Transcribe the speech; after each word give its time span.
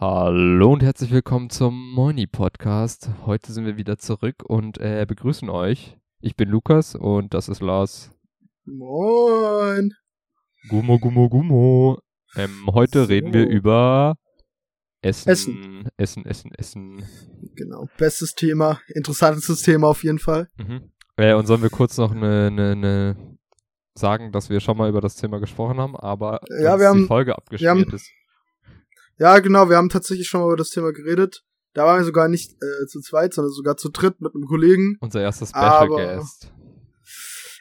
Hallo 0.00 0.72
und 0.72 0.82
herzlich 0.82 1.10
willkommen 1.10 1.50
zum 1.50 1.92
Moini 1.92 2.26
Podcast. 2.26 3.10
Heute 3.26 3.52
sind 3.52 3.66
wir 3.66 3.76
wieder 3.76 3.98
zurück 3.98 4.36
und 4.44 4.78
äh, 4.78 5.04
begrüßen 5.06 5.50
euch. 5.50 5.98
Ich 6.20 6.36
bin 6.36 6.48
Lukas 6.48 6.94
und 6.94 7.34
das 7.34 7.50
ist 7.50 7.60
Lars. 7.60 8.10
Moin. 8.64 9.92
Gummo, 10.70 10.98
Gummo, 10.98 11.28
Gummo. 11.28 11.98
Ähm, 12.34 12.66
heute 12.72 13.00
So. 13.02 13.08
reden 13.08 13.34
wir 13.34 13.46
über 13.46 14.16
Essen. 15.02 15.28
Essen. 15.28 15.88
Essen, 15.98 16.24
Essen, 16.24 16.52
Essen. 16.54 17.04
Genau, 17.54 17.86
bestes 17.98 18.32
Thema, 18.34 18.80
interessantestes 18.94 19.60
Thema 19.62 19.88
auf 19.88 20.02
jeden 20.04 20.18
Fall. 20.18 20.48
Mhm. 20.56 20.92
Äh, 21.16 21.34
und 21.34 21.46
sollen 21.46 21.62
wir 21.62 21.70
kurz 21.70 21.98
noch 21.98 22.12
eine, 22.12 22.46
eine, 22.46 22.70
eine 22.72 23.36
sagen, 23.94 24.32
dass 24.32 24.48
wir 24.48 24.60
schon 24.60 24.78
mal 24.78 24.88
über 24.88 25.00
das 25.02 25.16
Thema 25.16 25.40
gesprochen 25.40 25.78
haben, 25.78 25.94
aber 25.96 26.40
Ja, 26.62 26.78
wir 26.78 26.78
die 26.78 26.84
haben- 26.86 27.06
Folge 27.06 27.36
abgeschmiert 27.36 27.70
haben- 27.70 27.94
ist. 27.94 28.10
Ja, 29.20 29.38
genau, 29.38 29.68
wir 29.68 29.76
haben 29.76 29.90
tatsächlich 29.90 30.26
schon 30.28 30.40
mal 30.40 30.46
über 30.46 30.56
das 30.56 30.70
Thema 30.70 30.92
geredet. 30.92 31.44
Da 31.74 31.84
waren 31.84 31.98
wir 32.00 32.04
sogar 32.04 32.26
nicht 32.28 32.52
äh, 32.54 32.86
zu 32.86 33.00
zweit, 33.00 33.34
sondern 33.34 33.52
sogar 33.52 33.76
zu 33.76 33.90
dritt 33.90 34.20
mit 34.20 34.34
einem 34.34 34.46
Kollegen. 34.46 34.96
Unser 35.00 35.20
erster 35.20 35.46
Special 35.46 35.64
Aber- 35.84 36.16
Guest. 36.16 36.50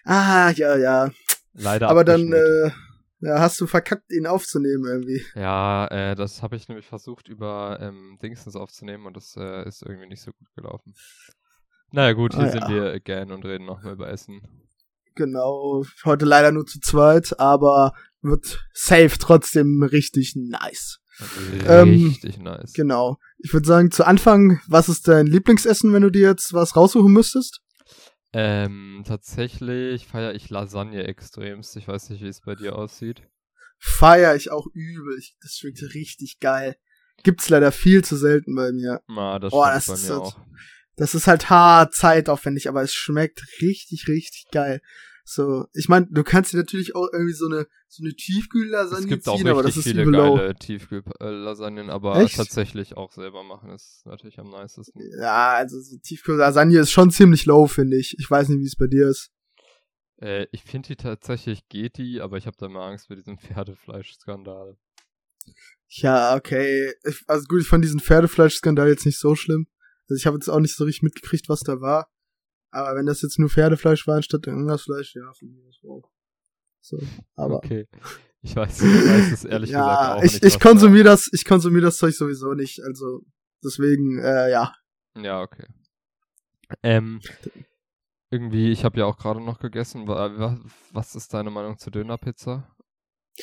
Ah, 0.06 0.52
ja, 0.56 0.78
ja. 0.78 1.12
Leider 1.54 1.90
Aber 1.90 2.04
dann 2.06 2.32
äh, 2.32 2.72
ja, 3.20 3.40
hast 3.40 3.60
du 3.60 3.68
verkackt, 3.68 4.10
ihn 4.12 4.26
aufzunehmen 4.26 4.86
irgendwie. 4.86 5.24
Ja, 5.36 5.86
äh, 5.88 6.16
das 6.16 6.42
habe 6.42 6.56
ich 6.56 6.70
nämlich 6.70 6.88
versucht 6.88 7.28
über 7.28 7.78
ähm, 7.82 8.18
Dingsens 8.24 8.56
aufzunehmen 8.56 9.06
und 9.06 9.18
das 9.18 9.36
äh, 9.38 9.68
ist 9.68 9.82
irgendwie 9.84 10.08
nicht 10.08 10.22
so 10.24 10.32
gut 10.32 10.48
gelaufen. 10.56 10.94
Naja 11.92 12.14
gut, 12.14 12.34
hier 12.36 12.46
Ah, 12.46 12.50
sind 12.52 12.62
ja. 12.62 12.70
wir 12.70 12.84
again 12.94 13.32
und 13.32 13.44
reden 13.44 13.66
nochmal 13.66 13.94
über 13.94 14.10
Essen. 14.10 14.42
Genau, 15.16 15.84
heute 16.06 16.24
leider 16.24 16.52
nur 16.54 16.66
zu 16.66 16.80
zweit, 16.80 17.38
aber 17.40 17.94
wird 18.22 18.66
safe 18.74 19.18
trotzdem 19.20 19.84
richtig 19.84 20.36
nice. 20.38 21.00
Ähm, 21.68 22.08
Richtig 22.08 22.38
nice. 22.38 22.74
Genau. 22.74 23.18
Ich 23.40 23.54
würde 23.54 23.68
sagen, 23.68 23.92
zu 23.92 24.06
Anfang, 24.06 24.62
was 24.68 24.90
ist 24.90 25.08
dein 25.08 25.28
Lieblingsessen, 25.28 25.94
wenn 25.94 26.02
du 26.04 26.10
dir 26.10 26.28
jetzt 26.30 26.54
was 26.54 26.76
raussuchen 26.76 27.12
müsstest? 27.12 27.62
Ähm, 28.32 29.04
tatsächlich 29.08 30.08
feiere 30.08 30.34
ich 30.36 30.50
Lasagne 30.50 31.04
extremst. 31.06 31.76
Ich 31.78 31.88
weiß 31.88 32.10
nicht, 32.10 32.22
wie 32.24 32.28
es 32.28 32.42
bei 32.42 32.56
dir 32.56 32.76
aussieht. 32.78 33.24
Feier 33.80 34.36
ich 34.36 34.52
auch 34.52 34.68
übel. 34.74 35.18
Ich, 35.18 35.36
das 35.42 35.54
schmeckt 35.58 35.82
richtig 35.96 36.40
geil. 36.40 36.76
Gibt's 37.24 37.50
leider 37.50 37.72
viel 37.72 38.04
zu 38.04 38.16
selten 38.16 38.56
bei 38.56 38.72
mir. 38.72 39.02
Na, 39.08 39.40
das 39.40 39.52
Oh, 39.54 39.64
das 39.66 39.88
bei 39.88 39.94
ist 39.94 40.02
mir 40.04 40.08
so- 40.08 40.22
auch. 40.24 40.40
Das 40.96 41.16
ist 41.16 41.28
halt 41.28 41.50
hart 41.50 41.94
zeitaufwendig, 41.96 42.68
aber 42.68 42.82
es 42.82 42.94
schmeckt 42.94 43.42
richtig, 43.62 44.08
richtig 44.10 44.48
geil. 44.52 44.82
So, 45.32 45.68
ich 45.74 45.88
meine, 45.88 46.08
du 46.10 46.24
kannst 46.24 46.54
dir 46.54 46.58
natürlich 46.58 46.96
auch 46.96 47.08
irgendwie 47.14 47.34
so 47.34 47.46
eine 47.46 47.68
so 47.88 48.04
eine 48.04 48.16
Tiefkühllasagne 48.16 49.04
Es 49.04 49.08
gibt 49.08 49.28
auch 49.28 49.38
ziehen, 49.38 49.48
aber 49.48 49.62
das 49.62 49.78
richtig 49.78 49.86
ist 49.86 50.00
viele 50.00 50.12
geile 50.12 50.56
Tiefkühl-Lasagnen, 50.56 51.92
aber 51.92 52.16
Echt? 52.16 52.36
tatsächlich 52.36 52.98
auch 52.98 53.12
selber 53.12 53.44
machen 53.44 53.70
ist 53.70 54.02
natürlich 54.08 54.40
am 54.40 54.50
nicesten. 54.50 55.00
Ja, 55.22 55.52
also 55.52 55.80
so 55.82 55.98
Tiefkühllasagne 56.00 56.80
ist 56.80 56.90
schon 56.90 57.12
ziemlich 57.12 57.46
low, 57.46 57.68
finde 57.68 57.98
ich. 57.98 58.16
Ich 58.18 58.28
weiß 58.28 58.50
nicht, 58.50 58.60
wie 58.60 58.66
es 58.66 58.76
bei 58.76 58.88
dir 58.88 59.08
ist. 59.08 59.30
Äh, 60.20 60.48
ich 60.52 60.64
finde 60.64 60.88
die 60.88 60.96
tatsächlich 60.96 61.70
geht 61.70 62.00
die, 62.00 62.22
aber 62.22 62.38
ich 62.38 62.48
habe 62.48 62.58
da 62.58 62.66
immer 62.66 62.82
Angst 62.82 63.06
vor 63.06 63.16
diesem 63.16 63.38
Pferdefleischskandal. 63.38 64.80
Ja, 65.90 66.36
okay. 66.38 66.92
Ich, 67.04 67.22
also 67.28 67.46
gut, 67.46 67.62
ich 67.62 67.68
fand 67.68 67.84
diesen 67.84 68.00
Pferdefleischskandal 68.00 68.90
jetzt 68.90 69.06
nicht 69.06 69.20
so 69.20 69.36
schlimm. 69.36 69.68
Also 70.08 70.20
ich 70.20 70.26
habe 70.26 70.38
jetzt 70.38 70.50
auch 70.50 70.60
nicht 70.60 70.76
so 70.76 70.86
richtig 70.86 71.04
mitgekriegt, 71.04 71.50
was 71.50 71.60
da 71.60 71.82
war. 71.82 72.10
Aber 72.72 72.96
wenn 72.98 73.06
das 73.06 73.22
jetzt 73.22 73.40
nur 73.40 73.50
Pferdefleisch 73.50 74.06
war 74.08 74.18
anstatt 74.18 74.48
Angersfleisch, 74.48 75.16
ja, 75.16 75.32
von 75.34 75.50
mir 75.50 75.66
aus 75.68 75.80
wow. 75.82 76.06
So, 76.82 76.98
aber 77.36 77.58
Okay. 77.58 77.88
Ich 78.42 78.56
weiß, 78.56 78.82
ich 78.84 78.88
weiß 79.10 79.32
es 79.34 79.44
ehrlich 79.44 79.70
gesagt 79.72 80.02
ja, 80.02 80.16
auch 80.16 80.24
ich, 80.24 80.34
nicht. 80.34 80.46
ich 80.46 80.54
da- 80.54 80.70
konsumiere 80.70 81.04
das, 81.04 81.30
ich 81.34 81.44
konsumiere 81.46 81.86
das 81.86 81.98
Zeug 81.98 82.14
sowieso 82.16 82.54
nicht. 82.54 82.82
Also 82.84 83.22
deswegen, 83.64 84.18
äh, 84.20 84.50
ja. 84.50 84.74
Ja, 85.18 85.42
okay. 85.42 85.66
Ähm, 86.84 87.20
irgendwie, 88.32 88.72
ich 88.72 88.86
habe 88.86 89.00
ja 89.00 89.06
auch 89.06 89.18
gerade 89.18 89.42
noch 89.42 89.60
gegessen. 89.60 90.08
Wa- 90.08 90.38
wa- 90.40 90.60
Was 90.94 91.16
ist 91.16 91.34
deine 91.34 91.50
Meinung 91.50 91.78
zu 91.80 91.90
Dönerpizza? 91.90 92.74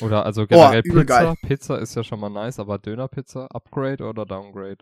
Oder 0.01 0.25
also 0.25 0.47
generell 0.47 0.81
übel 0.85 1.05
Pizza? 1.05 1.23
geil. 1.25 1.35
Pizza 1.45 1.77
ist 1.79 1.95
ja 1.95 2.03
schon 2.03 2.19
mal 2.19 2.29
nice, 2.29 2.59
aber 2.59 2.79
Dönerpizza, 2.79 3.45
Upgrade 3.47 4.03
oder 4.03 4.25
Downgrade? 4.25 4.77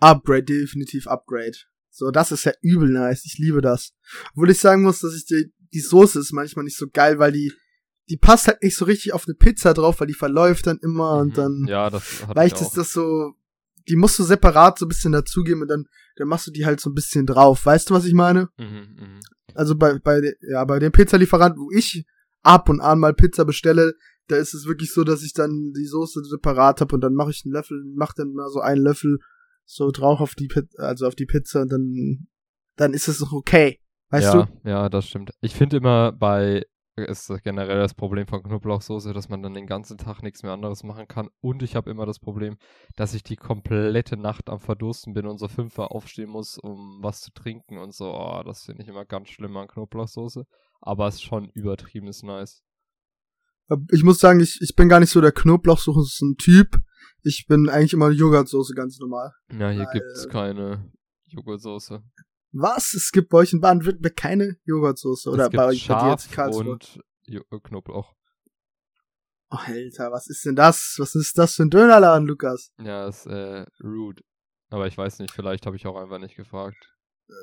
Upgrade, 0.00 0.44
definitiv 0.44 1.06
Upgrade. 1.06 1.56
So, 1.98 2.10
das 2.10 2.32
ist 2.32 2.44
ja 2.44 2.52
übel 2.62 2.88
nice. 2.90 3.24
Ich 3.24 3.38
liebe 3.38 3.60
das. 3.60 3.92
Obwohl 4.32 4.50
ich 4.50 4.60
sagen 4.60 4.82
muss, 4.82 5.00
dass 5.00 5.14
ich 5.14 5.26
die, 5.26 5.52
die 5.72 5.80
Soße 5.80 6.20
ist 6.20 6.32
manchmal 6.32 6.64
nicht 6.64 6.76
so 6.78 6.86
geil, 6.92 7.18
weil 7.18 7.32
die, 7.32 7.52
die 8.08 8.16
passt 8.16 8.46
halt 8.46 8.62
nicht 8.62 8.76
so 8.76 8.84
richtig 8.84 9.12
auf 9.12 9.24
eine 9.26 9.34
Pizza 9.34 9.74
drauf, 9.74 10.00
weil 10.00 10.06
die 10.06 10.14
verläuft 10.14 10.66
dann 10.66 10.78
immer 10.78 11.16
Mhm. 11.16 11.20
und 11.20 11.38
dann 11.38 11.64
Ja, 11.68 11.90
das 11.90 12.04
weicht 12.28 12.56
ich 12.56 12.62
ist 12.62 12.76
das 12.76 12.92
so, 12.92 13.32
die 13.88 13.96
musst 13.96 14.18
du 14.18 14.22
separat 14.22 14.78
so 14.78 14.86
ein 14.86 14.88
bisschen 14.88 15.12
dazugeben 15.12 15.62
und 15.62 15.68
dann, 15.68 15.86
dann 16.16 16.28
machst 16.28 16.46
du 16.46 16.50
die 16.50 16.64
halt 16.66 16.80
so 16.80 16.88
ein 16.90 16.94
bisschen 16.94 17.26
drauf. 17.26 17.66
Weißt 17.66 17.90
du, 17.90 17.94
was 17.94 18.04
ich 18.04 18.14
meine? 18.14 18.48
Mhm, 18.58 18.66
mhm. 18.66 19.20
Also 19.54 19.74
bei, 19.76 19.98
bei, 19.98 20.34
ja, 20.48 20.64
bei 20.64 20.78
dem 20.78 20.92
Pizzalieferant, 20.92 21.56
wo 21.58 21.70
ich 21.76 22.04
ab 22.42 22.68
und 22.68 22.80
an 22.80 23.00
mal 23.00 23.12
Pizza 23.14 23.44
bestelle, 23.44 23.94
da 24.28 24.36
ist 24.36 24.54
es 24.54 24.66
wirklich 24.66 24.92
so, 24.92 25.04
dass 25.04 25.22
ich 25.22 25.32
dann 25.32 25.72
die 25.74 25.86
Soße 25.86 26.22
separat 26.24 26.80
habe 26.80 26.94
und 26.94 27.00
dann 27.00 27.14
mache 27.14 27.30
ich 27.30 27.42
einen 27.44 27.54
Löffel, 27.54 27.82
mach 27.94 28.12
dann 28.12 28.34
mal 28.34 28.48
so 28.50 28.60
einen 28.60 28.82
Löffel 28.82 29.18
so 29.68 29.90
drauf 29.90 30.20
auf 30.20 30.34
die 30.34 30.48
Pizza, 30.48 30.82
also 30.82 31.06
auf 31.06 31.14
die 31.14 31.26
Pizza 31.26 31.60
und 31.60 31.70
dann, 31.70 32.28
dann 32.76 32.94
ist 32.94 33.06
es 33.06 33.20
noch 33.20 33.32
okay. 33.32 33.80
Weißt 34.10 34.34
ja, 34.34 34.44
du? 34.44 34.68
ja, 34.68 34.88
das 34.88 35.06
stimmt. 35.06 35.32
Ich 35.42 35.54
finde 35.54 35.76
immer 35.76 36.12
bei 36.12 36.64
ist 36.96 37.30
das 37.30 37.42
generell 37.42 37.78
das 37.78 37.94
Problem 37.94 38.26
von 38.26 38.42
Knoblauchsoße, 38.42 39.12
dass 39.12 39.28
man 39.28 39.40
dann 39.42 39.54
den 39.54 39.66
ganzen 39.66 39.98
Tag 39.98 40.22
nichts 40.22 40.42
mehr 40.42 40.52
anderes 40.52 40.82
machen 40.82 41.06
kann. 41.06 41.28
Und 41.40 41.62
ich 41.62 41.76
habe 41.76 41.90
immer 41.90 42.06
das 42.06 42.18
Problem, 42.18 42.56
dass 42.96 43.14
ich 43.14 43.22
die 43.22 43.36
komplette 43.36 44.16
Nacht 44.16 44.48
am 44.48 44.58
Verdursten 44.58 45.14
bin 45.14 45.26
und 45.26 45.38
so 45.38 45.46
fünf 45.46 45.78
Uhr 45.78 45.92
aufstehen 45.92 46.30
muss, 46.30 46.58
um 46.58 46.98
was 47.00 47.20
zu 47.20 47.30
trinken 47.32 47.78
und 47.78 47.94
so. 47.94 48.12
Oh, 48.12 48.42
das 48.44 48.64
finde 48.64 48.82
ich 48.82 48.88
immer 48.88 49.04
ganz 49.04 49.28
schlimm 49.28 49.56
an 49.56 49.68
Knoblauchsoße. 49.68 50.44
Aber 50.80 51.06
es 51.06 51.16
ist 51.16 51.22
schon 51.22 51.50
übertrieben 51.50 52.08
ist 52.08 52.24
nice. 52.24 52.64
Ich 53.90 54.02
muss 54.02 54.18
sagen, 54.18 54.40
ich, 54.40 54.58
ich 54.62 54.74
bin 54.74 54.88
gar 54.88 55.00
nicht 55.00 55.10
so 55.10 55.20
der 55.20 55.32
Knoblauchsoßen-Typ. 55.32 56.78
Ich 57.22 57.46
bin 57.48 57.68
eigentlich 57.68 57.92
immer 57.92 58.10
Joghurtsoße 58.10 58.74
ganz 58.74 58.98
normal. 58.98 59.32
Ja, 59.52 59.70
hier 59.70 59.84
Weil- 59.84 59.92
gibt's 59.92 60.28
keine 60.28 60.90
Joghurtsoße. 61.26 62.02
Was? 62.52 62.94
Es 62.94 63.10
gibt 63.12 63.28
bei 63.28 63.38
euch 63.38 63.52
in 63.52 63.60
Baden-Württemberg 63.60 64.16
keine 64.16 64.56
Joghurtsoße? 64.64 65.30
Oder 65.30 65.44
es 65.44 65.50
gibt 65.50 65.58
bei 65.58 65.66
euch 65.66 65.86
bei 65.86 66.00
dir 66.00 66.10
jetzt 66.10 66.32
Karlsruhe? 66.32 66.72
und 66.72 67.00
jo 67.26 67.42
äh, 67.50 67.58
Knoblauch. 67.60 68.14
Oh, 69.50 69.56
Alter, 69.56 70.10
was 70.12 70.28
ist 70.28 70.44
denn 70.44 70.56
das? 70.56 70.96
Was 70.98 71.14
ist 71.14 71.36
das 71.38 71.54
für 71.54 71.62
ein 71.64 71.70
Dönerladen, 71.70 72.26
Lukas? 72.26 72.70
Ja, 72.78 73.08
ist 73.08 73.26
äh, 73.26 73.66
rude. 73.82 74.22
Aber 74.70 74.86
ich 74.86 74.96
weiß 74.96 75.18
nicht, 75.20 75.32
vielleicht 75.32 75.66
habe 75.66 75.76
ich 75.76 75.86
auch 75.86 75.96
einfach 75.96 76.18
nicht 76.18 76.36
gefragt. 76.36 76.76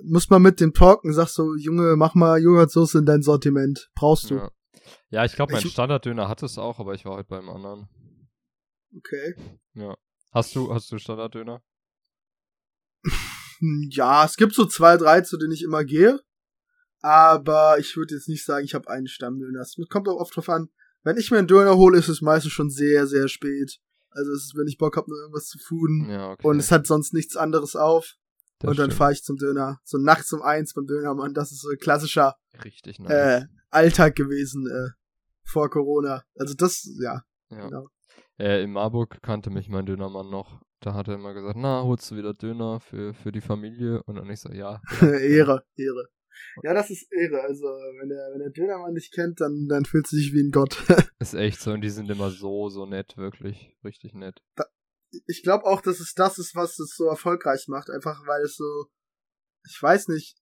Muss 0.04 0.30
man 0.30 0.42
mit 0.42 0.60
dem 0.60 0.74
talken, 0.74 1.14
sag 1.14 1.28
so, 1.28 1.56
Junge, 1.56 1.96
mach 1.96 2.16
mal 2.16 2.42
Joghurtsoße 2.42 3.00
in 3.00 3.06
dein 3.06 3.22
Sortiment. 3.22 3.90
Brauchst 3.96 4.30
du. 4.32 4.36
Ja, 4.36 4.50
ja 5.10 5.26
ich 5.26 5.34
glaube, 5.34 5.54
mein 5.54 5.62
Standarddöner 5.62 6.28
hat 6.28 6.44
es 6.44 6.58
auch, 6.58 6.80
aber 6.80 6.94
ich 6.94 7.06
war 7.06 7.18
heute 7.18 7.30
beim 7.30 7.50
anderen. 7.50 7.90
Okay. 8.96 9.36
Hast 10.32 10.56
du, 10.56 10.74
hast 10.74 10.92
du 10.92 10.98
Standarddöner? 10.98 11.62
Ja, 13.90 14.26
es 14.26 14.36
gibt 14.36 14.54
so 14.54 14.66
zwei, 14.66 14.98
drei, 14.98 15.22
zu 15.22 15.38
denen 15.38 15.54
ich 15.54 15.64
immer 15.64 15.86
gehe. 15.86 16.20
Aber 17.02 17.78
ich 17.80 17.96
würde 17.96 18.16
jetzt 18.16 18.28
nicht 18.28 18.44
sagen, 18.44 18.66
ich 18.66 18.74
habe 18.74 18.90
einen 18.90 19.08
Stammdöner. 19.08 19.62
Es 19.62 19.78
kommt 19.90 20.10
auch 20.10 20.20
oft 20.20 20.36
drauf 20.36 20.50
an. 20.50 20.70
Wenn 21.04 21.18
ich 21.18 21.32
mir 21.32 21.38
einen 21.38 21.48
Döner 21.48 21.78
hole, 21.78 21.98
ist 21.98 22.10
es 22.10 22.22
meistens 22.22 22.52
schon 22.52 22.70
sehr, 22.70 23.08
sehr 23.08 23.28
spät. 23.28 23.80
Also 24.10 24.32
es 24.32 24.46
ist, 24.46 24.56
wenn 24.58 24.68
ich 24.68 24.78
Bock 24.78 24.98
habe, 24.98 25.10
nur 25.10 25.20
irgendwas 25.20 25.48
zu 25.48 25.60
fooden. 25.60 26.10
Ja, 26.10 26.32
okay. 26.32 26.48
Und 26.48 26.60
es 26.60 26.72
hat 26.72 26.88
sonst 26.88 27.14
nichts 27.14 27.38
anderes 27.38 27.76
auf. 27.76 28.16
Das 28.66 28.72
und 28.72 28.80
dann 28.80 28.92
fahre 28.92 29.14
ich 29.14 29.24
zum 29.24 29.38
Döner. 29.38 29.80
So 29.84 29.98
nachts 29.98 30.32
um 30.34 30.42
eins 30.42 30.74
beim 30.74 30.86
Dönermann. 30.86 31.34
Das 31.34 31.52
ist 31.52 31.62
so 31.62 31.70
ein 31.70 31.78
klassischer 31.78 32.36
Richtig 32.64 33.00
nice. 33.00 33.12
äh, 33.12 33.46
Alltag 33.70 34.16
gewesen 34.16 34.68
äh, 34.68 34.92
vor 35.44 35.70
Corona. 35.70 36.24
Also 36.38 36.54
das, 36.54 36.88
ja. 37.02 37.22
ja. 37.50 37.66
genau. 37.68 37.88
äh, 38.40 38.64
in 38.64 38.72
Marburg 38.72 39.22
kannte 39.22 39.50
mich 39.50 39.70
mein 39.70 39.86
Dönermann 39.86 40.30
noch. 40.30 40.62
Da 40.82 40.94
hat 40.94 41.08
er 41.08 41.16
immer 41.16 41.34
gesagt, 41.34 41.58
na, 41.58 41.84
holst 41.84 42.12
du 42.12 42.16
wieder 42.16 42.34
Döner 42.34 42.80
für, 42.80 43.14
für 43.14 43.32
die 43.32 43.42
Familie? 43.42 44.04
Und 44.04 44.16
dann 44.16 44.30
ich 44.30 44.42
so, 44.42 44.52
ja. 44.52 44.82
Ehre, 45.02 45.66
Ehre. 45.76 46.10
Ja, 46.64 46.74
das 46.74 46.90
ist 46.90 47.12
Ehre. 47.12 47.42
Also, 47.42 47.64
wenn 47.64 48.10
der, 48.10 48.30
wenn 48.34 48.40
der 48.40 48.50
Dönermann 48.50 48.94
dich 48.94 49.12
kennt, 49.12 49.42
dann, 49.42 49.68
dann 49.68 49.86
fühlt 49.86 50.08
sich 50.08 50.34
wie 50.34 50.44
ein 50.44 50.52
Gott. 50.52 50.78
Ist 51.20 51.34
echt 51.34 51.62
so. 51.62 51.72
Und 51.72 51.82
die 51.82 51.90
sind 51.90 52.10
immer 52.12 52.30
so, 52.30 52.70
so 52.70 52.86
nett, 52.86 53.16
wirklich. 53.18 53.76
Richtig 53.84 54.14
nett. 54.14 54.42
Ich 55.28 55.44
glaube 55.44 55.66
auch, 55.66 55.82
dass 55.82 56.00
es 56.00 56.14
das 56.14 56.38
ist, 56.40 56.56
was 56.56 56.80
es 56.80 56.96
so 56.96 57.06
erfolgreich 57.08 57.68
macht. 57.68 57.90
Einfach 57.90 58.26
weil 58.28 58.44
es 58.44 58.56
so, 58.56 58.88
ich 59.68 59.82
weiß 59.82 60.08
nicht, 60.10 60.38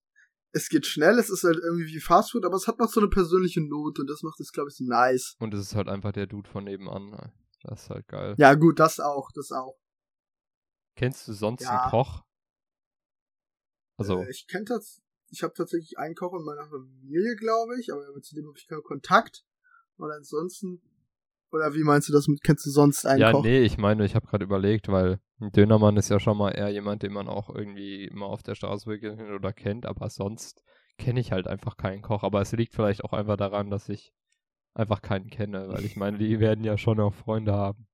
es 0.51 0.69
geht 0.69 0.85
schnell, 0.85 1.17
es 1.17 1.29
ist 1.29 1.43
halt 1.43 1.57
irgendwie 1.57 1.87
wie 1.87 1.99
Fastfood, 1.99 2.45
aber 2.45 2.55
es 2.55 2.67
hat 2.67 2.77
noch 2.79 2.89
so 2.89 2.99
eine 2.99 3.09
persönliche 3.09 3.61
Note 3.61 4.01
und 4.01 4.07
das 4.09 4.21
macht 4.21 4.39
es, 4.39 4.51
glaube 4.51 4.69
ich, 4.69 4.75
so 4.75 4.83
nice. 4.83 5.35
Und 5.39 5.53
es 5.53 5.61
ist 5.61 5.75
halt 5.75 5.87
einfach 5.89 6.11
der 6.11 6.27
Dude 6.27 6.49
von 6.49 6.63
nebenan. 6.63 7.31
Das 7.63 7.83
ist 7.83 7.89
halt 7.89 8.07
geil. 8.07 8.35
Ja, 8.37 8.53
gut, 8.55 8.79
das 8.79 8.99
auch, 8.99 9.31
das 9.33 9.51
auch. 9.51 9.79
Kennst 10.95 11.27
du 11.27 11.33
sonst 11.33 11.63
Ja. 11.63 11.81
einen 11.81 11.89
Koch? 11.89 12.23
Also, 13.97 14.19
Äh, 14.19 14.29
ich 14.29 14.47
kenne 14.47 14.65
das, 14.65 15.01
ich 15.29 15.41
habe 15.43 15.53
tatsächlich 15.53 15.97
einen 15.97 16.15
Koch 16.15 16.33
in 16.37 16.45
meiner 16.45 16.67
Familie, 16.67 17.35
glaube 17.35 17.79
ich, 17.79 17.91
aber 17.91 18.03
zu 18.21 18.35
dem 18.35 18.47
habe 18.47 18.57
ich 18.57 18.67
keinen 18.67 18.83
Kontakt. 18.83 19.43
Und 19.97 20.11
ansonsten 20.11 20.81
Oder 21.53 21.75
wie 21.75 21.83
meinst 21.83 22.09
du 22.09 22.13
das 22.13 22.27
mit, 22.27 22.43
kennst 22.43 22.65
du 22.65 22.71
sonst 22.71 23.05
einen 23.05 23.21
ja, 23.21 23.31
Koch? 23.31 23.43
nee, 23.43 23.61
ich 23.61 23.77
meine, 23.77 24.05
ich 24.05 24.15
habe 24.15 24.25
gerade 24.25 24.43
überlegt, 24.43 24.87
weil 24.87 25.19
ein 25.39 25.51
Dönermann 25.51 25.97
ist 25.97 26.09
ja 26.09 26.19
schon 26.19 26.35
mal 26.37 26.49
eher 26.49 26.69
jemand, 26.69 27.03
den 27.03 27.13
man 27.13 27.27
auch 27.27 27.49
irgendwie 27.53 28.05
immer 28.05 28.25
auf 28.25 28.41
der 28.41 28.55
Straße 28.55 28.87
begegnet 28.89 29.29
oder 29.31 29.53
kennt, 29.53 29.85
aber 29.85 30.09
sonst 30.09 30.63
kenne 30.97 31.19
ich 31.19 31.31
halt 31.31 31.47
einfach 31.47 31.77
keinen 31.77 32.01
Koch. 32.01 32.23
Aber 32.23 32.41
es 32.41 32.51
liegt 32.53 32.73
vielleicht 32.73 33.03
auch 33.03 33.13
einfach 33.13 33.37
daran, 33.37 33.69
dass 33.69 33.87
ich 33.87 34.13
einfach 34.73 35.03
keinen 35.03 35.29
kenne, 35.29 35.69
weil 35.69 35.85
ich 35.85 35.95
meine, 35.95 36.17
die 36.17 36.39
werden 36.39 36.63
ja 36.63 36.75
schon 36.75 36.99
auch 36.99 37.13
Freunde 37.13 37.53
haben. 37.53 37.87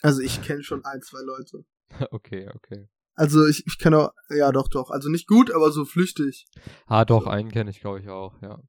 Also 0.00 0.22
ich 0.22 0.40
kenne 0.40 0.62
schon 0.62 0.82
ein, 0.86 1.02
zwei 1.02 1.20
Leute. 1.20 1.66
okay, 2.10 2.48
okay. 2.54 2.88
Also 3.16 3.46
ich, 3.46 3.66
ich 3.66 3.78
kenne 3.78 3.98
auch, 3.98 4.10
ja 4.30 4.50
doch, 4.50 4.68
doch. 4.68 4.90
Also 4.90 5.10
nicht 5.10 5.26
gut, 5.26 5.50
aber 5.50 5.72
so 5.72 5.84
flüchtig. 5.84 6.46
Ah, 6.86 7.04
doch, 7.04 7.26
einen 7.26 7.50
kenne 7.50 7.70
ich, 7.70 7.80
glaube 7.80 8.00
ich, 8.00 8.08
auch, 8.08 8.40
ja. 8.40 8.62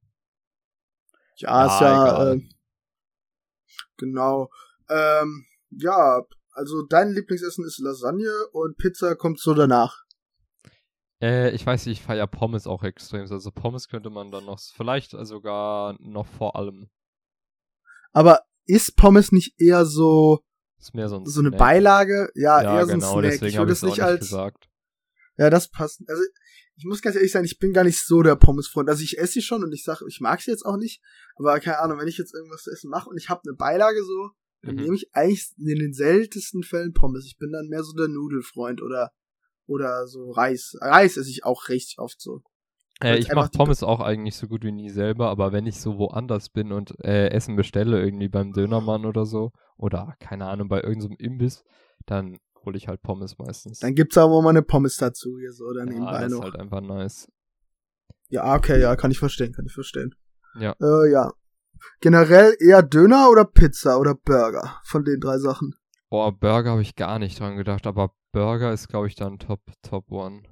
Ja, 1.38 1.66
ist 1.66 1.82
Ah, 1.82 1.82
ja, 1.82 2.06
egal. 2.06 2.38
äh, 2.38 2.50
genau. 3.98 4.50
Ähm, 4.90 5.46
ja, 5.72 6.22
also 6.52 6.84
dein 6.88 7.12
Lieblingsessen 7.14 7.66
ist 7.66 7.80
Lasagne 7.80 8.32
und 8.52 8.78
Pizza 8.78 9.16
kommt 9.16 9.40
so 9.40 9.54
danach. 9.54 10.04
Äh, 11.22 11.52
ich 11.52 11.66
weiß 11.66 11.86
nicht, 11.86 12.00
ich 12.00 12.06
feiere 12.06 12.28
Pommes 12.28 12.66
auch 12.68 12.84
extrem. 12.84 13.22
Also 13.30 13.52
Pommes 13.52 13.88
könnte 13.90 14.10
man 14.10 14.32
dann 14.32 14.46
noch, 14.46 14.60
vielleicht 14.76 15.12
sogar 15.12 15.96
noch 16.00 16.26
vor 16.26 16.56
allem. 16.56 16.90
Aber 18.14 18.42
ist 18.66 18.96
Pommes 18.96 19.32
nicht 19.32 19.60
eher 19.60 19.86
so, 19.86 20.40
Ist 20.80 20.94
mehr 20.96 21.10
so 21.10 21.18
ein 21.18 21.26
so 21.26 21.42
eine 21.42 21.50
Snack. 21.50 21.60
Beilage? 21.60 22.30
Ja, 22.36 22.62
Ja, 22.62 22.76
eher 22.78 22.86
so 22.86 22.92
ein 22.94 23.00
genau, 23.00 23.12
Snack. 23.12 23.24
deswegen 23.24 23.46
ich 23.48 23.58
habe 23.58 23.66
würde 23.68 23.74
es 23.74 23.84
nicht 23.84 24.02
als, 24.02 24.20
gesagt. 24.22 24.70
ja, 25.38 25.50
das 25.50 25.68
passt. 25.70 26.02
Also, 26.08 26.24
ich 26.80 26.86
muss 26.86 27.02
ganz 27.02 27.18
ehrlich 27.18 27.34
sein, 27.34 27.44
ich 27.44 27.60
bin 27.60 27.74
gar 27.74 27.84
nicht 27.84 28.00
so 28.00 28.22
der 28.24 28.38
Pommesfreund. 28.38 28.88
Also 28.90 29.04
ich 29.04 29.18
esse 29.18 29.34
sie 29.34 29.42
schon 29.42 29.64
und 29.64 29.74
ich 29.74 29.84
sage, 29.84 30.06
ich 30.08 30.22
mag 30.22 30.42
sie 30.42 30.52
jetzt 30.52 30.66
auch 30.66 30.78
nicht. 30.78 31.02
Aber 31.36 31.60
keine 31.60 31.80
Ahnung, 31.80 32.00
wenn 32.00 32.08
ich 32.08 32.18
jetzt 32.18 32.34
irgendwas 32.34 32.64
zu 32.64 32.72
essen 32.72 32.90
mache 32.90 33.10
und 33.10 33.18
ich 33.18 33.28
habe 33.28 33.42
eine 33.46 33.56
Beilage 33.56 34.02
so, 34.04 34.30
dann 34.62 34.76
Mhm. 34.76 34.84
nehme 34.84 34.96
ich 34.96 35.10
eigentlich 35.12 35.52
in 35.58 35.78
den 35.78 35.94
seltensten 35.94 36.64
Fällen 36.64 36.94
Pommes. 36.94 37.26
Ich 37.26 37.38
bin 37.38 37.52
dann 37.52 37.68
mehr 37.68 37.84
so 37.84 37.92
der 37.94 38.08
Nudelfreund 38.08 38.82
oder 38.82 39.12
oder 39.68 40.08
so 40.08 40.32
Reis. 40.32 40.74
Reis 40.80 41.18
esse 41.18 41.30
ich 41.30 41.44
auch 41.44 41.68
richtig 41.68 42.00
oft 42.00 42.20
so. 42.22 42.42
Äh, 43.04 43.18
ich 43.18 43.32
mache 43.34 43.52
Pommes 43.52 43.84
auch 43.84 44.00
eigentlich 44.00 44.36
so 44.36 44.48
gut 44.48 44.64
wie 44.64 44.72
nie 44.72 44.90
selber, 44.90 45.30
aber 45.30 45.52
wenn 45.52 45.68
ich 45.68 45.80
so 45.80 45.98
woanders 45.98 46.50
bin 46.50 46.72
und 46.72 46.94
äh, 47.04 47.28
Essen 47.30 47.56
bestelle, 47.58 48.02
irgendwie 48.02 48.30
beim 48.30 48.54
Dönermann 48.54 49.06
oder 49.06 49.26
so, 49.26 49.52
oder 49.78 50.16
keine 50.20 50.48
Ahnung, 50.48 50.70
bei 50.70 50.82
irgendeinem 50.82 51.18
Imbiss, 51.18 51.64
dann 52.06 52.38
hole 52.66 52.78
ich 52.78 52.88
halt 52.88 53.02
Pommes 53.02 53.38
meistens. 53.38 53.80
Dann 53.80 53.96
gibt's 53.96 54.18
aber 54.18 54.42
mal 54.42 54.50
eine 54.50 54.62
Pommes 54.62 54.98
dazu 54.98 55.38
hier 55.40 55.52
so 55.52 55.66
oder 55.66 55.82
ja, 55.82 55.86
nebenbei 55.86 56.22
das 56.22 56.32
ist 56.32 56.38
noch. 56.38 56.44
halt 56.44 56.56
einfach 56.56 56.82
nice. 56.82 57.28
Ja, 58.30 58.56
okay, 58.56 58.80
ja, 58.80 58.96
kann 58.96 59.12
ich 59.12 59.20
verstehen, 59.20 59.54
kann 59.54 59.66
ich 59.66 59.74
verstehen. 59.74 60.14
Ja. 60.60 60.76
Äh, 60.82 61.12
ja. 61.12 61.32
Generell 62.02 62.56
eher 62.60 62.84
Döner 62.84 63.30
oder 63.30 63.46
Pizza 63.46 64.00
oder 64.00 64.16
Burger 64.16 64.80
von 64.84 65.04
den 65.04 65.20
drei 65.20 65.38
Sachen. 65.38 65.76
Boah, 66.10 66.32
Burger 66.32 66.72
habe 66.72 66.82
ich 66.82 66.96
gar 66.96 67.20
nicht 67.20 67.40
dran 67.40 67.56
gedacht, 67.56 67.88
aber 67.88 68.14
Burger 68.32 68.74
ist, 68.74 68.88
glaube 68.88 69.08
ich, 69.08 69.16
dann 69.16 69.40
Top, 69.40 69.62
Top 69.82 70.12
One. 70.12 70.44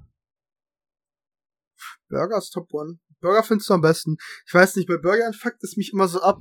Burger 2.08 2.38
ist 2.38 2.50
Top 2.50 2.72
One. 2.72 2.98
Burger 3.20 3.42
findest 3.42 3.68
du 3.68 3.74
am 3.74 3.80
besten. 3.80 4.16
Ich 4.46 4.54
weiß 4.54 4.76
nicht, 4.76 4.88
bei 4.88 4.96
Burgern 4.96 5.32
fuckt 5.32 5.62
es 5.62 5.76
mich 5.76 5.92
immer 5.92 6.08
so 6.08 6.20
ab. 6.20 6.40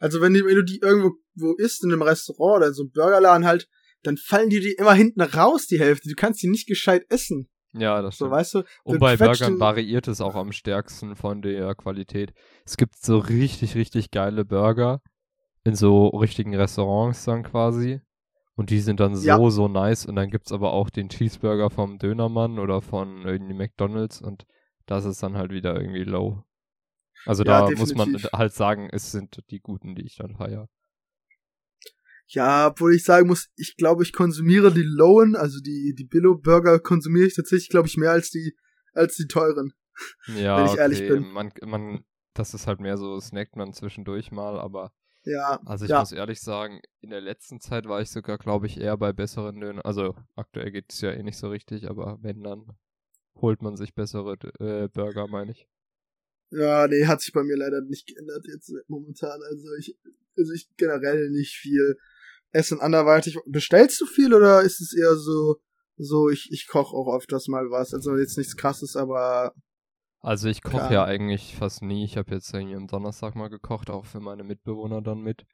Also 0.00 0.20
wenn, 0.20 0.34
wenn 0.34 0.56
du 0.56 0.64
die 0.64 0.80
irgendwo 0.80 1.12
wo 1.34 1.54
isst, 1.54 1.84
in 1.84 1.92
einem 1.92 2.02
Restaurant 2.02 2.58
oder 2.58 2.66
in 2.68 2.74
so 2.74 2.82
einem 2.82 2.92
Burgerladen 2.92 3.46
halt, 3.46 3.68
dann 4.06 4.16
fallen 4.16 4.50
die 4.50 4.60
dir 4.60 4.78
immer 4.78 4.94
hinten 4.94 5.20
raus, 5.20 5.66
die 5.66 5.78
Hälfte. 5.80 6.08
Du 6.08 6.14
kannst 6.14 6.42
die 6.42 6.48
nicht 6.48 6.66
gescheit 6.66 7.04
essen. 7.10 7.48
Ja, 7.72 8.00
das 8.02 8.16
So, 8.18 8.26
stimmt. 8.26 8.30
weißt 8.38 8.54
du? 8.54 8.62
Und 8.84 9.00
bei 9.00 9.16
Burgern 9.16 9.58
variiert 9.58 10.06
es 10.06 10.20
auch 10.20 10.36
am 10.36 10.52
stärksten 10.52 11.16
von 11.16 11.42
der 11.42 11.74
Qualität. 11.74 12.32
Es 12.64 12.76
gibt 12.76 12.96
so 12.96 13.18
richtig, 13.18 13.74
richtig 13.74 14.10
geile 14.12 14.44
Burger 14.44 15.00
in 15.64 15.74
so 15.74 16.08
richtigen 16.08 16.54
Restaurants 16.54 17.24
dann 17.24 17.42
quasi. 17.42 18.00
Und 18.56 18.70
die 18.70 18.78
sind 18.78 19.00
dann 19.00 19.16
so, 19.16 19.26
Ja. 19.26 19.50
so 19.50 19.66
nice. 19.66 20.06
Und 20.06 20.14
dann 20.14 20.30
gibt's 20.30 20.52
aber 20.52 20.72
auch 20.72 20.88
den 20.88 21.08
Cheeseburger 21.08 21.70
vom 21.70 21.98
Dönermann 21.98 22.60
oder 22.60 22.80
von 22.80 23.22
irgendwie 23.26 23.54
McDonalds. 23.54 24.20
Und 24.22 24.44
das 24.86 25.04
ist 25.04 25.20
dann 25.24 25.36
halt 25.36 25.50
wieder 25.50 25.74
irgendwie 25.74 26.04
low. 26.04 26.44
Also 27.26 27.42
Ja, 27.42 27.62
da 27.68 27.70
muss 27.76 27.94
man 27.94 28.12
definitiv. 28.12 28.30
halt 28.32 28.52
sagen, 28.52 28.88
es 28.92 29.10
sind 29.10 29.40
die 29.50 29.58
guten, 29.60 29.96
die 29.96 30.02
ich 30.06 30.14
dann 30.16 30.36
feier. 30.36 30.68
Ja, 32.26 32.68
obwohl 32.68 32.94
ich 32.94 33.04
sagen 33.04 33.28
muss, 33.28 33.50
ich 33.56 33.76
glaube, 33.76 34.02
ich 34.02 34.12
konsumiere 34.12 34.72
die 34.72 34.82
lowen, 34.82 35.36
also 35.36 35.60
die, 35.60 35.94
die 35.96 36.04
Billo-Burger 36.04 36.78
konsumiere 36.80 37.26
ich 37.26 37.34
tatsächlich, 37.34 37.68
glaube 37.68 37.88
ich, 37.88 37.96
mehr 37.96 38.12
als 38.12 38.30
die, 38.30 38.56
als 38.92 39.16
die 39.16 39.26
teuren. 39.26 39.72
Ja, 40.26 40.58
Wenn 40.58 40.64
ich 40.66 40.72
okay. 40.72 40.80
ehrlich 40.80 41.08
bin. 41.08 41.30
Man, 41.30 41.52
man, 41.64 42.04
das 42.32 42.52
ist 42.52 42.66
halt 42.66 42.80
mehr 42.80 42.96
so, 42.98 43.20
snackt 43.20 43.54
man 43.54 43.72
zwischendurch 43.72 44.32
mal, 44.32 44.58
aber 44.58 44.92
Ja, 45.22 45.60
Also 45.66 45.84
ich 45.84 45.90
ja. 45.92 46.00
muss 46.00 46.10
ehrlich 46.10 46.40
sagen, 46.40 46.80
in 47.00 47.10
der 47.10 47.20
letzten 47.20 47.60
Zeit 47.60 47.86
war 47.86 48.00
ich 48.00 48.10
sogar, 48.10 48.38
glaube 48.38 48.66
ich, 48.66 48.80
eher 48.80 48.96
bei 48.96 49.12
besseren 49.12 49.60
Dönern. 49.60 49.82
Also 49.82 50.16
aktuell 50.34 50.72
geht 50.72 50.92
es 50.92 51.00
ja 51.00 51.12
eh 51.12 51.22
nicht 51.22 51.38
so 51.38 51.48
richtig, 51.48 51.88
aber 51.88 52.18
wenn 52.22 52.42
dann 52.42 52.76
holt 53.36 53.62
man 53.62 53.76
sich 53.76 53.94
bessere 53.94 54.36
äh, 54.58 54.88
Burger, 54.88 55.28
meine 55.28 55.52
ich. 55.52 55.68
Ja, 56.50 56.88
nee, 56.88 57.06
hat 57.06 57.20
sich 57.20 57.32
bei 57.32 57.44
mir 57.44 57.56
leider 57.56 57.80
nicht 57.82 58.06
geändert 58.08 58.46
jetzt 58.46 58.72
momentan. 58.88 59.40
Also 59.48 59.68
ich, 59.78 59.96
also 60.36 60.52
ich 60.52 60.68
generell 60.76 61.30
nicht 61.30 61.54
viel 61.54 61.96
Essen 62.54 62.80
anderweitig. 62.80 63.38
Bestellst 63.46 64.00
du 64.00 64.06
viel 64.06 64.32
oder 64.32 64.62
ist 64.62 64.80
es 64.80 64.94
eher 64.96 65.16
so, 65.16 65.56
so 65.96 66.28
ich, 66.30 66.48
ich 66.50 66.66
koche 66.68 66.96
auch 66.96 67.14
öfters 67.16 67.48
mal 67.48 67.70
was? 67.70 67.92
Also 67.92 68.16
jetzt 68.16 68.38
nichts 68.38 68.56
krasses, 68.56 68.96
aber 68.96 69.52
Also 70.20 70.48
ich 70.48 70.62
koche 70.62 70.94
ja 70.94 71.04
eigentlich 71.04 71.56
fast 71.56 71.82
nie. 71.82 72.04
Ich 72.04 72.16
habe 72.16 72.34
jetzt 72.34 72.52
irgendwie 72.54 72.76
am 72.76 72.86
Donnerstag 72.86 73.34
mal 73.34 73.48
gekocht, 73.50 73.90
auch 73.90 74.06
für 74.06 74.20
meine 74.20 74.44
Mitbewohner 74.44 75.02
dann 75.02 75.20
mit. 75.20 75.44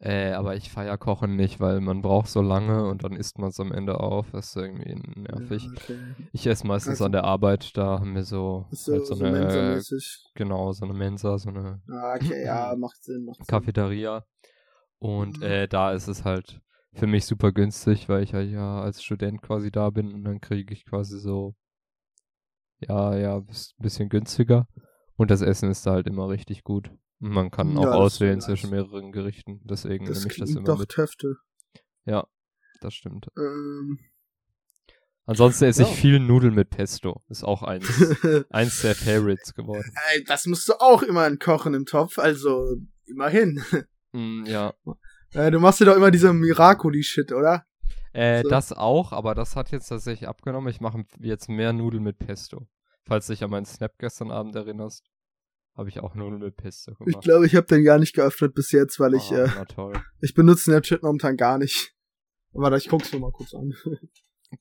Äh, 0.00 0.32
aber 0.32 0.54
ich 0.56 0.70
feier 0.70 0.98
Kochen 0.98 1.36
nicht, 1.36 1.60
weil 1.60 1.80
man 1.80 2.02
braucht 2.02 2.28
so 2.28 2.42
lange 2.42 2.84
und 2.88 3.04
dann 3.04 3.12
isst 3.14 3.38
man 3.38 3.48
es 3.50 3.60
am 3.60 3.72
Ende 3.72 4.00
auf. 4.00 4.26
Das 4.32 4.48
ist 4.48 4.56
irgendwie 4.56 4.96
nervig. 5.16 5.64
Ja, 5.64 5.70
okay. 5.72 5.98
Ich 6.32 6.46
esse 6.46 6.66
meistens 6.66 6.94
Also- 6.94 7.04
an 7.06 7.12
der 7.12 7.24
Arbeit, 7.24 7.76
da 7.76 8.00
haben 8.00 8.14
wir 8.14 8.24
so, 8.24 8.66
so, 8.70 8.92
halt 8.92 9.06
so, 9.06 9.14
so 9.14 9.24
eine, 9.24 9.80
genau, 10.34 10.72
so 10.72 10.84
eine 10.84 10.94
Mensa, 10.94 11.38
so 11.38 11.48
eine 11.48 11.80
Ah, 11.88 12.16
okay, 12.16 12.44
ja, 12.44 12.74
macht 12.78 13.02
Sinn, 13.04 13.24
macht 13.24 13.38
Sinn. 13.38 13.46
Cafeteria. 13.46 14.24
Und 15.04 15.42
äh, 15.42 15.68
da 15.68 15.92
ist 15.92 16.08
es 16.08 16.24
halt 16.24 16.62
für 16.94 17.06
mich 17.06 17.26
super 17.26 17.52
günstig, 17.52 18.08
weil 18.08 18.22
ich 18.22 18.32
halt 18.32 18.50
ja 18.50 18.80
als 18.80 19.02
Student 19.02 19.42
quasi 19.42 19.70
da 19.70 19.90
bin 19.90 20.14
und 20.14 20.24
dann 20.24 20.40
kriege 20.40 20.72
ich 20.72 20.86
quasi 20.86 21.18
so, 21.20 21.54
ja, 22.80 23.14
ja, 23.14 23.38
bis- 23.40 23.74
bisschen 23.78 24.08
günstiger. 24.08 24.66
Und 25.16 25.30
das 25.30 25.42
Essen 25.42 25.70
ist 25.70 25.84
da 25.84 25.92
halt 25.92 26.06
immer 26.06 26.30
richtig 26.30 26.64
gut. 26.64 26.88
Und 27.20 27.30
man 27.32 27.50
kann 27.50 27.72
Ja, 27.76 27.80
auch 27.80 27.92
auswählen 27.92 28.40
zwischen 28.40 28.70
mehreren 28.70 29.12
Gerichten. 29.12 29.60
Deswegen 29.64 30.06
Das 30.06 30.20
nehme 30.20 30.30
ich 30.32 30.38
das 30.38 30.50
immer 30.52 30.64
doch 30.64 30.78
mit. 30.78 30.88
Töfte. 30.88 31.36
Ja, 32.06 32.26
das 32.80 32.94
stimmt. 32.94 33.28
Ähm, 33.36 33.98
Ansonsten 35.26 35.64
esse 35.66 35.82
Ja. 35.82 35.88
ich 35.88 35.94
viel 35.94 36.18
Nudeln 36.18 36.54
mit 36.54 36.70
Pesto. 36.70 37.22
Ist 37.28 37.44
auch 37.44 37.62
eins, 37.62 37.86
eins 38.50 38.80
der 38.80 38.94
Favorites 38.94 39.52
geworden. 39.54 39.90
Das 40.26 40.46
musst 40.46 40.66
du 40.68 40.74
auch 40.80 41.02
immer 41.02 41.34
kochen 41.36 41.74
im 41.74 41.84
Topf, 41.84 42.18
also 42.18 42.76
immerhin. 43.04 43.62
Mm, 44.14 44.44
ja. 44.46 44.72
Äh, 45.32 45.50
du 45.50 45.58
machst 45.60 45.80
dir 45.80 45.86
doch 45.86 45.96
immer 45.96 46.10
diese 46.10 46.32
Miracoli-Shit, 46.32 47.32
oder? 47.32 47.64
Äh, 48.12 48.42
So. 48.42 48.48
Das 48.48 48.72
auch, 48.72 49.12
aber 49.12 49.34
das 49.34 49.56
hat 49.56 49.72
jetzt 49.72 49.88
tatsächlich 49.88 50.28
abgenommen. 50.28 50.68
Ich 50.68 50.80
mache 50.80 51.04
jetzt 51.18 51.48
mehr 51.48 51.72
Nudeln 51.72 52.02
mit 52.04 52.18
Pesto. 52.18 52.68
Falls 53.06 53.26
du 53.26 53.32
dich 53.32 53.42
an 53.44 53.50
meinen 53.50 53.66
Snap 53.66 53.98
gestern 53.98 54.30
Abend 54.30 54.54
erinnerst, 54.54 55.04
habe 55.76 55.88
ich 55.88 55.98
auch 56.00 56.14
Nudeln 56.14 56.40
mit 56.42 56.56
Pesto 56.56 56.92
Ich 56.92 56.98
gemacht. 56.98 57.24
glaube, 57.24 57.46
ich 57.46 57.56
habe 57.56 57.66
den 57.66 57.82
gar 57.84 57.98
nicht 57.98 58.14
geöffnet 58.14 58.54
bis 58.54 58.70
jetzt, 58.70 59.00
weil 59.00 59.14
ich, 59.14 59.32
Ah, 59.32 59.44
äh, 59.44 59.48
na 59.56 59.64
toll. 59.64 59.94
ich 60.20 60.32
benutze 60.34 60.62
Snapchat 60.64 61.02
momentan 61.02 61.36
gar 61.36 61.58
nicht. 61.58 61.92
Warte, 62.52 62.76
ich 62.76 62.88
guck's 62.88 63.12
mir 63.12 63.18
mal 63.18 63.32
kurz 63.32 63.52
an. 63.54 63.74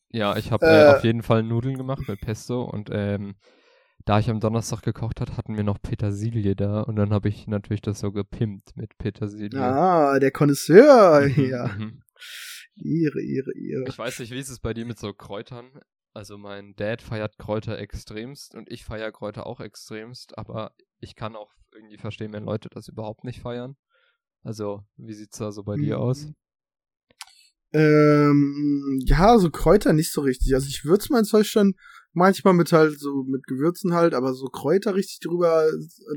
Ja, 0.10 0.36
ich 0.38 0.51
habe 0.51 0.65
äh, 0.65 0.86
Äh. 0.86 0.95
auf 0.95 1.03
jeden 1.03 1.22
Fall 1.22 1.43
Nudeln 1.43 1.77
gemacht 1.77 2.07
mit 2.07 2.19
Pesto 2.22 2.63
und 2.63 2.89
ähm, 2.91 3.36
da 4.05 4.19
ich 4.19 4.29
am 4.29 4.39
Donnerstag 4.39 4.81
gekocht 4.81 5.22
hat, 5.22 5.38
hatten 5.38 5.55
wir 5.55 5.63
noch 5.63 5.81
Petersilie 5.81 6.55
da 6.55 6.81
und 6.81 6.95
dann 6.95 7.12
habe 7.13 7.29
ich 7.29 7.48
natürlich 7.48 7.81
das 7.81 8.00
so 8.00 8.12
gepimpt 8.12 8.75
mit 8.75 8.98
Petersilie. 8.98 9.60
Ah, 9.62 10.19
der 10.19 10.31
Connoisseur 10.31 11.22
Mhm, 11.22 11.27
hier. 11.33 11.69
mhm. 11.77 12.03
Ihre, 12.75 13.22
ihre, 13.22 13.53
ihre. 13.55 13.83
Ich 13.88 13.98
weiß 13.98 14.19
nicht, 14.19 14.31
wie 14.31 14.39
ist 14.39 14.50
es 14.50 14.60
bei 14.60 14.74
dir 14.74 14.86
mit 14.86 15.00
so 15.00 15.13
Kräutern? 15.13 15.69
Also 16.13 16.38
mein 16.38 16.75
Dad 16.75 17.01
feiert 17.01 17.38
Kräuter 17.38 17.77
extremst 17.77 18.55
und 18.55 18.72
ich 18.72 18.83
feiere 18.83 19.12
Kräuter 19.12 19.48
auch 19.48 19.60
extremst, 19.60 20.38
aber 20.38 20.74
ich 21.00 21.15
kann 21.15 21.36
auch 21.36 21.51
irgendwie 21.74 21.98
verstehen, 21.98 22.33
wenn 22.33 22.43
Leute 22.43 22.69
das 22.69 22.88
überhaupt 22.88 23.24
nicht 23.24 23.41
feiern. 23.41 23.75
Also, 24.43 24.83
wie 24.98 25.13
sieht's 25.13 25.38
da 25.38 25.51
so 25.51 25.63
bei 25.63 25.75
dir 25.75 26.00
aus? 26.00 26.27
Ähm, 27.72 29.00
ja, 29.05 29.38
so 29.39 29.50
Kräuter 29.50 29.93
nicht 29.93 30.12
so 30.12 30.22
richtig. 30.22 30.53
Also 30.53 30.67
ich 30.67 30.86
würze 30.86 31.12
mein 31.12 31.24
Zeug 31.25 31.48
schon 31.48 31.75
manchmal 32.13 32.53
mit 32.53 32.72
halt 32.72 33.00
so 33.00 33.24
mit 33.24 33.46
Gewürzen 33.48 33.93
halt, 33.93 34.13
aber 34.13 34.34
so 34.34 34.46
Kräuter 34.48 34.96
richtig 34.96 35.20
drüber, 35.20 35.70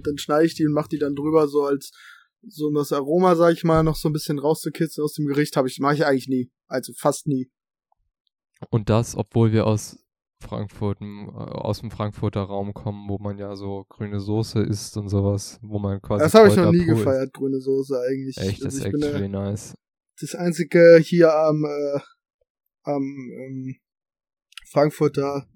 dann 0.04 0.18
schneide 0.18 0.46
ich 0.46 0.54
die 0.54 0.66
und 0.66 0.72
mache 0.72 0.88
die 0.88 0.98
dann 0.98 1.14
drüber 1.14 1.48
so 1.48 1.64
als 1.64 1.90
so 2.48 2.66
um 2.68 2.74
das 2.74 2.92
Aroma, 2.92 3.34
sag 3.34 3.52
ich 3.54 3.64
mal, 3.64 3.82
noch 3.82 3.96
so 3.96 4.08
ein 4.08 4.12
bisschen 4.12 4.38
rauszukitzeln 4.38 5.04
aus 5.04 5.14
dem 5.14 5.26
Gericht, 5.26 5.56
habe 5.56 5.68
ich 5.68 5.78
mache 5.80 5.94
ich 5.94 6.06
eigentlich 6.06 6.28
nie, 6.28 6.50
also 6.68 6.92
fast 6.96 7.26
nie. 7.26 7.50
Und 8.70 8.88
das, 8.88 9.16
obwohl 9.16 9.52
wir 9.52 9.66
aus 9.66 9.98
Frankfurt, 10.40 10.98
aus 11.00 11.80
dem 11.80 11.90
Frankfurter 11.90 12.42
Raum 12.42 12.72
kommen, 12.74 13.08
wo 13.08 13.18
man 13.18 13.38
ja 13.38 13.56
so 13.56 13.84
grüne 13.88 14.20
Soße 14.20 14.60
isst 14.62 14.96
und 14.96 15.08
sowas, 15.08 15.58
wo 15.62 15.78
man 15.78 16.00
quasi. 16.02 16.22
Das 16.24 16.34
habe 16.34 16.48
ich 16.48 16.56
noch 16.56 16.70
nie 16.72 16.78
isst. 16.78 16.88
gefeiert, 16.88 17.32
grüne 17.32 17.60
Soße 17.60 17.98
eigentlich. 18.00 18.36
Echt, 18.36 18.60
das 18.64 18.74
Also 18.74 18.78
ist 18.78 18.84
ich 18.84 18.92
bin 18.92 19.00
da- 19.00 19.06
actually 19.08 19.28
nice. 19.28 19.74
das 20.20 20.34
einzige 20.34 20.98
hier 21.02 21.34
am, 21.34 21.64
äh, 21.64 22.00
am 22.84 23.02
ähm, 23.02 23.76
Frankfurter 24.70 25.48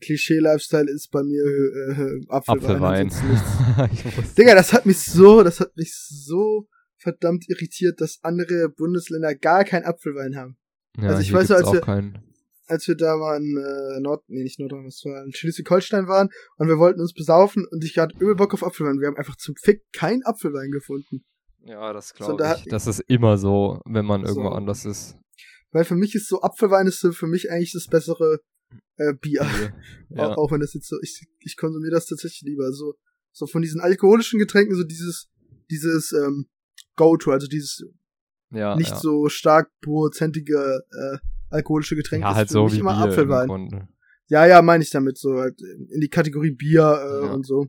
Klischee-Lifestyle 0.00 0.90
ist 0.90 1.10
bei 1.10 1.22
mir 1.22 1.42
äh, 1.44 2.02
äh, 2.02 2.20
Apfelwein. 2.28 3.08
Apfelwein. 3.08 3.08
ich 3.92 4.04
wusste- 4.16 4.34
Digga, 4.36 4.54
das 4.54 4.72
hat 4.72 4.86
mich 4.86 4.98
so, 4.98 5.42
das 5.42 5.60
hat 5.60 5.76
mich 5.76 5.94
so 5.94 6.68
verdammt 6.98 7.44
irritiert, 7.48 8.00
dass 8.00 8.18
andere 8.22 8.68
Bundesländer 8.68 9.34
gar 9.34 9.64
keinen 9.64 9.84
Apfelwein 9.84 10.36
haben. 10.36 10.56
ja, 10.98 11.08
also 11.08 11.20
ich 11.20 11.28
hier 11.28 11.36
weiß 11.38 11.50
als 11.52 11.72
wir- 11.72 11.80
keinen. 11.80 12.22
Als 12.68 12.88
wir 12.88 12.96
da 12.96 13.16
mal 13.16 13.36
in 13.36 13.56
äh, 13.56 14.00
Nord, 14.00 14.24
nee, 14.26 14.42
nicht 14.42 14.58
Nordrhein-Westfalen, 14.58 15.26
in 15.26 15.32
Schleswig-Holstein 15.32 16.08
waren 16.08 16.30
und 16.56 16.66
wir 16.66 16.78
wollten 16.78 17.00
uns 17.00 17.12
besaufen 17.14 17.64
und 17.70 17.84
ich 17.84 17.96
hatte 17.96 18.16
übel 18.18 18.34
Bock 18.34 18.54
auf 18.54 18.64
Apfelwein. 18.64 18.98
Wir 18.98 19.06
haben 19.06 19.16
einfach 19.16 19.36
zum 19.36 19.54
Fick 19.54 19.82
keinen 19.92 20.24
Apfelwein 20.24 20.72
gefunden. 20.72 21.24
Ja, 21.64 21.92
das 21.92 22.08
So, 22.08 22.14
glaube 22.16 22.42
da- 22.42 22.56
ich. 22.56 22.64
Das 22.64 22.88
ist 22.88 23.04
immer 23.06 23.38
so, 23.38 23.80
wenn 23.86 24.04
man 24.04 24.22
So. 24.26 24.30
irgendwo 24.32 24.48
anders 24.48 24.84
ist. 24.84 25.16
Weil 25.70 25.84
für 25.84 25.94
mich 25.94 26.16
ist 26.16 26.28
so 26.28 26.40
Apfelwein 26.42 26.88
ist 26.88 26.98
so 26.98 27.12
für 27.12 27.28
mich 27.28 27.52
eigentlich 27.52 27.70
das 27.72 27.86
bessere 27.86 28.40
äh, 28.96 29.14
Bier. 29.14 29.46
Ja. 30.08 30.28
Auch, 30.28 30.36
auch 30.36 30.52
wenn 30.52 30.60
das 30.60 30.72
jetzt 30.72 30.88
so, 30.88 30.96
ich, 31.02 31.26
ich 31.40 31.56
konsumiere 31.56 31.90
das 31.90 32.06
tatsächlich 32.06 32.42
lieber. 32.42 32.72
So, 32.72 32.94
so 33.32 33.46
von 33.48 33.60
diesen 33.60 33.80
alkoholischen 33.80 34.38
Getränken, 34.38 34.76
so 34.76 34.84
dieses, 34.84 35.28
dieses 35.68 36.12
ähm, 36.12 36.46
Go-To, 36.94 37.32
also 37.32 37.48
dieses 37.48 37.84
ja, 38.50 38.76
nicht 38.76 38.90
ja. 38.90 38.96
so 38.96 39.28
stark 39.28 39.70
prozentige 39.82 40.84
äh, 40.92 41.18
alkoholische 41.50 41.96
Getränk 41.96 42.22
ja, 42.22 42.30
ist 42.30 42.36
halt 42.36 42.48
für 42.48 42.52
so 42.52 42.64
mich 42.64 42.74
wie 42.74 42.78
immer 42.78 42.94
Bier 42.94 43.04
im 43.04 43.10
Apfelwein. 43.10 43.88
Ja, 44.28 44.46
ja, 44.46 44.62
meine 44.62 44.82
ich 44.84 44.90
damit 44.90 45.18
so 45.18 45.34
halt 45.34 45.60
in 45.60 46.00
die 46.00 46.08
Kategorie 46.08 46.52
Bier 46.52 46.82
äh, 46.82 47.26
Ja. 47.26 47.32
und 47.32 47.44
so. 47.44 47.66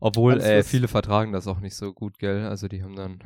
Obwohl, 0.00 0.32
Alles, 0.32 0.44
äh, 0.44 0.62
viele 0.64 0.88
vertragen 0.88 1.32
das 1.32 1.46
auch 1.46 1.60
nicht 1.60 1.76
so 1.76 1.92
gut, 1.92 2.18
gell? 2.18 2.44
Also 2.46 2.66
die 2.66 2.82
haben 2.82 2.96
dann 2.96 3.22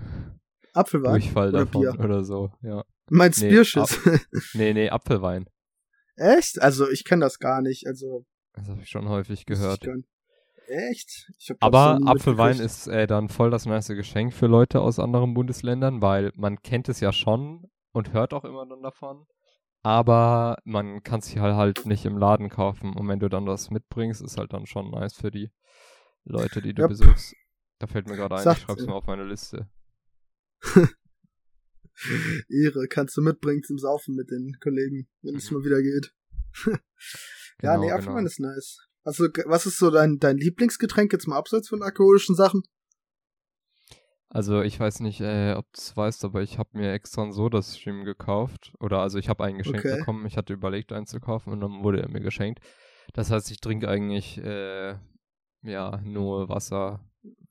Apfelwein 0.74 1.12
Durchfall 1.12 1.48
oder 1.48 1.64
davon 1.64 1.80
Bier. 1.80 1.98
oder 1.98 2.22
so, 2.22 2.52
ja. 2.62 2.84
Meinst 3.08 3.40
Nee, 3.40 3.48
Bierschiss? 3.50 3.98
Nee, 4.54 4.74
nee, 4.74 4.90
Apfelwein. 4.90 5.46
Echt? 6.16 6.60
Also 6.60 6.88
ich 6.90 7.04
kenne 7.04 7.24
das 7.24 7.38
gar 7.38 7.62
nicht. 7.62 7.86
Also 7.86 8.24
Das 8.54 8.68
habe 8.68 8.82
ich 8.82 8.88
schon 8.88 9.08
häufig 9.08 9.46
gehört. 9.46 9.86
Echt? 10.68 11.30
Aber 11.60 12.00
Apfelwein 12.04 12.58
ist 12.58 12.88
äh, 12.88 13.06
dann 13.06 13.28
voll 13.28 13.50
das 13.50 13.66
nice 13.66 13.86
Geschenk 13.88 14.32
für 14.34 14.46
Leute 14.48 14.80
aus 14.80 14.98
anderen 14.98 15.32
Bundesländern, 15.34 16.02
weil 16.02 16.32
man 16.34 16.60
kennt 16.62 16.88
es 16.88 16.98
ja 17.00 17.12
schon 17.12 17.70
und 17.92 18.12
hört 18.12 18.34
auch 18.34 18.44
immer 18.44 18.66
dann 18.66 18.82
davon. 18.82 19.26
Aber 19.82 20.58
man 20.64 21.04
kann 21.04 21.20
es 21.20 21.36
halt, 21.36 21.54
halt 21.54 21.86
nicht 21.86 22.04
im 22.04 22.18
Laden 22.18 22.48
kaufen. 22.48 22.96
Und 22.96 23.06
wenn 23.06 23.20
du 23.20 23.28
dann 23.28 23.46
was 23.46 23.70
mitbringst, 23.70 24.20
ist 24.22 24.36
halt 24.38 24.52
dann 24.52 24.66
schon 24.66 24.90
nice 24.90 25.14
für 25.14 25.30
die 25.30 25.52
Leute, 26.24 26.60
die 26.60 26.74
du 26.74 26.82
Yep. 26.82 26.88
besuchst. 26.88 27.36
Da 27.78 27.86
fällt 27.86 28.08
mir 28.08 28.16
gerade 28.16 28.34
ein, 28.34 28.42
Sagt- 28.42 28.58
ich 28.58 28.64
schreib's 28.64 28.86
mal 28.86 28.94
auf 28.94 29.06
meine 29.06 29.22
Liste. 29.24 29.68
Ehre, 32.48 32.86
kannst 32.88 33.16
du 33.16 33.22
mitbringen 33.22 33.62
zum 33.62 33.78
Saufen 33.78 34.14
mit 34.14 34.30
den 34.30 34.56
Kollegen, 34.60 35.08
wenn 35.22 35.36
es 35.36 35.50
mal 35.50 35.64
wieder 35.64 35.82
geht. 35.82 36.12
ja, 36.66 36.76
Genau, 37.58 37.80
nee, 37.80 37.86
genau. 37.86 37.96
Apfelwein 37.96 38.26
ist 38.26 38.40
nice. 38.40 38.86
Also, 39.02 39.28
was 39.44 39.66
ist 39.66 39.78
so 39.78 39.90
dein, 39.90 40.18
dein 40.18 40.36
Lieblingsgetränk 40.36 41.12
jetzt 41.12 41.28
mal 41.28 41.36
abseits 41.36 41.68
von 41.68 41.82
alkoholischen 41.82 42.34
Sachen? 42.34 42.62
Also 44.28 44.60
ich 44.60 44.78
weiß 44.78 45.00
nicht, 45.00 45.20
äh, 45.20 45.54
ob 45.54 45.64
du 45.72 45.78
es 45.78 45.96
weißt, 45.96 46.24
aber 46.24 46.42
ich 46.42 46.58
habe 46.58 46.70
mir 46.72 46.92
extra 46.92 47.22
ein 47.22 47.32
Soda-Stream 47.32 48.04
gekauft. 48.04 48.72
Oder 48.80 48.98
also 48.98 49.18
ich 49.18 49.28
habe 49.28 49.44
einen 49.44 49.58
geschenkt 49.58 49.86
Okay. 49.86 49.98
bekommen. 49.98 50.26
Ich 50.26 50.36
hatte 50.36 50.52
überlegt, 50.52 50.92
einen 50.92 51.06
zu 51.06 51.20
kaufen 51.20 51.52
und 51.52 51.60
dann 51.60 51.82
wurde 51.82 52.02
er 52.02 52.10
mir 52.10 52.20
geschenkt. 52.20 52.60
Das 53.14 53.30
heißt, 53.30 53.50
ich 53.50 53.60
trinke 53.60 53.88
eigentlich 53.88 54.38
äh, 54.38 54.96
ja 55.62 56.00
nur 56.02 56.48
Wasser. 56.48 57.00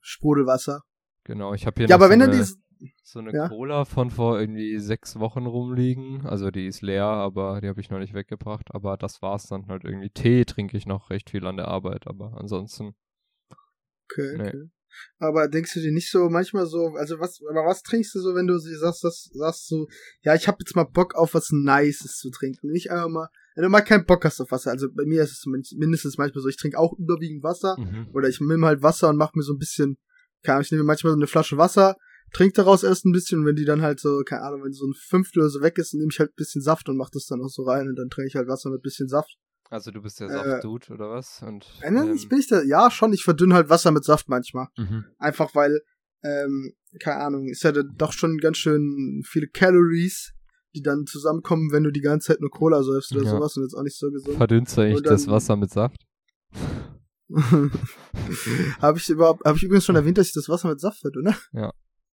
Sprudelwasser. 0.00 0.82
Genau, 1.24 1.54
ich 1.54 1.66
habe 1.66 1.80
hier 1.80 1.88
Ja, 1.88 1.96
aber 1.96 2.10
wenn 2.10 2.20
so 2.20 2.26
dann 2.26 2.34
eine, 2.34 2.42
dieses, 2.42 2.58
so 3.02 3.20
eine 3.20 3.32
ja. 3.32 3.48
Cola 3.48 3.84
von 3.84 4.10
vor 4.10 4.38
irgendwie 4.38 4.78
sechs 4.78 5.18
Wochen 5.18 5.46
rumliegen. 5.46 6.26
Also 6.26 6.50
die 6.50 6.66
ist 6.66 6.82
leer, 6.82 7.04
aber 7.04 7.60
die 7.60 7.68
habe 7.68 7.80
ich 7.80 7.90
noch 7.90 7.98
nicht 7.98 8.14
weggebracht. 8.14 8.68
Aber 8.74 8.96
das 8.96 9.22
war's 9.22 9.46
dann 9.46 9.66
halt 9.68 9.84
irgendwie. 9.84 10.10
Tee 10.10 10.44
trinke 10.44 10.76
ich 10.76 10.86
noch 10.86 11.10
recht 11.10 11.30
viel 11.30 11.46
an 11.46 11.56
der 11.56 11.68
Arbeit, 11.68 12.06
aber 12.06 12.36
ansonsten. 12.38 12.94
okay, 14.04 14.36
nee. 14.36 14.48
okay. 14.48 14.70
Aber 15.18 15.48
denkst 15.48 15.74
du 15.74 15.80
dir 15.80 15.92
nicht 15.92 16.10
so 16.10 16.28
manchmal 16.30 16.66
so, 16.66 16.94
also 16.96 17.20
was, 17.20 17.40
aber 17.50 17.66
was 17.66 17.82
trinkst 17.82 18.14
du 18.14 18.20
so, 18.20 18.34
wenn 18.34 18.46
du 18.46 18.58
sie 18.58 18.74
sagst, 18.76 19.04
das, 19.04 19.28
sagst 19.32 19.68
so, 19.68 19.88
ja, 20.22 20.34
ich 20.34 20.48
habe 20.48 20.58
jetzt 20.60 20.74
mal 20.74 20.84
Bock 20.84 21.14
auf 21.14 21.34
was 21.34 21.50
Nices 21.50 22.16
zu 22.16 22.30
trinken. 22.30 22.70
Nicht 22.70 22.90
einfach 22.90 23.08
mal, 23.08 23.28
wenn 23.54 23.64
du 23.64 23.68
mal 23.68 23.82
keinen 23.82 24.06
Bock 24.06 24.24
hast 24.24 24.40
auf 24.40 24.50
Wasser. 24.50 24.70
Also 24.70 24.88
bei 24.90 25.04
mir 25.04 25.22
ist 25.22 25.32
es 25.32 25.40
zumindest- 25.40 25.76
mindestens 25.76 26.16
manchmal 26.16 26.42
so, 26.42 26.48
ich 26.48 26.56
trinke 26.56 26.78
auch 26.78 26.94
überwiegend 26.98 27.42
Wasser. 27.42 27.76
Mhm. 27.78 28.08
Oder 28.14 28.28
ich 28.28 28.40
nehme 28.40 28.66
halt 28.66 28.82
Wasser 28.82 29.08
und 29.10 29.16
mache 29.16 29.32
mir 29.34 29.42
so 29.42 29.52
ein 29.52 29.58
bisschen, 29.58 29.98
keine 30.42 30.56
Ahnung, 30.56 30.64
ich 30.64 30.72
nehme 30.72 30.84
manchmal 30.84 31.12
so 31.12 31.18
eine 31.18 31.26
Flasche 31.26 31.58
Wasser, 31.58 31.96
trinke 32.32 32.54
daraus 32.54 32.82
erst 32.82 33.04
ein 33.06 33.12
bisschen 33.12 33.44
wenn 33.44 33.56
die 33.56 33.64
dann 33.64 33.82
halt 33.82 34.00
so, 34.00 34.22
keine 34.24 34.42
Ahnung, 34.42 34.64
wenn 34.64 34.72
so 34.72 34.86
ein 34.86 34.94
Fünftel 34.94 35.40
oder 35.42 35.50
so 35.50 35.60
weg 35.62 35.78
ist, 35.78 35.92
dann 35.92 36.00
nehme 36.00 36.10
ich 36.12 36.18
halt 36.18 36.30
ein 36.30 36.36
bisschen 36.36 36.62
Saft 36.62 36.88
und 36.88 36.96
mache 36.96 37.10
das 37.12 37.26
dann 37.26 37.40
auch 37.42 37.48
so 37.48 37.62
rein 37.62 37.88
und 37.88 37.96
dann 37.96 38.08
trinke 38.10 38.28
ich 38.28 38.34
halt 38.36 38.48
Wasser 38.48 38.70
mit 38.70 38.82
bisschen 38.82 39.08
Saft. 39.08 39.36
Also 39.70 39.90
du 39.90 40.00
bist 40.00 40.20
der 40.20 40.28
Äh, 40.28 40.32
Saftdude 40.32 40.92
oder 40.92 41.10
was? 41.10 41.42
Und 41.42 41.66
Äh, 41.82 41.90
nein, 41.90 42.08
ähm, 42.08 42.14
ich 42.14 42.28
bin 42.28 42.38
ich 42.38 42.46
da, 42.48 42.62
ja 42.62 42.90
schon, 42.90 43.12
ich 43.12 43.24
verdünne 43.24 43.54
halt 43.54 43.68
Wasser 43.68 43.90
mit 43.90 44.04
Saft 44.04 44.28
manchmal. 44.28 44.68
mhm. 44.76 45.04
Einfach 45.18 45.54
weil, 45.54 45.80
ähm, 46.22 46.72
keine 47.00 47.20
Ahnung, 47.22 47.48
ist 47.48 47.62
ja 47.64 47.72
dann 47.72 47.94
doch 47.96 48.12
schon 48.12 48.38
ganz 48.38 48.58
schön 48.58 49.22
viele 49.26 49.48
Calories, 49.48 50.32
die 50.74 50.82
dann 50.82 51.06
zusammenkommen, 51.06 51.72
wenn 51.72 51.82
du 51.84 51.90
die 51.90 52.00
ganze 52.00 52.28
Zeit 52.28 52.40
nur 52.40 52.50
Cola 52.50 52.82
säufst 52.82 53.12
oder 53.12 53.24
Ja. 53.24 53.30
sowas 53.30 53.56
und 53.56 53.62
jetzt 53.64 53.74
auch 53.74 53.82
nicht 53.82 53.98
so 53.98 54.10
gesund. 54.10 54.36
Verdünnst 54.36 54.76
du 54.76 54.82
eigentlich 54.82 55.02
das 55.02 55.26
Wasser 55.26 55.56
mit 55.56 55.70
Saft? 55.70 55.96
habe 58.80 58.98
ich 58.98 59.08
überhaupt, 59.08 59.44
habe 59.44 59.56
ich 59.56 59.64
übrigens 59.64 59.84
schon 59.84 59.96
erwähnt, 59.96 60.18
dass 60.18 60.28
ich 60.28 60.32
das 60.34 60.48
Wasser 60.48 60.68
mit 60.68 60.80
Saft 60.80 61.00
verdünne? 61.00 61.34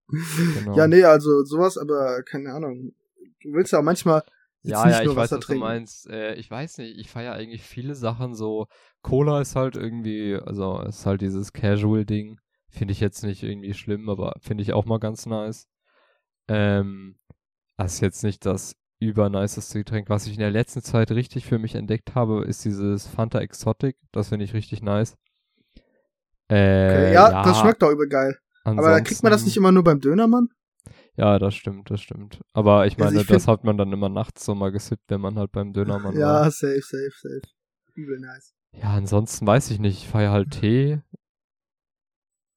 Genau. 0.07 0.77
Ja, 0.77 0.87
nee, 0.87 1.03
also 1.03 1.43
sowas, 1.43 1.77
aber 1.77 2.23
keine 2.23 2.53
Ahnung. 2.53 2.93
Du 3.41 3.53
willst 3.53 3.71
ja 3.73 3.79
auch 3.79 3.83
manchmal 3.83 4.23
Ja, 4.61 4.85
nicht 4.85 4.99
ja, 4.99 5.03
nur 5.03 5.13
ich 5.13 5.17
weiß, 5.17 5.31
was 5.31 5.45
du 5.45 5.55
meinst. 5.55 6.09
Äh, 6.09 6.35
ich 6.35 6.49
weiß 6.49 6.77
nicht, 6.79 6.97
ich 6.97 7.09
feiere 7.09 7.33
eigentlich 7.33 7.63
viele 7.63 7.95
Sachen 7.95 8.35
so. 8.35 8.67
Cola 9.01 9.41
ist 9.41 9.55
halt 9.55 9.75
irgendwie, 9.75 10.35
also 10.35 10.79
ist 10.81 11.05
halt 11.05 11.21
dieses 11.21 11.51
Casual-Ding. 11.53 12.39
Finde 12.69 12.91
ich 12.91 12.99
jetzt 12.99 13.23
nicht 13.23 13.43
irgendwie 13.43 13.73
schlimm, 13.73 14.09
aber 14.09 14.33
finde 14.41 14.63
ich 14.63 14.73
auch 14.73 14.85
mal 14.85 14.99
ganz 14.99 15.25
nice. 15.25 15.67
Ähm, 16.47 17.17
das 17.77 17.95
ist 17.95 17.99
jetzt 18.01 18.23
nicht 18.23 18.45
das 18.45 18.75
überniceste 18.99 19.79
Getränk. 19.79 20.09
Was 20.09 20.27
ich 20.27 20.33
in 20.33 20.39
der 20.39 20.51
letzten 20.51 20.81
Zeit 20.81 21.11
richtig 21.11 21.45
für 21.45 21.59
mich 21.59 21.75
entdeckt 21.75 22.15
habe, 22.15 22.45
ist 22.45 22.63
dieses 22.65 23.07
Fanta 23.07 23.39
Exotic. 23.39 23.97
Das 24.11 24.29
finde 24.29 24.45
ich 24.45 24.53
richtig 24.53 24.81
nice. 24.81 25.17
Äh, 26.49 26.55
Okay, 26.87 27.13
ja, 27.13 27.43
das 27.43 27.59
schmeckt 27.59 27.81
doch 27.81 27.91
übel 27.91 28.07
geil. 28.07 28.37
Aber 28.63 29.01
kriegt 29.01 29.23
man 29.23 29.31
das 29.31 29.41
nicht 29.41 29.57
ansonsten- 29.57 29.59
immer 29.59 29.71
nur 29.71 29.83
beim 29.83 29.99
Dönermann? 29.99 30.49
Ja, 31.15 31.37
das 31.39 31.53
stimmt, 31.55 31.89
das 31.91 32.01
stimmt. 32.01 32.41
Aber 32.53 32.85
ich 32.87 32.93
Also 32.93 33.05
meine, 33.05 33.21
ich 33.21 33.27
das 33.27 33.47
hat 33.47 33.63
man 33.63 33.77
dann 33.77 33.91
immer 33.93 34.09
nachts 34.09 34.45
so 34.45 34.55
mal 34.55 34.71
gesippt, 34.71 35.03
wenn 35.09 35.21
man 35.21 35.37
halt 35.37 35.51
beim 35.51 35.71
Dönermann 35.73 36.17
Ja, 36.17 36.27
war. 36.41 36.51
safe, 36.51 36.81
safe, 36.81 37.11
safe. 37.15 37.41
Übel 37.93 38.19
nice. 38.19 38.53
Ja, 38.71 38.89
ansonsten 38.93 39.45
weiß 39.45 39.69
ich 39.69 39.79
nicht. 39.79 39.99
Ich 40.03 40.07
feiere 40.09 40.31
halt 40.31 40.51
Tee. 40.51 41.01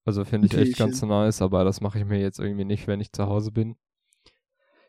Also 0.06 0.24
finde 0.24 0.46
ich 0.46 0.54
echt 0.56 0.78
ganz 0.78 1.02
nice, 1.02 1.42
aber 1.42 1.64
das 1.64 1.80
mache 1.80 1.98
ich 1.98 2.04
mir 2.04 2.18
jetzt 2.20 2.38
irgendwie 2.38 2.64
nicht, 2.64 2.86
wenn 2.86 3.00
ich 3.00 3.12
zu 3.12 3.26
Hause 3.26 3.50
bin. 3.52 3.76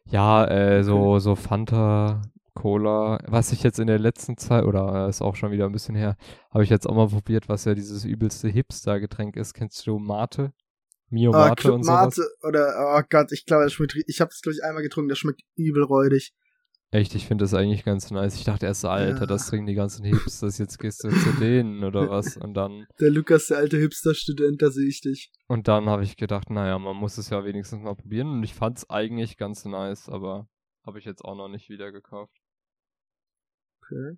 Ja, 0.06 0.46
äh, 0.46 0.84
so, 0.84 1.20
so 1.20 1.36
Fanta, 1.36 2.22
Cola. 2.54 3.20
Was 3.28 3.52
ich 3.52 3.64
jetzt 3.64 3.80
in 3.80 3.88
der 3.88 4.00
letzten 4.00 4.38
Zeit, 4.38 4.64
oder 4.64 5.06
äh, 5.06 5.10
ist 5.10 5.22
auch 5.22 5.36
schon 5.36 5.52
wieder 5.52 5.66
ein 5.66 5.72
bisschen 5.74 5.96
her, 5.96 6.16
habe 6.52 6.64
ich 6.64 6.70
jetzt 6.70 6.88
auch 6.88 6.96
mal 6.96 7.08
probiert, 7.10 7.50
was 7.50 7.66
ja 7.66 7.74
dieses 7.76 8.06
übelste 8.06 8.48
Hipster-Getränk 8.48 9.36
ist. 9.36 9.54
Kennst 9.54 9.86
du 9.86 10.00
Mate? 10.00 10.54
Mio 11.10 11.32
Ah, 11.32 11.50
Mate 11.50 11.62
Club 11.62 11.76
und 11.76 11.84
sowas? 11.84 12.18
Mate 12.18 12.30
oder, 12.44 12.98
oh 12.98 13.04
Gott, 13.10 13.32
ich 13.32 13.46
glaube, 13.46 13.64
das 13.64 13.74
schmeckt, 13.74 13.96
ich 14.08 14.20
habe 14.22 14.30
das, 14.30 14.42
glaube 14.42 14.56
ich, 14.56 14.64
einmal 14.64 14.84
getrunken, 14.84 15.10
das 15.10 15.18
schmeckt 15.20 15.42
übel 15.56 15.84
räudig. 15.84 16.34
Echt, 16.92 17.16
ich 17.16 17.28
finde 17.28 17.44
das 17.44 17.54
eigentlich 17.54 17.84
ganz 17.84 18.12
nice. 18.12 18.36
Ich 18.36 18.46
dachte 18.46 18.66
erst, 18.66 18.86
Alter, 18.86 19.20
Ja. 19.22 19.26
das 19.26 19.48
trinken 19.48 19.68
die 19.68 19.74
ganzen 19.74 20.06
Hipsters, 20.06 20.58
jetzt 20.58 20.80
gehst 20.80 21.04
du 21.04 21.10
zu 21.10 21.32
denen 21.40 21.84
oder 21.84 22.10
was. 22.10 22.38
Und 22.38 22.54
dann, 22.54 22.88
Der 23.02 23.10
Lukas, 23.12 23.48
der 23.48 23.58
alte 23.58 23.78
Hipster-Student, 23.78 24.62
da 24.62 24.70
sehe 24.72 24.88
ich 24.88 25.02
dich. 25.02 25.32
und 25.48 25.68
dann 25.68 25.90
habe 25.90 26.04
ich 26.04 26.16
gedacht, 26.16 26.50
naja, 26.50 26.80
man 26.80 26.96
muss 26.96 27.18
es 27.18 27.30
ja 27.30 27.44
wenigstens 27.44 27.82
mal 27.84 27.96
probieren. 27.96 28.30
Und 28.30 28.44
ich 28.44 28.54
fand 28.54 28.78
es 28.78 28.90
eigentlich 28.90 29.36
ganz 29.38 29.66
nice, 29.66 30.08
aber 30.08 30.48
habe 30.86 31.00
ich 31.00 31.04
jetzt 31.06 31.26
auch 31.26 31.36
noch 31.36 31.50
nicht 31.50 31.68
wieder 31.70 31.92
gekauft. 31.92 32.38
Okay. 33.84 34.18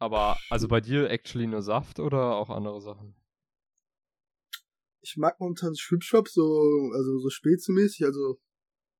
Aber, 0.00 0.36
also 0.50 0.66
bei 0.66 0.80
dir 0.80 1.08
actually 1.08 1.46
nur 1.46 1.62
Saft 1.62 2.00
oder 2.00 2.34
auch 2.34 2.50
andere 2.50 2.80
Sachen? 2.80 3.14
Ich 5.04 5.16
mag 5.16 5.38
momentan 5.38 5.76
Schwipschwap, 5.76 6.28
so, 6.28 6.90
also 6.94 7.18
so 7.18 7.28
Spezimäßig, 7.28 8.04
also 8.04 8.38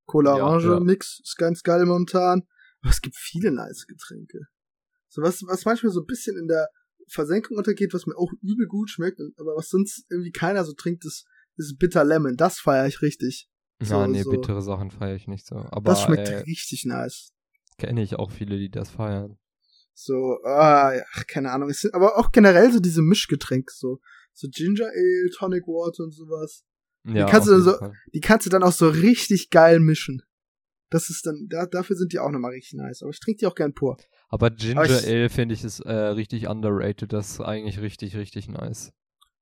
Cola 0.06 0.36
Ja, 0.36 0.44
Orange 0.44 0.66
ja. 0.66 0.80
Mix 0.80 1.20
ist 1.22 1.36
ganz 1.36 1.62
geil 1.62 1.84
momentan. 1.86 2.42
Aber 2.82 2.90
es 2.90 3.00
gibt 3.00 3.16
viele 3.16 3.50
nice 3.50 3.86
Getränke. 3.86 4.40
So 5.08 5.22
was, 5.22 5.42
was 5.46 5.64
manchmal 5.64 5.92
so 5.92 6.00
ein 6.00 6.06
bisschen 6.06 6.36
in 6.36 6.46
der 6.46 6.68
Versenkung 7.08 7.56
untergeht, 7.56 7.94
was 7.94 8.06
mir 8.06 8.16
auch 8.16 8.32
übel 8.42 8.66
gut 8.66 8.90
schmeckt, 8.90 9.20
aber 9.38 9.56
was 9.56 9.68
sonst 9.68 10.04
irgendwie 10.10 10.32
keiner 10.32 10.64
so 10.64 10.74
trinkt, 10.74 11.04
ist, 11.04 11.26
ist 11.56 11.78
Bitter 11.78 12.04
Lemon. 12.04 12.36
Das 12.36 12.58
feiere 12.58 12.86
ich 12.86 13.00
richtig. 13.00 13.48
So, 13.80 13.94
ja, 13.94 14.06
nee, 14.06 14.22
so. 14.22 14.30
bittere 14.30 14.62
Sachen 14.62 14.90
feiere 14.90 15.16
ich 15.16 15.26
nicht 15.26 15.46
so. 15.46 15.56
Aber 15.56 15.82
Das 15.90 16.02
schmeckt 16.02 16.28
äh, 16.28 16.36
richtig 16.38 16.84
nice. 16.84 17.32
kenne 17.78 18.02
ich 18.02 18.16
auch 18.16 18.30
viele, 18.30 18.58
die 18.58 18.70
das 18.70 18.90
feiern. 18.90 19.38
So, 19.94 20.40
ah, 20.44 20.92
ach, 21.12 21.26
keine 21.26 21.52
Ahnung. 21.52 21.70
Es 21.70 21.80
sind 21.80 21.94
aber 21.94 22.18
auch 22.18 22.32
generell 22.32 22.72
so 22.72 22.80
diese 22.80 23.02
Mischgetränke, 23.02 23.72
so, 23.74 24.00
so 24.34 24.48
Ginger 24.50 24.86
Ale, 24.88 25.30
Tonic 25.36 25.66
Water 25.66 26.04
und 26.04 26.12
sowas. 26.12 26.64
Ja, 27.06 27.24
die, 27.26 27.30
kannst 27.30 27.48
du 27.48 27.52
dann 27.52 27.62
so, 27.62 27.72
Fall. 27.78 27.92
die 28.12 28.20
kannst 28.20 28.46
du 28.46 28.50
dann 28.50 28.62
auch 28.62 28.72
so 28.72 28.88
richtig 28.88 29.50
geil 29.50 29.78
mischen. 29.80 30.22
Das 30.90 31.10
ist 31.10 31.26
dann, 31.26 31.46
da, 31.48 31.66
dafür 31.66 31.96
sind 31.96 32.12
die 32.12 32.18
auch 32.18 32.30
nochmal 32.30 32.52
richtig 32.52 32.74
nice. 32.74 33.02
Aber 33.02 33.10
ich 33.10 33.20
trinke 33.20 33.38
die 33.40 33.46
auch 33.46 33.54
gern 33.54 33.74
pur. 33.74 33.96
Aber 34.28 34.50
Ginger 34.50 34.82
Aber 34.82 34.90
ich- 35.00 35.06
Ale 35.06 35.28
finde 35.28 35.54
ich 35.54 35.64
ist 35.64 35.80
äh, 35.80 35.92
richtig 35.92 36.48
underrated. 36.48 37.12
Das 37.12 37.30
ist 37.32 37.40
eigentlich 37.40 37.80
richtig, 37.80 38.16
richtig 38.16 38.48
nice. 38.48 38.92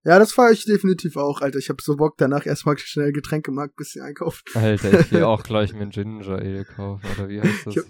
Ja, 0.05 0.19
das 0.19 0.33
fahre 0.33 0.53
ich 0.53 0.65
definitiv 0.65 1.17
auch, 1.17 1.41
Alter. 1.43 1.59
Ich 1.61 1.69
habe 1.69 1.81
so 1.81 1.95
Bock 1.97 2.15
danach 2.19 2.45
erstmal 2.45 2.77
schnell 2.79 3.13
Getränkemarkt 3.13 3.77
bisschen 3.77 4.03
einkaufen. 4.03 4.43
Alter, 4.55 4.99
ich 5.01 5.11
gehe 5.11 5.27
auch 5.29 5.43
gleich 5.45 5.73
mir 5.73 5.83
ein 5.83 5.91
Ginger 5.91 6.27
Ale 6.39 6.65
kaufen. 6.65 7.07
Oder 7.17 7.29
wie 7.29 7.41
heißt 7.41 7.67
das? 7.67 7.77
Ich 7.77 7.83
habe 7.83 7.89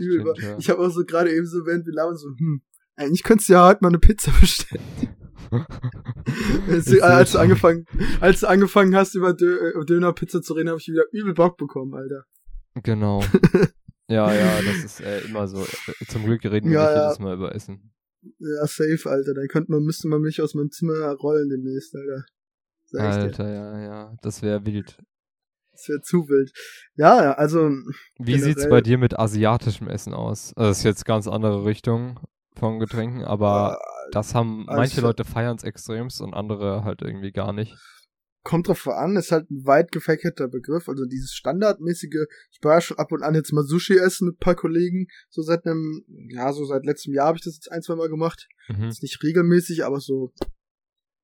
habe 0.69 0.79
auch 0.87 0.91
so 0.91 1.05
gerade 1.07 1.35
eben 1.35 1.47
so, 1.47 1.65
während 1.65 1.87
wir 1.87 1.95
labern, 1.95 2.17
so, 2.17 2.29
hm, 2.37 2.61
eigentlich 2.97 3.23
könntest 3.23 3.49
du 3.49 3.55
ja 3.55 3.67
heute 3.67 3.79
mal 3.81 3.89
eine 3.89 3.99
Pizza 3.99 4.31
bestellen. 4.41 4.83
als, 6.69 6.85
du- 6.87 7.01
als, 7.03 7.33
du 7.33 7.39
angefangen, 7.39 7.87
als 8.21 8.41
du 8.41 8.49
angefangen 8.49 8.95
hast, 8.97 9.15
über 9.15 9.33
Dö 9.35 9.73
äh, 9.81 9.85
Dönerpizza 9.85 10.41
zu 10.43 10.55
reden, 10.55 10.69
habe 10.69 10.79
ich 10.81 10.89
wieder 10.89 11.05
übel 11.13 11.35
Bock 11.35 11.57
bekommen, 11.57 11.95
Alter. 11.95 12.25
Genau. 12.83 13.23
Ja, 14.09 14.31
ja, 14.35 14.61
das 14.61 14.85
ist 14.85 15.01
äh, 15.01 15.21
immer 15.21 15.47
so. 15.49 15.63
Äh, 15.63 16.05
Zum 16.09 16.25
Glück 16.25 16.45
reden 16.45 16.69
wir 16.69 16.75
Ja, 16.81 16.87
nicht 16.87 16.97
ja. 16.97 17.05
jedes 17.07 17.19
Mal 17.21 17.35
über 17.37 17.55
Essen. 17.55 17.95
Ja, 18.41 18.67
safe, 18.67 19.09
Alter. 19.09 19.33
Dann 19.33 19.47
könnte 19.49 19.71
man, 19.73 19.83
müsste 19.85 20.07
man 20.09 20.21
mich 20.21 20.43
aus 20.43 20.55
meinem 20.55 20.71
Zimmer 20.71 21.13
rollen 21.15 21.49
demnächst, 21.49 21.95
Alter. 21.95 22.25
Sag. 22.87 23.01
Alter, 23.01 23.49
ja, 23.55 23.81
ja. 23.81 24.15
Das 24.21 24.43
wäre 24.43 24.67
wild. 24.67 24.99
Das 25.71 25.89
wäre 25.89 26.01
zu 26.03 26.29
wild. 26.29 26.53
Ja, 26.97 27.33
also, 27.35 27.71
Wie 28.19 28.35
sieht's 28.39 28.57
Generell- 28.65 28.71
bei 28.71 28.81
dir 28.83 28.99
mit 28.99 29.19
asiatischem 29.19 29.89
Essen 29.89 30.13
aus? 30.13 30.53
Also 30.57 30.69
das 30.71 30.79
ist 30.79 30.85
jetzt 30.85 31.05
ganz 31.07 31.27
andere 31.27 31.65
Richtung 31.65 32.21
von 32.57 32.81
Getränken, 32.81 33.25
aber 33.25 33.79
das 34.13 34.35
haben 34.35 34.65
manche 34.67 34.97
also- 34.97 35.09
Leute 35.09 35.25
feiern's 35.25 35.65
extremst 35.65 36.21
und 36.21 36.35
andere 36.35 36.85
halt 36.85 37.03
irgendwie 37.03 37.33
gar 37.33 37.53
nicht. 37.53 37.75
kommt 38.45 38.67
drauf 38.67 38.89
an, 38.89 39.15
ist 39.17 39.31
halt 39.31 39.49
ein 39.51 39.65
weit 39.67 39.93
gefächerter 39.93 40.49
Begriff. 40.49 40.89
Also 40.89 41.05
dieses 41.07 41.33
standardmäßige, 41.33 42.27
ich 42.51 42.59
war 42.63 42.75
ja 42.75 42.81
schon 42.81 42.99
ab 42.99 43.13
und 43.13 43.23
an 43.23 43.37
jetzt 43.37 43.53
mal 43.53 43.63
Sushi 43.63 43.97
essen 43.97 44.27
mit 44.27 44.37
ein 44.37 44.41
paar 44.41 44.57
Kollegen, 44.57 45.07
so 45.31 45.43
seit 45.43 45.65
einem, 45.65 46.05
ja, 46.29 46.53
so 46.53 46.65
seit 46.65 46.85
letztem 46.85 47.15
Jahr 47.15 47.29
habe 47.29 47.39
ich 47.39 47.45
das 47.45 47.55
jetzt 47.55 47.71
ein, 47.71 47.83
zwei 47.83 47.95
Mal 47.95 48.09
gemacht. 48.09 48.49
Mhm. 48.69 48.89
Ist 48.89 49.03
nicht 49.03 49.23
regelmäßig, 49.23 49.85
aber 49.85 50.01
so 50.01 50.33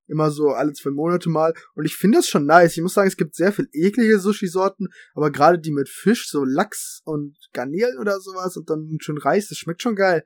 immer 0.06 0.30
so 0.30 0.50
alle 0.50 0.72
zwei 0.72 0.90
Monate 0.90 1.28
mal. 1.28 1.54
Und 1.74 1.84
ich 1.84 1.96
finde 1.96 2.18
das 2.18 2.28
schon 2.28 2.46
nice. 2.46 2.76
Ich 2.76 2.82
muss 2.82 2.94
sagen, 2.94 3.08
es 3.08 3.16
gibt 3.16 3.34
sehr 3.34 3.52
viel 3.52 3.68
eklige 3.72 4.18
Sushi-Sorten, 4.20 4.86
aber 5.14 5.30
gerade 5.30 5.58
die 5.58 5.72
mit 5.72 5.88
Fisch, 5.88 6.28
so 6.30 6.44
Lachs 6.44 7.02
und 7.04 7.36
Garnelen 7.52 7.98
oder 7.98 8.20
sowas 8.20 8.56
und 8.56 8.70
dann 8.70 8.96
schön 9.00 9.18
Reis, 9.18 9.48
das 9.48 9.58
schmeckt 9.58 9.82
schon 9.82 9.96
geil. 9.96 10.24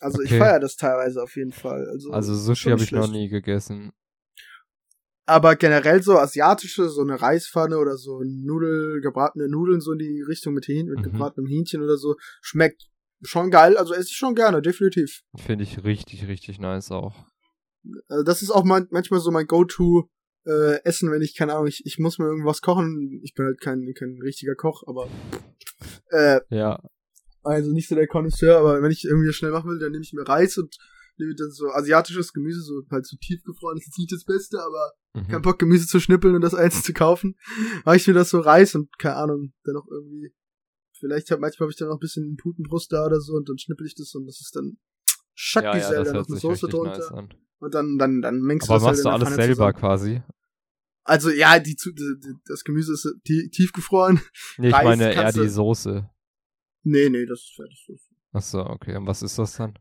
Also 0.00 0.22
ich 0.22 0.30
Okay. 0.30 0.38
feiere 0.38 0.60
das 0.60 0.76
teilweise 0.76 1.22
auf 1.22 1.34
jeden 1.36 1.52
Fall. 1.52 1.88
Also, 1.88 2.12
Also 2.12 2.34
Sushi 2.34 2.70
habe 2.70 2.82
ich 2.82 2.92
noch 2.92 3.08
nie 3.08 3.28
gegessen. 3.28 3.92
Aber 5.26 5.56
generell 5.56 6.02
so 6.02 6.16
asiatische, 6.16 6.88
so 6.88 7.02
eine 7.02 7.20
Reispfanne 7.20 7.76
oder 7.78 7.98
so 7.98 8.22
Nudel, 8.24 9.02
gebratene 9.02 9.48
Nudeln 9.48 9.80
so 9.82 9.92
in 9.92 9.98
die 9.98 10.22
Richtung 10.22 10.54
mit, 10.54 10.68
Hähn, 10.68 10.86
mit 10.86 11.00
Mhm. 11.00 11.04
gebratenem 11.04 11.46
Hähnchen 11.46 11.82
oder 11.82 11.98
so, 11.98 12.16
schmeckt 12.40 12.88
schon 13.22 13.50
geil. 13.50 13.76
Also 13.76 13.92
esse 13.92 14.08
ich 14.08 14.16
schon 14.16 14.34
gerne, 14.34 14.62
definitiv. 14.62 15.22
Finde 15.36 15.64
ich 15.64 15.84
richtig, 15.84 16.26
richtig 16.28 16.58
nice 16.60 16.90
auch. 16.92 17.14
Also 18.08 18.24
das 18.24 18.40
ist 18.40 18.50
auch 18.50 18.64
man, 18.64 18.86
manchmal 18.90 19.20
so 19.20 19.30
mein 19.30 19.46
Go-To 19.46 20.08
äh, 20.46 20.82
Essen, 20.84 21.10
wenn 21.10 21.20
ich, 21.20 21.36
keine 21.36 21.52
Ahnung, 21.54 21.66
ich, 21.66 21.84
ich 21.84 21.98
muss 21.98 22.18
mir 22.18 22.26
irgendwas 22.26 22.62
kochen. 22.62 23.20
Ich 23.22 23.34
bin 23.34 23.44
halt 23.44 23.60
kein, 23.60 23.92
kein 23.94 24.18
richtiger 24.22 24.54
Koch, 24.54 24.82
aber 24.86 25.08
äh, 26.10 26.40
Ja, 26.48 26.80
also 27.48 27.72
nicht 27.72 27.88
so 27.88 27.94
der 27.94 28.06
Connoisseur, 28.06 28.58
aber 28.58 28.82
wenn 28.82 28.90
ich 28.90 29.04
irgendwie 29.04 29.32
schnell 29.32 29.52
machen 29.52 29.70
will, 29.70 29.78
dann 29.78 29.92
nehme 29.92 30.04
ich 30.04 30.12
mir 30.12 30.26
Reis 30.26 30.58
und 30.58 30.76
nehme 31.16 31.34
dann 31.34 31.50
so 31.50 31.68
asiatisches 31.70 32.32
Gemüse, 32.32 32.60
so 32.60 32.82
halt 32.90 33.06
so 33.06 33.16
tiefgefroren, 33.16 33.76
ist 33.78 33.86
jetzt 33.86 33.98
nicht 33.98 34.12
das 34.12 34.24
Beste, 34.24 34.60
aber 34.62 34.92
mhm. 35.14 35.28
kein 35.28 35.42
Bock, 35.42 35.58
Gemüse 35.58 35.86
zu 35.86 36.00
schnippeln 36.00 36.34
und 36.34 36.42
das 36.42 36.54
einzeln 36.54 36.84
zu 36.84 36.92
kaufen. 36.92 37.36
Mache 37.84 37.96
ich 37.96 38.06
mir 38.06 38.14
das 38.14 38.30
so 38.30 38.40
Reis 38.40 38.74
und 38.74 38.96
keine 38.98 39.16
Ahnung, 39.16 39.52
dann 39.64 39.74
noch 39.74 39.86
irgendwie. 39.90 40.32
Vielleicht 40.98 41.30
hab, 41.30 41.38
manchmal 41.38 41.66
habe 41.66 41.72
ich 41.72 41.78
dann 41.78 41.88
noch 41.88 41.96
ein 41.96 42.00
bisschen 42.00 42.36
Putenbrust 42.36 42.92
da 42.92 43.06
oder 43.06 43.20
so 43.20 43.34
und 43.34 43.48
dann 43.48 43.58
schnippel 43.58 43.86
ich 43.86 43.94
das 43.94 44.14
und 44.14 44.26
das 44.26 44.40
ist 44.40 44.56
dann 44.56 44.78
schack 45.34 45.62
ja, 45.62 45.76
ja, 45.76 46.02
das 46.02 46.12
noch 46.12 46.28
eine 46.28 46.36
Soße 46.36 46.66
drunter 46.66 46.98
nice 46.98 47.36
und 47.60 47.74
dann 47.74 47.98
dann 47.98 48.20
dann 48.20 48.40
mengst 48.40 48.68
Aber 48.68 48.80
du 48.80 48.84
das 48.86 49.04
machst 49.04 49.04
du 49.04 49.10
halt 49.10 49.20
in 49.20 49.24
der 49.24 49.28
alles 49.28 49.36
Pfanne 49.36 49.46
selber 49.46 49.74
zusammen. 49.74 49.80
quasi? 49.80 50.22
Also 51.04 51.30
ja, 51.30 51.58
die, 51.58 51.74
die, 51.74 52.34
das 52.46 52.64
Gemüse 52.64 52.92
ist 52.92 53.08
tie- 53.24 53.48
tiefgefroren. 53.48 54.20
Nee, 54.58 54.68
ich 54.68 54.74
Reis 54.74 54.84
meine 54.84 55.14
eher 55.14 55.32
die 55.32 55.38
du- 55.38 55.48
Soße. 55.48 56.10
Nee, 56.82 57.08
nee, 57.08 57.26
das 57.26 57.40
ist 57.40 57.54
fertig. 57.56 57.88
Achso, 58.32 58.60
okay. 58.60 58.96
Und 58.96 59.06
was 59.06 59.22
ist 59.22 59.38
das 59.38 59.56
dann? 59.56 59.74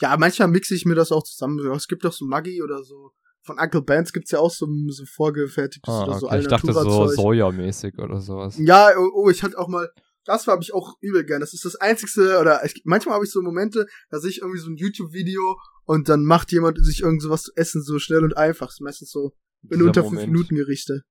Ja, 0.00 0.16
manchmal 0.16 0.48
mixe 0.48 0.74
ich 0.74 0.84
mir 0.84 0.94
das 0.94 1.12
auch 1.12 1.22
zusammen. 1.22 1.58
Es 1.72 1.88
gibt 1.88 2.04
doch 2.04 2.12
so 2.12 2.26
Maggi 2.26 2.62
oder 2.62 2.82
so. 2.82 3.12
Von 3.42 3.58
Uncle 3.58 3.82
Ben's 3.82 4.12
gibt's 4.12 4.32
ja 4.32 4.40
auch 4.40 4.50
so, 4.50 4.66
so 4.88 5.04
vorgefertigtes 5.06 5.92
Ah, 5.92 6.04
oder 6.04 6.18
so 6.18 6.26
okay. 6.26 6.40
Ich 6.40 6.48
dachte 6.48 6.72
so. 6.72 7.06
Sojamäßig 7.06 7.96
oder 7.98 8.20
sowas. 8.20 8.56
Ja, 8.58 8.90
oh, 8.98 9.10
oh, 9.14 9.30
ich 9.30 9.42
hatte 9.42 9.56
auch 9.56 9.68
mal, 9.68 9.88
das 10.24 10.46
habe 10.48 10.62
ich 10.62 10.74
auch 10.74 10.94
übel 11.00 11.24
gern. 11.24 11.40
Das 11.40 11.54
ist 11.54 11.64
das 11.64 11.76
einzigste, 11.76 12.40
oder 12.40 12.64
ich, 12.64 12.82
manchmal 12.84 13.14
habe 13.14 13.24
ich 13.24 13.30
so 13.30 13.40
Momente, 13.42 13.86
da 14.10 14.18
sehe 14.18 14.30
ich 14.30 14.40
irgendwie 14.40 14.58
so 14.58 14.68
ein 14.68 14.76
YouTube-Video 14.76 15.56
und 15.84 16.08
dann 16.08 16.24
macht 16.24 16.50
jemand 16.50 16.84
sich 16.84 17.02
irgend 17.02 17.22
sowas 17.22 17.44
zu 17.44 17.52
essen 17.54 17.82
so 17.82 17.98
schnell 18.00 18.24
und 18.24 18.36
einfach. 18.36 18.66
Das 18.66 18.74
ist 18.74 18.80
meistens 18.80 19.10
so 19.10 19.32
in 19.70 19.82
unter 19.82 20.02
fünf 20.02 20.26
Minuten 20.26 20.56
Gerichte. 20.56 21.02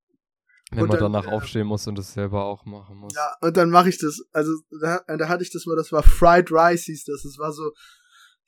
Wenn 0.71 0.81
Und 0.81 0.89
man 0.89 0.99
dann, 0.99 1.13
danach 1.13 1.27
äh, 1.27 1.35
aufstehen 1.35 1.67
muss 1.67 1.87
und 1.87 1.99
es 1.99 2.13
selber 2.13 2.43
auch 2.43 2.65
machen 2.65 2.97
muss. 2.97 3.13
Ja, 3.15 3.35
und 3.41 3.55
dann 3.55 3.69
mache 3.69 3.89
ich 3.89 3.99
das. 3.99 4.21
Also 4.31 4.51
da, 4.81 5.01
da 5.07 5.29
hatte 5.29 5.43
ich 5.43 5.51
das 5.51 5.65
mal, 5.65 5.75
das 5.75 5.91
war 5.91 6.01
Fried 6.01 6.51
Rice 6.51 6.85
hieß 6.85 7.05
das. 7.05 7.21
Das 7.21 7.37
war 7.37 7.51
so, 7.51 7.71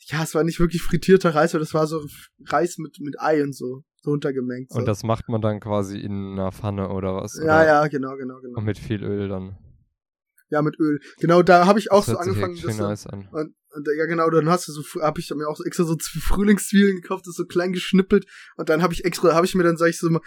ja, 0.07 0.23
es 0.23 0.33
war 0.33 0.43
nicht 0.43 0.59
wirklich 0.59 0.81
frittierter 0.81 1.35
Reis, 1.35 1.53
aber 1.53 1.63
das 1.63 1.73
war 1.73 1.85
so 1.85 2.03
Reis 2.45 2.77
mit, 2.79 2.97
mit 3.01 3.19
Ei 3.19 3.43
und 3.43 3.55
so, 3.55 3.83
so 4.01 4.11
untergemengt. 4.11 4.71
So. 4.71 4.79
Und 4.79 4.85
das 4.85 5.03
macht 5.03 5.29
man 5.29 5.41
dann 5.41 5.59
quasi 5.59 5.99
in 5.99 6.33
einer 6.33 6.51
Pfanne 6.51 6.89
oder 6.89 7.15
was? 7.15 7.35
ja, 7.37 7.43
oder? 7.43 7.65
ja, 7.65 7.87
genau, 7.87 8.15
genau, 8.15 8.39
genau. 8.41 8.57
Und 8.57 8.65
mit 8.65 8.79
viel 8.79 9.03
Öl 9.03 9.29
dann. 9.29 9.57
Ja, 10.49 10.61
mit 10.61 10.79
Öl. 10.79 10.99
Genau, 11.19 11.43
da 11.43 11.65
habe 11.65 11.77
ich 11.77 11.91
auch 11.91 12.05
das 12.05 12.15
so 12.15 12.17
angefangen, 12.17 12.57
das 12.63 12.77
nice 12.77 13.07
an. 13.07 13.27
Und, 13.31 13.53
und 13.75 13.87
ja, 13.97 14.05
genau, 14.05 14.29
dann 14.29 14.49
hast 14.49 14.67
du 14.67 14.71
so, 14.71 14.83
habe 15.01 15.19
ich 15.19 15.29
mir 15.31 15.47
auch 15.47 15.57
so 15.57 15.63
extra 15.63 15.83
so 15.83 15.95
Frühlingszwiebeln 15.99 17.01
gekauft, 17.01 17.27
das 17.27 17.35
so 17.35 17.45
klein 17.45 17.73
geschnippelt. 17.73 18.25
Und 18.55 18.69
dann 18.69 18.81
habe 18.81 18.93
ich 18.93 19.05
extra, 19.05 19.33
habe 19.33 19.45
ich 19.45 19.55
mir 19.55 19.63
dann, 19.63 19.77
sag 19.77 19.89
ich 19.89 19.99
so 19.99 20.09
mal, 20.09 20.21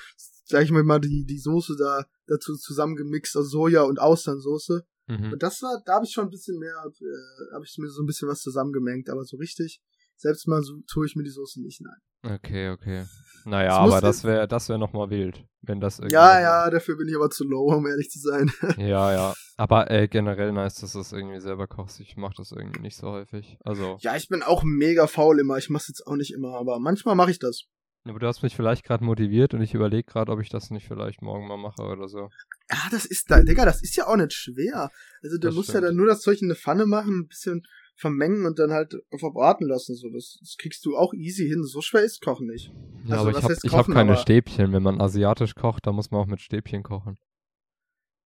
sag 0.45 0.63
ich 0.63 0.71
mir 0.71 0.83
mal, 0.83 1.01
die, 1.01 1.25
die 1.25 1.39
Soße 1.39 1.77
da 1.77 2.05
dazu 2.27 2.57
zusammengemixt, 2.57 3.37
also 3.37 3.49
Soja- 3.49 3.83
und 3.83 4.01
Austernsoße. 4.01 4.85
Mhm. 5.07 5.33
Und 5.33 5.43
das 5.43 5.63
war, 5.63 5.83
da 5.85 5.95
habe 5.95 6.05
ich 6.05 6.13
schon 6.13 6.25
ein 6.25 6.31
bisschen 6.31 6.59
mehr, 6.59 6.75
äh, 6.85 7.55
habe 7.55 7.65
ich 7.65 7.77
mir 7.79 7.89
so 7.89 8.03
ein 8.03 8.07
bisschen 8.07 8.29
was 8.29 8.41
zusammengemengt, 8.41 9.09
aber 9.09 9.25
so 9.25 9.37
richtig, 9.37 9.81
selbst 10.21 10.47
mal 10.49 10.63
so 10.63 10.75
tue 10.91 11.07
ich 11.07 11.17
mir 11.17 11.23
die 11.25 11.31
Soße 11.31 11.63
nicht, 11.63 11.81
nein. 11.81 12.35
Okay, 12.37 12.71
okay. 12.71 13.07
Naja, 13.47 13.71
Es 13.87 13.93
aber 13.93 14.01
das 14.03 14.25
wäre 14.25 14.47
das 14.47 14.69
wär 14.69 14.77
nochmal 14.77 15.09
wild, 15.09 15.43
wenn 15.63 15.81
das 15.81 15.99
irgendwie. 15.99 16.15
Ja, 16.15 16.39
ja, 16.41 16.69
dafür 16.71 16.97
bin 16.99 17.09
ich 17.09 17.17
aber 17.17 17.31
zu 17.31 17.45
low, 17.49 17.73
um 17.75 17.87
ehrlich 17.87 18.11
zu 18.11 18.19
sein. 18.19 18.51
Ja, 18.77 19.13
ja. 19.13 19.35
Aber 19.57 19.91
äh, 19.91 20.09
generell 20.09 20.53
nice, 20.53 20.75
dass 20.77 20.93
du 20.93 20.99
das 20.99 21.13
irgendwie 21.13 21.41
selber 21.41 21.67
kochst. 21.67 22.01
Ich 22.01 22.17
mach 22.19 22.35
das 22.35 22.53
irgendwie 22.53 22.81
nicht 22.81 22.97
so 22.99 23.09
häufig. 23.11 23.57
Also, 23.65 23.97
ja, 24.01 24.15
ich 24.17 24.29
bin 24.29 24.43
auch 24.43 24.63
mega 24.63 25.07
faul 25.07 25.41
immer, 25.41 25.57
ich 25.57 25.71
mach's 25.71 25.89
jetzt 25.89 26.07
auch 26.07 26.17
nicht 26.17 26.33
immer, 26.35 26.59
aber 26.59 26.79
manchmal 26.79 27.15
mache 27.15 27.31
ich 27.31 27.39
das. 27.39 27.63
aber 28.07 28.19
du 28.19 28.27
hast 28.27 28.43
mich 28.43 28.55
vielleicht 28.57 28.85
gerade 28.85 29.05
motiviert 29.05 29.55
und 29.55 29.63
ich 29.63 29.73
überlege 29.73 30.05
gerade, 30.05 30.31
ob 30.33 30.41
ich 30.41 30.51
das 30.51 30.69
nicht 30.71 30.87
vielleicht 30.87 31.23
morgen 31.23 31.49
mal 31.49 31.57
mache 31.57 31.83
oder 31.83 32.09
so. 32.09 32.29
Ja, 32.71 32.79
das 32.91 33.07
ist 33.07 33.31
da, 33.31 33.43
Digga, 33.43 33.65
das 33.65 33.83
ist 33.83 33.97
ja 33.97 34.07
auch 34.07 34.17
nicht 34.17 34.35
schwer. 34.35 34.91
Also 35.23 35.37
du 35.39 35.47
Das 35.49 35.55
musst 35.55 35.69
ja 35.69 35.75
stimmt. 35.77 35.89
dann 35.89 35.97
nur 35.97 36.07
das 36.07 36.21
Zeug 36.21 36.41
in 36.43 36.49
eine 36.49 36.55
Pfanne 36.57 36.85
machen, 36.85 37.21
ein 37.21 37.29
bisschen 37.29 37.63
vermengen 38.01 38.47
und 38.47 38.59
dann 38.59 38.73
halt 38.73 38.95
verbraten 39.19 39.67
lassen. 39.69 39.95
So, 39.95 40.09
das, 40.11 40.39
das 40.41 40.57
kriegst 40.59 40.85
du 40.87 40.97
auch 40.97 41.13
easy 41.13 41.47
hin. 41.47 41.63
So 41.65 41.83
schwer 41.83 42.03
ist 42.03 42.23
Kochen 42.23 42.47
nicht. 42.47 42.73
Ja, 43.05 43.19
Also, 43.19 43.29
aber 43.29 43.39
ich 43.39 43.45
habe 43.45 43.77
hab 43.77 43.87
keine 43.87 44.13
aber- 44.13 44.21
Stäbchen. 44.21 44.73
Wenn 44.73 44.83
man 44.83 45.01
asiatisch 45.01 45.55
kocht, 45.55 45.87
dann 45.87 45.95
muss 45.95 46.11
man 46.11 46.21
auch 46.23 46.27
mit 46.27 46.41
Stäbchen 46.41 46.83
kochen. 46.83 47.19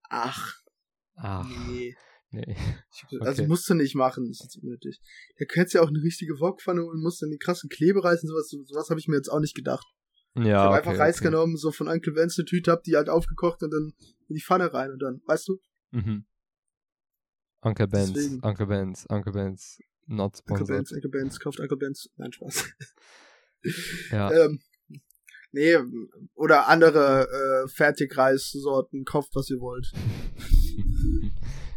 Ach, 0.08 0.54
Ach, 1.16 1.48
nee. 1.68 1.94
nee. 2.30 2.56
Ich- 3.10 3.20
Also 3.20 3.42
Okay. 3.42 3.48
musst 3.48 3.68
du 3.68 3.74
nicht 3.74 3.94
machen, 3.96 4.28
das 4.28 4.38
ist 4.38 4.44
jetzt 4.44 4.62
unnötig. 4.62 5.00
Da 5.38 5.44
könntest 5.44 5.74
du 5.74 5.78
ja 5.78 5.84
auch 5.84 5.88
eine 5.88 6.02
richtige 6.02 6.38
Wokpfanne 6.40 6.84
und 6.84 7.02
musst 7.02 7.20
dann 7.22 7.30
die 7.30 7.38
krassen 7.38 7.68
Klebe 7.68 8.02
reißen, 8.04 8.28
sowas, 8.28 8.48
sowas 8.48 8.90
habe 8.90 9.00
ich 9.00 9.08
mir 9.08 9.16
jetzt 9.16 9.28
auch 9.28 9.40
nicht 9.40 9.54
gedacht. 9.56 9.86
Ja, 10.36 10.42
ich 10.42 10.48
habe 10.52 10.68
okay, 10.68 10.76
einfach 10.88 10.98
Reis 10.98 11.16
okay. 11.16 11.24
genommen, 11.26 11.56
so 11.56 11.70
von 11.72 11.88
Uncle 11.88 12.14
Vance 12.16 12.40
eine 12.40 12.46
Tüte, 12.46 12.70
hab 12.72 12.82
die 12.82 12.96
halt 12.96 13.08
aufgekocht 13.08 13.62
und 13.62 13.70
dann 13.72 13.92
in 14.28 14.34
die 14.34 14.42
Pfanne 14.42 14.72
rein 14.72 14.90
und 14.92 15.00
dann, 15.00 15.20
weißt 15.26 15.48
du? 15.48 15.58
Mhm. 15.92 16.26
Uncle 17.64 17.86
Ben's, 17.88 18.12
Deswegen. 18.12 18.44
Uncle 18.44 18.66
Ben's, 18.66 19.06
Uncle 19.10 19.32
Ben's, 19.32 19.78
not 20.06 20.34
Uncle 20.48 20.56
sponsored. 20.66 20.68
Vance, 20.76 20.94
Uncle 20.94 21.12
Vance, 21.12 21.38
kauft 21.40 21.60
Uncle 21.60 21.80
Vance. 21.80 22.08
Nein, 22.16 22.32
Spaß. 22.32 22.64
Ja, 24.10 24.30
Ähm, 24.44 24.60
nee, 25.52 25.76
oder 26.34 26.68
andere 26.68 27.28
äh, 27.64 27.68
Fertigreissorten, 27.68 29.04
kauft 29.04 29.30
was 29.34 29.48
ihr 29.50 29.60
wollt. 29.60 29.90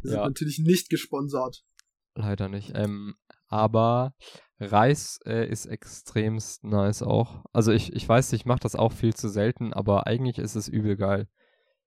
Wir 0.02 0.12
sind 0.12 0.20
Ja. 0.20 0.26
natürlich 0.26 0.60
nicht 0.60 0.90
gesponsert. 0.90 1.64
leider 2.16 2.50
nicht. 2.50 2.72
Ähm, 2.76 3.16
aber 3.48 4.14
Reis 4.60 5.20
äh, 5.26 5.48
ist 5.50 5.66
extremst 5.66 6.64
nice 6.64 7.02
auch. 7.04 7.44
Also 7.54 7.72
ich, 7.72 7.94
ich 7.94 8.08
weiß, 8.08 8.34
ich 8.34 8.46
mache 8.46 8.60
das 8.60 8.76
auch 8.76 8.92
viel 8.92 9.14
zu 9.14 9.30
selten, 9.30 9.72
aber 9.74 10.08
eigentlich 10.08 10.38
ist 10.40 10.56
es 10.56 10.68
übel 10.68 10.98
geil. 10.98 11.28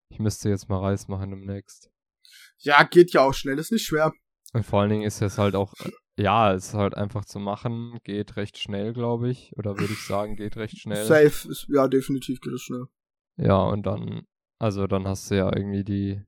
Ich 0.08 0.18
müsste 0.18 0.48
jetzt 0.48 0.68
mal 0.68 0.78
Reis 0.78 1.08
machen 1.08 1.30
demnächst. 1.30 1.90
Ja, 2.58 2.82
geht 2.84 3.12
ja 3.12 3.22
auch 3.22 3.34
schnell, 3.34 3.58
ist 3.58 3.72
nicht 3.72 3.86
schwer. 3.86 4.12
Und 4.52 4.64
vor 4.66 4.80
allen 4.80 4.90
Dingen 4.90 5.02
ist 5.04 5.22
es 5.22 5.38
halt 5.38 5.54
auch, 5.54 5.72
äh, 5.80 5.90
ja, 6.16 6.52
es 6.52 6.68
ist 6.68 6.74
halt 6.74 6.94
einfach 6.96 7.24
zu 7.24 7.38
machen, 7.38 7.98
geht 8.04 8.36
recht 8.36 8.58
schnell, 8.58 8.92
glaube 8.92 9.30
ich. 9.30 9.52
Oder 9.56 9.78
würde 9.78 9.92
ich 9.92 10.04
sagen, 10.04 10.36
geht 10.36 10.56
recht 10.56 10.78
schnell. 10.78 11.04
Safe, 11.06 11.48
ist, 11.48 11.66
ja, 11.68 11.88
definitiv 11.88 12.40
geht 12.40 12.52
es 12.52 12.62
schnell. 12.62 12.86
Ja, 13.36 13.62
und 13.62 13.86
dann, 13.86 14.22
also 14.58 14.86
dann 14.86 15.06
hast 15.06 15.30
du 15.30 15.36
ja 15.36 15.46
irgendwie 15.54 15.84
die, 15.84 16.20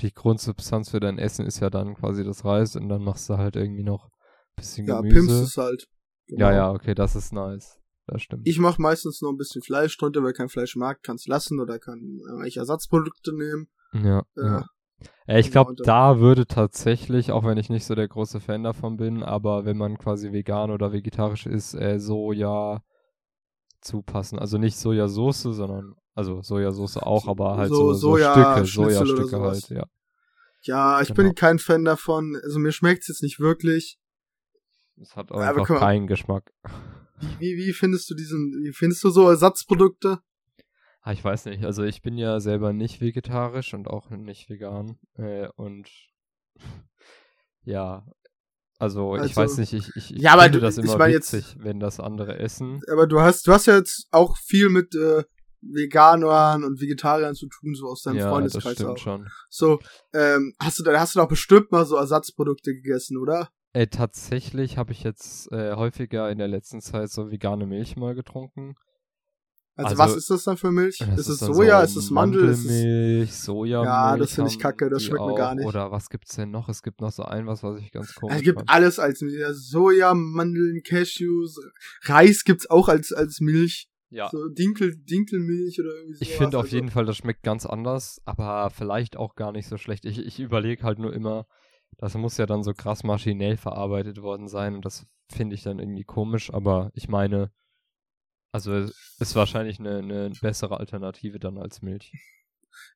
die 0.00 0.12
Grundsubstanz 0.12 0.90
für 0.90 1.00
dein 1.00 1.18
Essen 1.18 1.46
ist 1.46 1.60
ja 1.60 1.70
dann 1.70 1.94
quasi 1.94 2.24
das 2.24 2.44
Reis 2.44 2.74
und 2.76 2.88
dann 2.88 3.02
machst 3.02 3.28
du 3.30 3.38
halt 3.38 3.56
irgendwie 3.56 3.84
noch 3.84 4.06
ein 4.06 4.56
bisschen 4.56 4.86
Ja, 4.86 5.00
Gemüse. 5.00 5.14
pimpst 5.26 5.42
es 5.42 5.56
halt. 5.56 5.86
Ja, 6.26 6.48
Genau. 6.48 6.50
ja, 6.50 6.70
okay, 6.72 6.94
das 6.94 7.14
ist 7.16 7.32
nice. 7.32 7.80
Das 8.06 8.20
stimmt. 8.22 8.46
Ich 8.46 8.58
mache 8.58 8.82
meistens 8.82 9.22
noch 9.22 9.30
ein 9.30 9.36
bisschen 9.38 9.62
Fleisch 9.62 9.96
drunter, 9.96 10.22
wer 10.22 10.32
kein 10.34 10.48
Fleisch 10.50 10.76
mag, 10.76 11.02
kann 11.02 11.16
es 11.16 11.26
lassen 11.26 11.58
oder 11.60 11.78
kann 11.78 12.00
irgendwelche 12.26 12.60
Ersatzprodukte 12.60 13.32
nehmen. 13.34 13.68
ja, 13.94 14.18
Äh, 14.36 14.44
ja. 14.44 14.66
Ja, 15.26 15.38
ich 15.38 15.50
genau, 15.50 15.64
glaube, 15.64 15.82
da 15.82 16.18
würde 16.20 16.46
tatsächlich, 16.46 17.32
auch 17.32 17.44
wenn 17.44 17.56
ich 17.58 17.70
nicht 17.70 17.84
so 17.86 17.94
der 17.94 18.08
große 18.08 18.40
Fan 18.40 18.62
davon 18.62 18.96
bin, 18.96 19.22
aber 19.22 19.64
wenn 19.64 19.76
man 19.78 19.96
quasi 19.98 20.32
vegan 20.32 20.70
oder 20.70 20.92
vegetarisch 20.92 21.46
ist, 21.46 21.74
äh, 21.74 21.98
Soja 21.98 22.82
zupassen. 23.80 24.38
Also 24.38 24.58
nicht 24.58 24.76
Sojasauce, 24.76 25.42
sondern, 25.42 25.94
also 26.14 26.42
Sojasauce 26.42 26.98
auch, 26.98 27.26
aber 27.28 27.56
halt 27.56 27.70
So- 27.70 27.92
so, 27.92 27.94
so, 27.94 28.16
Soja- 28.16 28.32
Stücke, 28.32 28.66
Schnitzel 28.66 28.96
Sojastücke 29.06 29.40
halt, 29.40 29.68
ja. 29.70 29.84
Ja, 30.62 31.00
ich 31.02 31.08
Genau. 31.08 31.16
bin 31.16 31.34
kein 31.34 31.58
Fan 31.58 31.84
davon. 31.84 32.38
Also 32.42 32.58
mir 32.58 32.72
schmeckt's 32.72 33.08
jetzt 33.08 33.22
nicht 33.22 33.38
wirklich. 33.38 33.98
Das 34.96 35.14
hat 35.16 35.30
Aber 35.32 35.46
einfach 35.46 35.66
keinen 35.66 36.06
Geschmack. 36.06 36.52
Wie, 37.38 37.56
wie, 37.56 37.66
wie 37.66 37.72
findest 37.72 38.08
du 38.10 38.14
diesen, 38.14 38.52
wie 38.64 38.72
findest 38.72 39.04
du 39.04 39.10
so 39.10 39.28
Ersatzprodukte? 39.28 40.20
Ah, 41.06 41.12
ich 41.12 41.22
weiß 41.22 41.44
nicht. 41.44 41.64
Also 41.64 41.82
ich 41.84 42.00
bin 42.00 42.16
ja 42.16 42.40
selber 42.40 42.72
nicht 42.72 43.00
vegetarisch 43.02 43.74
und 43.74 43.88
auch 43.88 44.08
nicht 44.10 44.48
vegan. 44.48 44.98
Äh, 45.18 45.48
und 45.54 45.88
ja, 47.64 48.06
also, 48.78 49.14
ich 49.16 49.22
Also- 49.22 49.36
weiß 49.36 49.58
nicht, 49.58 49.72
ich, 49.72 49.88
ich, 49.96 50.10
ich 50.14 50.22
Ja, 50.22 50.32
aber 50.32 50.44
finde 50.44 50.58
du- 50.58 50.64
das 50.64 50.78
ich 50.78 50.84
immer 50.84 50.96
mein 50.98 51.12
jetzt- 51.12 51.32
witzig, 51.32 51.56
wenn 51.60 51.78
das 51.78 52.00
andere 52.00 52.38
essen. 52.38 52.80
Aber 52.90 53.06
du 53.06 53.20
hast, 53.20 53.46
du 53.46 53.52
hast 53.52 53.66
ja 53.66 53.76
jetzt 53.76 54.08
auch 54.10 54.36
viel 54.38 54.68
mit 54.68 54.94
äh, 54.94 55.24
Veganern 55.60 56.64
und 56.64 56.80
Vegetariern 56.80 57.34
zu 57.34 57.48
tun, 57.48 57.74
so 57.74 57.86
aus 57.86 58.02
deinem 58.02 58.16
Ja, 58.16 58.24
das 58.24 58.32
Freundeskreis 58.32 58.72
stimmt 58.74 58.90
auch. 58.90 58.98
schon. 58.98 59.28
So, 59.48 59.78
ähm, 60.12 60.54
hast 60.60 60.78
du 60.78 60.82
da, 60.82 60.98
hast 60.98 61.14
du 61.14 61.20
doch 61.20 61.28
bestimmt 61.28 61.70
mal 61.72 61.86
so 61.86 61.96
Ersatzprodukte 61.96 62.72
gegessen, 62.74 63.16
oder? 63.16 63.48
Äh, 63.72 63.86
tatsächlich 63.86 64.76
habe 64.78 64.92
ich 64.92 65.02
jetzt 65.02 65.50
äh, 65.52 65.74
häufiger 65.74 66.30
in 66.30 66.38
der 66.38 66.48
letzten 66.48 66.80
Zeit 66.80 67.10
so 67.10 67.30
vegane 67.30 67.66
Milch 67.66 67.96
mal 67.96 68.14
getrunken. 68.14 68.74
Also, 69.76 69.88
Also, 69.88 69.98
was 69.98 70.16
ist 70.16 70.30
das 70.30 70.44
dann 70.44 70.56
für 70.56 70.70
Milch? 70.70 71.00
Ist 71.00 71.28
es 71.28 71.40
Soja? 71.40 71.84
so 71.86 71.98
ist 71.98 72.04
es 72.04 72.10
Mandel? 72.10 72.48
Ist 72.48 72.60
es, 72.60 72.64
Mandelmilch, 72.66 73.34
Sojamilch. 73.34 73.86
Ja, 73.86 74.16
das 74.16 74.32
finde 74.32 74.50
ich 74.50 74.58
kacke, 74.60 74.88
das 74.88 75.02
schmeckt 75.02 75.26
mir 75.26 75.34
gar 75.34 75.54
nicht. 75.56 75.66
Oder 75.66 75.90
was 75.90 76.08
gibt's 76.08 76.36
denn 76.36 76.52
noch? 76.52 76.68
Es 76.68 76.82
gibt 76.82 77.00
noch 77.00 77.10
so 77.10 77.24
ein, 77.24 77.46
was, 77.48 77.64
was 77.64 77.80
ich 77.80 77.90
ganz 77.90 78.14
komisch 78.14 78.36
es 78.36 78.42
gibt 78.42 78.60
fand. 78.60 78.70
alles 78.70 79.00
als 79.00 79.20
Milch. 79.20 79.40
Ja, 79.40 79.52
Soja, 79.52 80.14
Mandeln, 80.14 80.82
Cashews, 80.84 81.58
Reis 82.02 82.44
gibt's 82.44 82.70
auch 82.70 82.88
als, 82.88 83.12
als 83.12 83.40
Milch. 83.40 83.88
Ja, 84.10 84.28
So 84.30 84.48
Dinkel, 84.48 84.94
Dinkelmilch 84.96 85.80
oder 85.80 85.90
irgendwie 85.92 86.14
sowas. 86.14 86.28
Ich 86.28 86.36
finde 86.36 86.58
auf 86.58 86.64
also, 86.64 86.76
jeden 86.76 86.90
Fall, 86.90 87.04
das 87.04 87.16
schmeckt 87.16 87.42
ganz 87.42 87.66
anders, 87.66 88.20
aber 88.24 88.70
vielleicht 88.70 89.16
auch 89.16 89.34
gar 89.34 89.50
nicht 89.50 89.66
so 89.66 89.76
schlecht. 89.76 90.04
Ich, 90.04 90.24
ich 90.24 90.38
überlege 90.38 90.84
halt 90.84 91.00
nur 91.00 91.12
immer, 91.12 91.46
das 91.98 92.14
muss 92.14 92.36
ja 92.36 92.46
dann 92.46 92.62
so 92.62 92.74
krass 92.74 93.02
maschinell 93.02 93.56
verarbeitet 93.56 94.22
worden 94.22 94.46
sein 94.46 94.76
und 94.76 94.84
das 94.84 95.04
finde 95.32 95.56
ich 95.56 95.64
dann 95.64 95.80
irgendwie 95.80 96.04
komisch, 96.04 96.52
aber 96.54 96.92
ich 96.94 97.08
meine, 97.08 97.50
also 98.54 98.72
ist 99.18 99.34
wahrscheinlich 99.34 99.80
eine, 99.80 99.98
eine 99.98 100.30
bessere 100.40 100.78
Alternative 100.78 101.38
dann 101.40 101.58
als 101.58 101.82
Milch. 101.82 102.12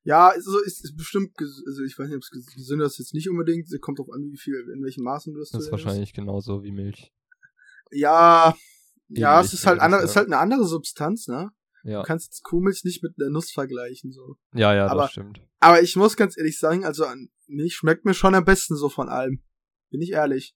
Ja, 0.04 0.30
ist, 0.30 0.44
so, 0.44 0.58
ist, 0.62 0.84
ist 0.84 0.96
bestimmt, 0.96 1.32
also 1.38 1.82
ich 1.84 1.98
weiß 1.98 2.08
nicht, 2.08 2.16
ob 2.16 2.22
es 2.22 2.30
ges- 2.30 2.54
gesünder 2.54 2.86
ist 2.86 2.98
jetzt 2.98 3.12
nicht 3.14 3.28
unbedingt. 3.28 3.70
Es 3.70 3.80
kommt 3.80 3.98
drauf 3.98 4.08
an, 4.12 4.30
wie 4.30 4.38
viel, 4.38 4.54
in 4.74 4.82
welchen 4.84 5.02
Maßen 5.04 5.32
du 5.34 5.40
das 5.40 5.50
Das 5.50 5.64
ist 5.64 5.72
wahrscheinlich 5.72 6.12
genauso 6.12 6.62
wie 6.62 6.70
Milch. 6.72 7.12
Ja, 7.90 8.54
ja, 9.08 9.40
es 9.40 9.46
Ähnlich, 9.46 9.52
ist 9.54 9.66
halt 9.66 9.80
andere, 9.80 10.02
ist 10.02 10.16
halt 10.16 10.26
eine 10.26 10.38
andere 10.38 10.64
Substanz, 10.64 11.26
ne? 11.28 11.50
Ja, 11.84 12.00
Du 12.02 12.06
kannst 12.06 12.26
jetzt 12.26 12.42
Kuhmilch 12.44 12.84
nicht 12.84 13.02
mit 13.02 13.14
einer 13.18 13.30
Nuss 13.30 13.50
vergleichen, 13.50 14.12
so. 14.12 14.36
ja, 14.54 14.74
ja, 14.74 14.86
aber- 14.86 15.02
das 15.02 15.12
stimmt. 15.12 15.40
Aber 15.60 15.82
ich 15.82 15.96
muss 15.96 16.16
ganz 16.16 16.36
ehrlich 16.36 16.58
sagen, 16.58 16.84
also 16.84 17.04
an 17.04 17.30
Milch 17.46 17.74
schmeckt 17.74 18.04
mir 18.04 18.14
schon 18.14 18.34
am 18.34 18.44
besten 18.44 18.76
so 18.76 18.88
von 18.88 19.08
allem. 19.08 19.42
Bin 19.90 20.00
ich 20.02 20.12
ehrlich. 20.12 20.54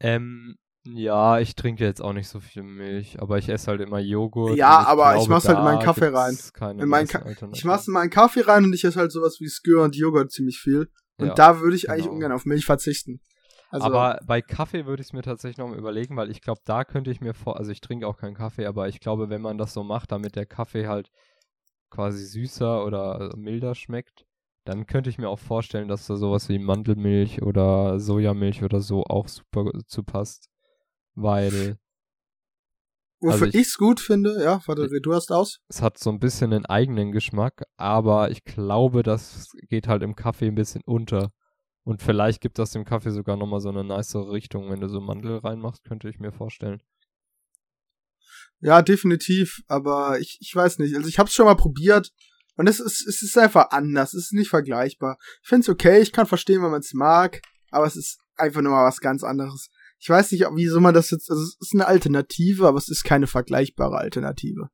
Ähm, 0.00 0.56
ja, 0.92 1.38
ich 1.40 1.54
trinke 1.54 1.84
jetzt 1.84 2.02
auch 2.02 2.12
nicht 2.12 2.28
so 2.28 2.40
viel 2.40 2.62
Milch, 2.62 3.20
aber 3.20 3.38
ich 3.38 3.48
esse 3.48 3.68
halt 3.68 3.80
immer 3.80 3.98
Joghurt. 3.98 4.56
Ja, 4.56 4.80
und 4.80 4.86
aber 4.86 5.10
ich 5.12 5.20
glaube, 5.20 5.30
mach's 5.32 5.48
halt 5.48 5.58
in 5.58 5.64
meinen 5.64 5.80
Kaffee 5.80 6.08
rein. 6.08 6.38
In 6.78 6.88
meinen 6.88 7.08
Ka- 7.08 7.24
Ich 7.52 7.64
mach's 7.64 7.86
in 7.88 7.94
meinen 7.94 8.10
Kaffee 8.10 8.40
rein 8.42 8.64
und 8.64 8.72
ich 8.72 8.84
esse 8.84 8.98
halt 8.98 9.12
sowas 9.12 9.38
wie 9.40 9.48
Skür 9.48 9.82
und 9.84 9.96
Joghurt 9.96 10.30
ziemlich 10.32 10.58
viel. 10.58 10.90
Und 11.18 11.28
Ja. 11.28 11.34
da 11.34 11.60
würde 11.60 11.76
ich 11.76 11.90
eigentlich 11.90 12.04
genau. 12.04 12.14
ungern 12.14 12.32
auf 12.32 12.44
Milch 12.46 12.64
verzichten. 12.64 13.20
Also, 13.70 13.86
aber 13.86 14.18
bei 14.26 14.42
Kaffee 14.42 14.86
würde 14.86 15.00
ich 15.00 15.08
es 15.08 15.12
mir 15.12 15.22
tatsächlich 15.22 15.58
noch 15.58 15.68
mal 15.68 15.78
überlegen, 15.78 16.16
weil 16.16 16.30
ich 16.30 16.40
glaube, 16.40 16.60
da 16.64 16.84
könnte 16.84 17.10
ich 17.12 17.20
mir 17.20 17.34
vor, 17.34 17.56
also 17.56 17.70
ich 17.70 17.80
trinke 17.80 18.06
auch 18.06 18.16
keinen 18.16 18.34
Kaffee, 18.34 18.66
aber 18.66 18.88
ich 18.88 18.98
glaube, 18.98 19.30
wenn 19.30 19.40
man 19.42 19.58
das 19.58 19.72
so 19.72 19.84
macht, 19.84 20.10
damit 20.10 20.34
der 20.34 20.46
Kaffee 20.46 20.88
halt 20.88 21.08
quasi 21.88 22.24
süßer 22.24 22.84
oder 22.84 23.32
milder 23.36 23.74
schmeckt, 23.76 24.24
dann 24.64 24.86
könnte 24.86 25.08
ich 25.08 25.18
mir 25.18 25.28
auch 25.28 25.38
vorstellen, 25.38 25.88
dass 25.88 26.06
da 26.06 26.16
sowas 26.16 26.48
wie 26.48 26.58
Mandelmilch 26.58 27.42
oder 27.42 27.98
Sojamilch 28.00 28.62
oder 28.62 28.80
so 28.80 29.04
auch 29.04 29.28
super 29.28 29.70
zu 29.86 30.02
passt. 30.02 30.49
Weil 31.22 31.78
wofür 33.20 33.32
also 33.32 33.44
ich- 33.46 33.54
ich's 33.54 33.76
gut 33.76 34.00
finde, 34.00 34.42
ja, 34.42 34.60
warte, 34.66 34.88
du 35.00 35.14
hast 35.14 35.30
aus. 35.32 35.58
es 35.68 35.82
hat 35.82 35.98
so 35.98 36.10
ein 36.10 36.18
bisschen 36.20 36.52
einen 36.52 36.66
eigenen 36.66 37.12
Geschmack, 37.12 37.64
aber 37.76 38.30
ich 38.30 38.44
glaube, 38.44 39.02
das 39.02 39.48
geht 39.68 39.88
halt 39.88 40.02
im 40.02 40.16
Kaffee 40.16 40.46
ein 40.48 40.54
bisschen 40.54 40.82
unter. 40.84 41.32
Und 41.82 42.02
vielleicht 42.02 42.40
gibt 42.40 42.58
das 42.58 42.72
dem 42.72 42.84
Kaffee 42.84 43.10
sogar 43.10 43.36
nochmal 43.36 43.60
so 43.60 43.70
eine 43.70 43.82
nicere 43.84 44.30
Richtung, 44.30 44.70
wenn 44.70 44.80
du 44.80 44.88
so 44.88 45.00
Mandel 45.00 45.38
reinmachst, 45.38 45.82
könnte 45.84 46.08
ich 46.08 46.18
mir 46.18 46.30
vorstellen. 46.32 46.82
Ja, 48.60 48.82
definitiv, 48.82 49.62
aber 49.66 50.20
ich, 50.20 50.36
ich 50.40 50.54
weiß 50.54 50.78
nicht. 50.78 50.94
Also 50.94 51.08
ich 51.08 51.18
hab's 51.18 51.32
schon 51.32 51.46
mal 51.46 51.54
probiert 51.56 52.10
und 52.56 52.68
es 52.68 52.78
ist, 52.78 53.06
es 53.06 53.22
ist 53.22 53.38
einfach 53.38 53.70
anders, 53.70 54.12
es 54.12 54.26
ist 54.26 54.32
nicht 54.34 54.50
vergleichbar. 54.50 55.16
Ich 55.42 55.48
find's 55.48 55.68
okay, 55.70 56.00
ich 56.00 56.12
kann 56.12 56.26
verstehen, 56.26 56.62
wenn 56.62 56.70
man's 56.70 56.92
mag, 56.92 57.40
aber 57.70 57.86
es 57.86 57.96
ist 57.96 58.20
einfach 58.36 58.60
nur 58.60 58.72
mal 58.72 58.84
was 58.86 59.00
ganz 59.00 59.24
anderes. 59.24 59.70
Ich 60.02 60.08
weiß 60.08 60.32
nicht, 60.32 60.46
wieso 60.54 60.80
man 60.80 60.94
das 60.94 61.10
jetzt, 61.10 61.30
also 61.30 61.42
es 61.42 61.56
ist 61.60 61.74
eine 61.74 61.86
Alternative, 61.86 62.66
aber 62.66 62.78
es 62.78 62.88
ist 62.88 63.04
keine 63.04 63.26
vergleichbare 63.26 63.98
Alternative. 63.98 64.70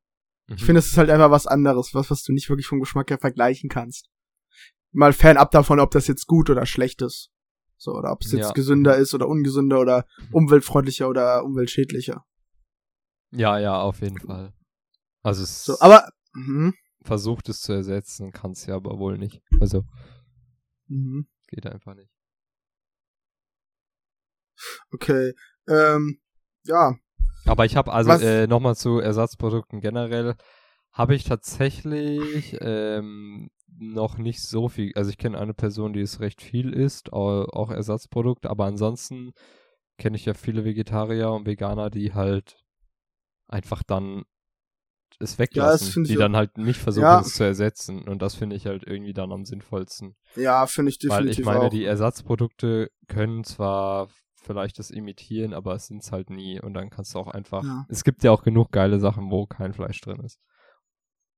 Mhm. 0.47 0.55
Ich 0.55 0.63
finde, 0.63 0.79
es 0.79 0.87
ist 0.87 0.97
halt 0.97 1.09
einfach 1.09 1.31
was 1.31 1.47
anderes, 1.47 1.93
was, 1.93 2.09
was 2.09 2.23
du 2.23 2.31
nicht 2.31 2.49
wirklich 2.49 2.67
vom 2.67 2.79
Geschmack 2.79 3.09
her 3.09 3.19
vergleichen 3.19 3.69
kannst. 3.69 4.09
Mal 4.91 5.11
fernab 5.11 5.51
davon, 5.51 5.81
ob 5.81 5.91
das 5.91 6.07
jetzt 6.07 6.27
gut 6.27 6.49
oder 6.49 6.65
schlecht 6.65 7.01
ist. 7.01 7.29
So, 7.75 7.91
oder 7.91 8.11
ob 8.11 8.23
es 8.23 8.31
jetzt 8.31 8.47
Ja. 8.47 8.51
gesünder 8.53 8.95
ist 8.95 9.13
oder 9.13 9.27
ungesünder 9.27 9.81
oder 9.81 10.07
umweltfreundlicher 10.31 11.09
oder 11.09 11.43
umweltschädlicher. 11.43 12.25
Ja, 13.31 13.59
ja, 13.59 13.81
auf 13.81 13.99
jeden 14.01 14.19
Fall. 14.19 14.53
Also 15.21 15.43
es 15.43 15.65
So, 15.65 15.79
aber, 15.81 16.09
mhm, 16.33 16.73
versucht 17.01 17.49
es 17.49 17.59
zu 17.59 17.73
ersetzen, 17.73 18.31
kann 18.31 18.51
es 18.51 18.65
ja 18.65 18.75
aber 18.75 18.97
wohl 18.97 19.17
nicht. 19.17 19.41
Also 19.59 19.83
mhm. 20.87 21.27
geht 21.47 21.67
einfach 21.67 21.93
nicht. 21.95 22.11
Okay. 24.93 25.33
Ähm, 25.67 26.19
ja. 26.65 26.95
Aber 27.45 27.65
ich 27.65 27.75
habe 27.75 27.93
also 27.93 28.11
äh, 28.11 28.47
nochmal 28.47 28.75
zu 28.75 28.99
Ersatzprodukten 28.99 29.79
generell 29.81 30.35
habe 30.91 31.15
ich 31.15 31.23
tatsächlich 31.23 32.57
ähm, 32.61 33.49
noch 33.79 34.17
nicht 34.17 34.41
so 34.41 34.67
viel. 34.69 34.91
Also 34.95 35.09
ich 35.11 35.17
kenne 35.17 35.37
eine 35.39 35.53
Person, 35.53 35.93
die 35.93 36.01
es 36.01 36.19
recht 36.19 36.41
viel 36.41 36.73
isst, 36.73 37.13
au- 37.13 37.45
auch 37.45 37.69
Ersatzprodukt, 37.69 38.45
aber 38.47 38.65
ansonsten 38.65 39.31
kenne 39.97 40.15
ich 40.17 40.25
ja 40.25 40.33
viele 40.33 40.65
Vegetarier 40.65 41.31
und 41.31 41.45
Veganer, 41.45 41.89
die 41.89 42.13
halt 42.13 42.57
einfach 43.47 43.83
dann 43.83 44.23
es 45.19 45.39
weglassen, 45.39 46.03
ich 46.03 46.09
die 46.09 46.15
dann 46.15 46.35
halt 46.35 46.57
nicht 46.57 46.79
versuchen, 46.79 47.03
Ja. 47.05 47.21
es 47.21 47.33
zu 47.33 47.43
ersetzen. 47.43 48.07
Und 48.07 48.21
das 48.21 48.35
finde 48.35 48.55
ich 48.55 48.67
halt 48.67 48.83
irgendwie 48.85 49.13
dann 49.13 49.31
am 49.31 49.45
sinnvollsten. 49.45 50.15
Ja, 50.35 50.67
finde 50.67 50.91
ich 50.91 50.97
Weil 51.07 51.23
definitiv 51.25 51.39
ich 51.39 51.45
meine, 51.45 51.61
auch. 51.61 51.69
die 51.69 51.85
Ersatzprodukte 51.85 52.91
können 53.07 53.43
zwar 53.43 54.09
vielleicht 54.47 54.79
das 54.79 54.89
imitieren, 54.89 55.53
aber 55.53 55.75
es 55.75 55.87
sind 55.87 56.01
es 56.03 56.11
halt 56.11 56.29
nie. 56.29 56.59
Und 56.59 56.73
dann 56.73 56.89
kannst 56.89 57.13
du 57.13 57.19
auch 57.19 57.27
einfach. 57.27 57.63
Ja. 57.63 57.85
Es 57.89 58.03
gibt 58.03 58.23
ja 58.23 58.31
auch 58.31 58.43
genug 58.43 58.71
geile 58.71 58.99
Sachen, 58.99 59.29
wo 59.29 59.45
kein 59.45 59.73
Fleisch 59.73 60.01
drin 60.01 60.19
ist. 60.21 60.39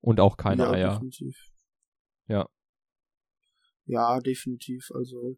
Und 0.02 0.22
auch 0.22 0.38
keine 0.38 0.64
ja, 0.64 0.72
Eier. 0.72 0.94
Definitiv. 0.94 1.36
Ja. 2.28 2.48
Ja, 3.86 4.20
definitiv. 4.20 4.88
Also. 4.94 5.38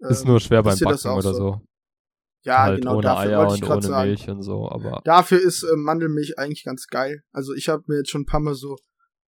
Ist 0.00 0.22
ähm, 0.22 0.28
nur 0.28 0.40
schwer 0.40 0.62
beim 0.62 0.78
Backen 0.78 1.08
oder 1.08 1.32
so? 1.32 1.34
so. 1.34 1.60
Ja, 2.44 2.64
halt 2.64 2.80
genau, 2.80 2.94
ohne 2.96 3.02
dafür 3.02 3.30
Eier 3.30 3.38
wollte 3.38 3.54
ich 3.54 3.62
und 3.62 3.68
gerade 3.68 3.78
ohne 3.78 3.86
sagen. 3.86 4.08
Milch 4.08 4.28
und 4.28 4.42
so, 4.42 4.68
aber. 4.68 5.00
Dafür 5.04 5.40
ist 5.40 5.62
äh, 5.62 5.76
Mandelmilch 5.76 6.38
eigentlich 6.38 6.64
ganz 6.64 6.86
geil. 6.88 7.22
Also 7.30 7.54
ich 7.54 7.68
habe 7.68 7.84
mir 7.86 7.98
jetzt 7.98 8.10
schon 8.10 8.22
ein 8.22 8.26
paar 8.26 8.40
Mal 8.40 8.54
so 8.54 8.76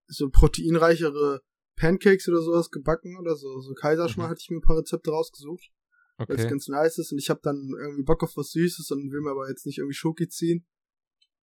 so 0.06 0.28
proteinreichere 0.28 1.40
Pancakes 1.76 2.28
oder 2.28 2.42
sowas 2.42 2.70
gebacken 2.70 3.16
oder 3.18 3.36
so. 3.36 3.60
So 3.60 3.72
Kaiserschmarrn 3.74 4.28
Mhm. 4.28 4.30
hatte 4.30 4.40
ich 4.42 4.50
mir 4.50 4.58
ein 4.58 4.62
paar 4.62 4.78
Rezepte 4.78 5.10
rausgesucht, 5.10 5.70
weil 6.16 6.26
es 6.30 6.40
Okay. 6.42 6.50
ganz 6.50 6.68
nice 6.68 6.98
ist. 6.98 7.12
Und 7.12 7.18
ich 7.18 7.30
habe 7.30 7.40
dann 7.42 7.70
irgendwie 7.78 8.02
Bock 8.04 8.22
auf 8.22 8.36
was 8.36 8.50
Süßes 8.52 8.90
und 8.90 9.10
will 9.12 9.20
mir 9.20 9.30
aber 9.30 9.48
jetzt 9.48 9.66
nicht 9.66 9.78
irgendwie 9.78 9.94
Schoki 9.96 10.28
ziehen. 10.28 10.66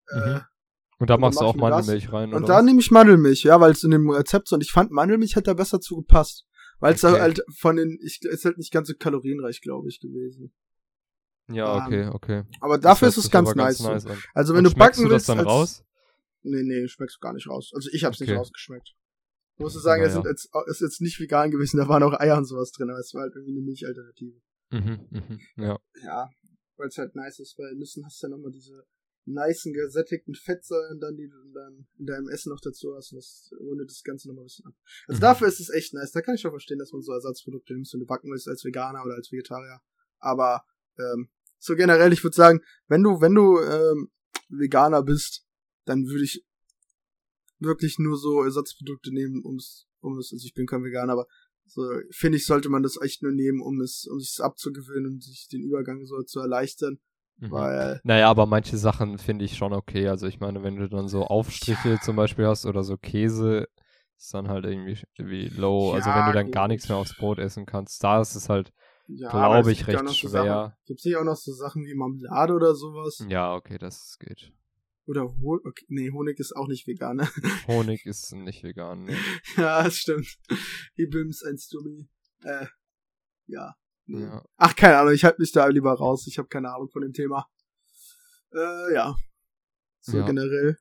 Äh, 0.09 0.19
Mhm. 0.35 0.41
Und 0.99 1.09
da 1.09 1.17
machst 1.17 1.39
du 1.41 1.45
auch 1.45 1.55
mir 1.55 1.61
das. 1.69 1.87
Mandelmilch 1.87 2.13
rein, 2.13 2.31
Und 2.33 2.47
da 2.47 2.61
nehme 2.61 2.79
ich 2.79 2.91
Mandelmilch, 2.91 3.41
ja, 3.43 3.59
weil 3.59 3.71
es 3.71 3.83
in 3.83 3.89
dem 3.89 4.07
Rezept 4.11 4.47
so, 4.47 4.55
und 4.55 4.61
ich 4.61 4.71
fand 4.71 4.91
Mandelmilch 4.91 5.35
hat 5.35 5.47
da 5.47 5.55
besser 5.55 5.81
zu 5.81 5.95
gepasst. 5.95 6.45
Weil 6.79 6.93
es 6.93 7.03
Okay. 7.03 7.19
halt 7.19 7.41
von 7.57 7.75
den, 7.75 7.97
ich, 8.03 8.19
ist 8.23 8.45
halt 8.45 8.57
nicht 8.59 8.71
ganz 8.71 8.87
so 8.87 8.93
kalorienreich, 8.97 9.61
glaube 9.61 9.87
ich, 9.89 9.99
gewesen. 9.99 10.53
Ja, 11.47 11.77
Ähm, 11.77 11.83
okay, 11.85 12.07
okay. 12.13 12.43
Aber 12.59 12.77
dafür 12.77 13.07
Das 13.07 13.17
ist 13.17 13.25
es 13.25 13.31
ganz 13.31 13.53
nice. 13.55 13.79
so. 13.79 13.89
an. 13.89 14.01
Also 14.35 14.53
wenn 14.53 14.65
Und 14.65 14.73
du 14.73 14.77
backen 14.77 14.93
schmeckst 14.95 14.99
du 14.99 15.03
das 15.05 15.11
willst, 15.13 15.29
dann 15.29 15.39
raus? 15.39 15.83
Nee, 16.43 16.63
nee, 16.63 16.87
schmeckst 16.87 17.17
du 17.17 17.19
gar 17.19 17.33
nicht 17.33 17.47
raus. 17.49 17.71
Also 17.73 17.89
ich 17.93 18.03
hab's 18.03 18.19
nicht 18.19 18.29
Okay. 18.29 18.37
rausgeschmeckt. 18.37 18.93
Ich 19.55 19.59
muss 19.59 19.73
sagen, 19.73 20.03
es 20.03 20.13
Naja. 20.15 20.29
jetzt, 20.29 20.49
ist 20.67 20.81
jetzt 20.81 21.01
nicht 21.01 21.19
vegan 21.19 21.49
gewesen, 21.51 21.77
da 21.77 21.87
waren 21.87 22.03
auch 22.03 22.13
Eier 22.19 22.37
und 22.37 22.45
sowas 22.45 22.71
drin, 22.71 22.89
aber 22.89 22.99
es 22.99 23.13
war 23.13 23.23
halt 23.23 23.33
irgendwie 23.35 23.53
eine 23.57 23.61
Milchalternative. 23.65 24.39
Mhm, 24.71 25.07
mhm, 25.11 25.39
ja. 25.57 25.79
Ja, 26.03 26.29
weil 26.77 26.87
es 26.87 26.97
halt 26.97 27.15
nice 27.15 27.39
ist, 27.39 27.57
weil 27.59 27.75
Nüssen 27.75 28.05
hast 28.05 28.21
du 28.21 28.27
ja 28.27 28.31
nochmal 28.31 28.51
diese 28.51 28.85
nicen, 29.25 29.73
gesättigten 29.73 30.33
Fettsäuren 30.33 30.99
dann, 30.99 31.15
die 31.15 31.29
du 31.29 31.37
dann 31.53 31.87
in 31.99 32.05
deinem 32.07 32.27
Essen 32.29 32.49
noch 32.49 32.59
dazu 32.59 32.95
hast 32.95 33.11
und 33.11 33.17
das 33.17 33.51
rundet 33.59 33.89
das 33.89 34.03
Ganze 34.03 34.27
nochmal 34.27 34.43
ein 34.43 34.47
bisschen 34.47 34.65
ab. 34.65 34.73
Also 35.07 35.19
Mhm. 35.19 35.21
dafür 35.21 35.47
ist 35.47 35.59
es 35.59 35.69
echt 35.69 35.93
nice. 35.93 36.11
Da 36.11 36.21
kann 36.21 36.35
ich 36.35 36.41
schon 36.41 36.51
verstehen, 36.51 36.79
dass 36.79 36.91
man 36.91 37.01
so 37.01 37.11
Ersatzprodukte 37.13 37.73
nimmt, 37.73 37.87
wenn 37.93 37.99
du 37.99 38.05
backen 38.05 38.31
willst 38.31 38.47
als 38.47 38.63
Veganer 38.65 39.03
oder 39.05 39.13
als 39.15 39.31
Vegetarier. 39.31 39.79
Aber 40.19 40.63
ähm, 40.97 41.29
so 41.59 41.75
generell, 41.75 42.11
ich 42.13 42.23
würde 42.23 42.35
sagen, 42.35 42.61
wenn 42.87 43.03
du, 43.03 43.21
wenn 43.21 43.35
du 43.35 43.59
ähm, 43.59 44.11
Veganer 44.49 45.03
bist, 45.03 45.45
dann 45.85 46.07
würde 46.07 46.23
ich 46.23 46.43
wirklich 47.59 47.99
nur 47.99 48.17
so 48.17 48.43
Ersatzprodukte 48.43 49.13
nehmen, 49.13 49.43
um 49.43 49.57
es, 49.57 49.87
um 49.99 50.17
es, 50.17 50.31
also 50.33 50.43
ich 50.45 50.53
bin 50.55 50.65
kein 50.65 50.83
Veganer, 50.83 51.13
aber 51.13 51.27
so, 51.65 51.83
finde 52.11 52.37
ich, 52.37 52.45
sollte 52.45 52.69
man 52.69 52.83
das 52.83 52.99
echt 53.01 53.23
nur 53.23 53.31
nehmen, 53.31 53.61
um 53.61 53.79
es, 53.81 54.07
um 54.07 54.19
sich 54.19 54.39
abzugewöhnen 54.43 55.13
und 55.13 55.23
sich 55.23 55.47
den 55.47 55.61
Übergang 55.63 56.05
so 56.05 56.21
zu 56.23 56.39
erleichtern, 56.39 56.99
Mhm. 57.37 57.51
weil, 57.51 58.01
Naja, 58.03 58.29
aber 58.29 58.45
manche 58.45 58.77
Sachen 58.77 59.17
finde 59.17 59.45
ich 59.45 59.57
schon 59.57 59.73
okay. 59.73 60.07
Also 60.07 60.27
ich 60.27 60.39
meine, 60.39 60.63
wenn 60.63 60.75
du 60.75 60.87
dann 60.89 61.07
so 61.07 61.25
Aufstriche 61.25 61.99
zum 61.99 62.15
Beispiel 62.15 62.45
hast 62.47 62.65
oder 62.65 62.83
so 62.83 62.97
Käse, 62.97 63.67
ist 64.17 64.33
dann 64.33 64.47
halt 64.47 64.65
irgendwie 64.65 65.01
wie 65.17 65.47
low. 65.49 65.91
also 65.93 66.13
wenn 66.13 66.25
Ja, 66.25 66.25
du 66.25 66.31
dann 66.33 66.51
gar 66.51 66.67
gut. 66.67 66.67
nichts 66.67 66.87
mehr 66.89 66.97
aufs 66.97 67.13
Brot 67.15 67.39
essen 67.39 67.65
kannst, 67.65 68.03
da 68.03 68.21
ist 68.21 68.35
es 68.35 68.49
halt, 68.49 68.71
ja, 69.07 69.31
Glaube 69.31 69.69
es 69.69 69.71
ich, 69.71 69.79
gibt 69.79 69.91
ja 69.91 69.99
recht 69.99 70.07
so 70.07 70.27
schwer. 70.27 70.63
Sachen, 70.65 70.73
gibt's 70.85 71.05
nicht 71.05 71.15
auch 71.17 71.23
noch 71.23 71.35
so 71.35 71.53
Sachen 71.53 71.85
wie 71.85 71.95
Marmelade 71.95 72.53
oder 72.53 72.75
sowas? 72.75 73.19
ja, 73.29 73.53
okay, 73.55 73.77
das 73.77 74.17
geht. 74.19 74.51
Oder 75.11 75.23
Honig, 75.41 75.65
okay, 75.65 75.85
nee, 75.89 76.09
Honig 76.09 76.39
ist 76.39 76.55
auch 76.55 76.69
nicht 76.69 76.87
vegan, 76.87 77.17
ne? 77.17 77.27
Honig 77.67 78.05
ist 78.05 78.31
nicht 78.33 78.63
vegan. 78.63 79.03
Ne? 79.03 79.17
ja, 79.57 79.83
das 79.83 79.97
stimmt. 79.97 80.37
Die 80.97 81.05
Bims, 81.05 81.43
ein 81.43 81.57
Stummi, 81.57 82.07
äh, 82.43 82.65
ja. 83.47 83.75
Nee. 84.05 84.21
Ja. 84.21 84.45
Ach, 84.55 84.73
keine 84.73 84.97
Ahnung, 84.99 85.13
ich 85.13 85.25
halte 85.25 85.41
mich 85.41 85.51
da 85.51 85.67
lieber 85.67 85.91
raus. 85.91 86.27
Ich 86.27 86.37
habe 86.37 86.47
keine 86.47 86.73
Ahnung 86.73 86.89
von 86.89 87.01
dem 87.01 87.11
Thema. 87.11 87.45
Äh, 88.53 88.93
ja. 88.93 89.13
So 89.99 90.15
Ja. 90.19 90.25
generell. 90.25 90.77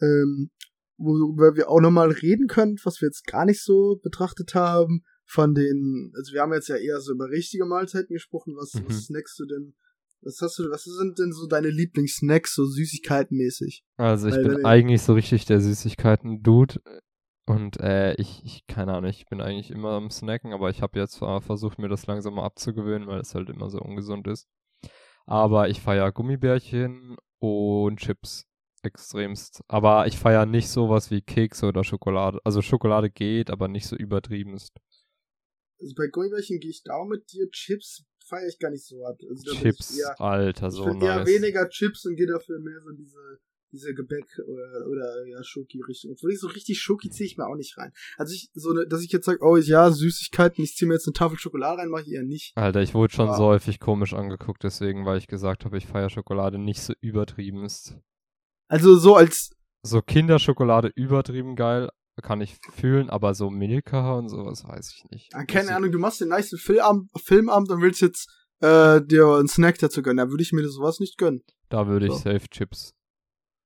Ähm, 0.00 0.52
worüber 0.96 1.56
wir 1.56 1.68
auch 1.68 1.80
nochmal 1.80 2.12
reden 2.12 2.46
können, 2.46 2.76
was 2.84 3.00
wir 3.00 3.08
jetzt 3.08 3.26
gar 3.26 3.44
nicht 3.44 3.60
so 3.64 3.96
betrachtet 4.00 4.54
haben, 4.54 5.02
von 5.26 5.52
den, 5.52 6.12
also 6.16 6.32
wir 6.32 6.42
haben 6.42 6.52
jetzt 6.52 6.68
ja 6.68 6.76
eher 6.76 7.00
so 7.00 7.12
über 7.12 7.28
richtige 7.28 7.66
Mahlzeiten 7.66 8.14
gesprochen, 8.14 8.54
was, 8.56 8.74
Mhm. 8.74 8.86
was 8.88 9.06
snackst 9.06 9.36
du 9.40 9.46
denn, 9.46 9.74
was 10.22 10.40
hast 10.40 10.58
du, 10.58 10.70
was 10.70 10.84
sind 10.84 11.18
denn 11.18 11.32
so 11.32 11.46
deine 11.46 11.68
Lieblingssnacks, 11.68 12.54
so 12.54 12.64
Süßigkeitenmäßig? 12.64 13.84
Also 13.96 14.28
ich 14.28 14.34
Weil 14.34 14.44
bin 14.44 14.64
eigentlich 14.64 15.02
so 15.02 15.14
richtig 15.14 15.46
der 15.46 15.60
Süßigkeiten-Dude. 15.60 16.80
Und 17.46 17.80
äh, 17.80 18.14
ich, 18.14 18.42
ich, 18.44 18.66
keine 18.66 18.92
Ahnung, 18.94 19.08
ich 19.08 19.26
bin 19.26 19.40
eigentlich 19.40 19.70
immer 19.70 19.92
am 19.92 20.10
Snacken, 20.10 20.52
aber 20.52 20.68
ich 20.68 20.82
habe 20.82 20.98
jetzt 20.98 21.14
zwar 21.14 21.40
versucht, 21.40 21.78
mir 21.78 21.88
das 21.88 22.06
langsam 22.06 22.34
mal 22.34 22.44
abzugewöhnen, 22.44 23.08
weil 23.08 23.20
es 23.20 23.34
halt 23.34 23.48
immer 23.48 23.70
so 23.70 23.80
ungesund 23.80 24.26
ist. 24.26 24.46
Aber 25.24 25.70
ich 25.70 25.80
feiere 25.80 26.12
Gummibärchen 26.12 27.16
und 27.38 28.00
Chips 28.00 28.44
extremst. 28.82 29.62
Aber 29.66 30.06
ich 30.06 30.18
feiere 30.18 30.46
nicht 30.46 30.68
sowas 30.68 31.10
wie 31.10 31.22
Kekse 31.22 31.66
oder 31.66 31.84
Schokolade. 31.84 32.38
Also 32.44 32.60
Schokolade 32.60 33.08
geht, 33.10 33.50
aber 33.50 33.68
nicht 33.68 33.86
so 33.86 33.96
übertrieben 33.96 34.54
ist. 34.54 34.72
Also 35.80 35.94
bei 35.96 36.08
Gummibärchen 36.08 36.60
gehe 36.60 36.70
ich 36.70 36.82
da 36.82 37.04
mit 37.04 37.32
dir, 37.32 37.48
Chips 37.50 38.04
feiere 38.28 38.48
ich 38.48 38.58
gar 38.58 38.70
nicht 38.70 38.84
so 38.84 39.04
hart. 39.04 39.20
Also 39.28 39.54
Chips, 39.54 39.94
ich 39.94 40.00
eher, 40.00 40.20
Alter, 40.20 40.68
ich 40.68 40.74
so 40.74 40.84
eher 40.86 40.94
nice. 40.94 41.26
weniger 41.28 41.68
Chips 41.68 42.04
und 42.06 42.16
gehe 42.16 42.26
dafür 42.26 42.58
mehr 42.60 42.80
so 42.80 42.90
diese, 42.92 43.40
diese 43.72 43.94
Gebäck 43.94 44.26
oder, 44.46 44.86
oder 44.88 45.26
ja, 45.26 45.42
Schoki-Richtung. 45.42 46.12
Obwohl 46.12 46.32
ich 46.32 46.40
so 46.40 46.46
richtig 46.48 46.80
Schoki 46.80 47.10
ziehe 47.10 47.26
ich 47.26 47.36
mir 47.36 47.46
auch 47.46 47.56
nicht 47.56 47.76
rein. 47.78 47.92
Also 48.16 48.34
ich, 48.34 48.50
so 48.54 48.72
ne, 48.72 48.86
dass 48.86 49.02
ich 49.02 49.10
jetzt 49.12 49.26
sage, 49.26 49.38
oh 49.42 49.56
ja, 49.56 49.90
Süßigkeiten, 49.90 50.62
ich 50.62 50.74
ziehe 50.76 50.88
mir 50.88 50.94
jetzt 50.94 51.06
eine 51.06 51.12
Tafel 51.14 51.38
Schokolade 51.38 51.80
rein, 51.82 51.88
mache 51.88 52.02
ich 52.02 52.12
eher 52.12 52.22
nicht. 52.22 52.52
Alter, 52.56 52.80
ich 52.82 52.94
wurde 52.94 53.12
schon 53.14 53.28
Aber- 53.28 53.36
so 53.36 53.44
häufig 53.46 53.80
komisch 53.80 54.14
angeguckt, 54.14 54.62
deswegen, 54.64 55.04
weil 55.06 55.18
ich 55.18 55.26
gesagt 55.26 55.64
habe, 55.64 55.76
ich 55.78 55.86
feiere 55.86 56.10
Schokolade 56.10 56.58
nicht 56.58 56.80
so 56.82 56.92
übertrieben 57.00 57.64
ist. 57.64 57.94
Also 58.68 58.96
so 58.96 59.16
als, 59.16 59.50
So 59.82 60.02
Kinderschokolade 60.02 60.90
übertrieben 60.94 61.56
geil, 61.56 61.88
kann 62.22 62.40
ich 62.40 62.56
fühlen, 62.72 63.10
aber 63.10 63.34
so 63.34 63.50
Milka 63.50 64.14
und 64.14 64.28
sowas 64.28 64.64
weiß 64.66 64.92
ich 64.94 65.04
nicht. 65.10 65.34
ah, 65.34 65.44
keine 65.44 65.74
Ahnung, 65.74 65.92
du 65.92 65.98
machst 65.98 66.20
den 66.20 66.28
nice 66.28 66.54
Filmabend, 66.58 67.10
Filmabend 67.24 67.70
und 67.70 67.80
willst 67.82 68.00
jetzt 68.00 68.28
äh, 68.60 69.00
dir 69.02 69.26
einen 69.36 69.48
Snack 69.48 69.78
dazu 69.78 70.02
gönnen. 70.02 70.18
Da 70.18 70.30
würde 70.30 70.42
ich 70.42 70.52
mir 70.52 70.66
sowas 70.68 71.00
nicht 71.00 71.18
gönnen. 71.18 71.42
Da 71.68 71.86
würde 71.86 72.06
ich 72.06 72.12
So. 72.12 72.18
safe 72.18 72.48
Chips. 72.50 72.94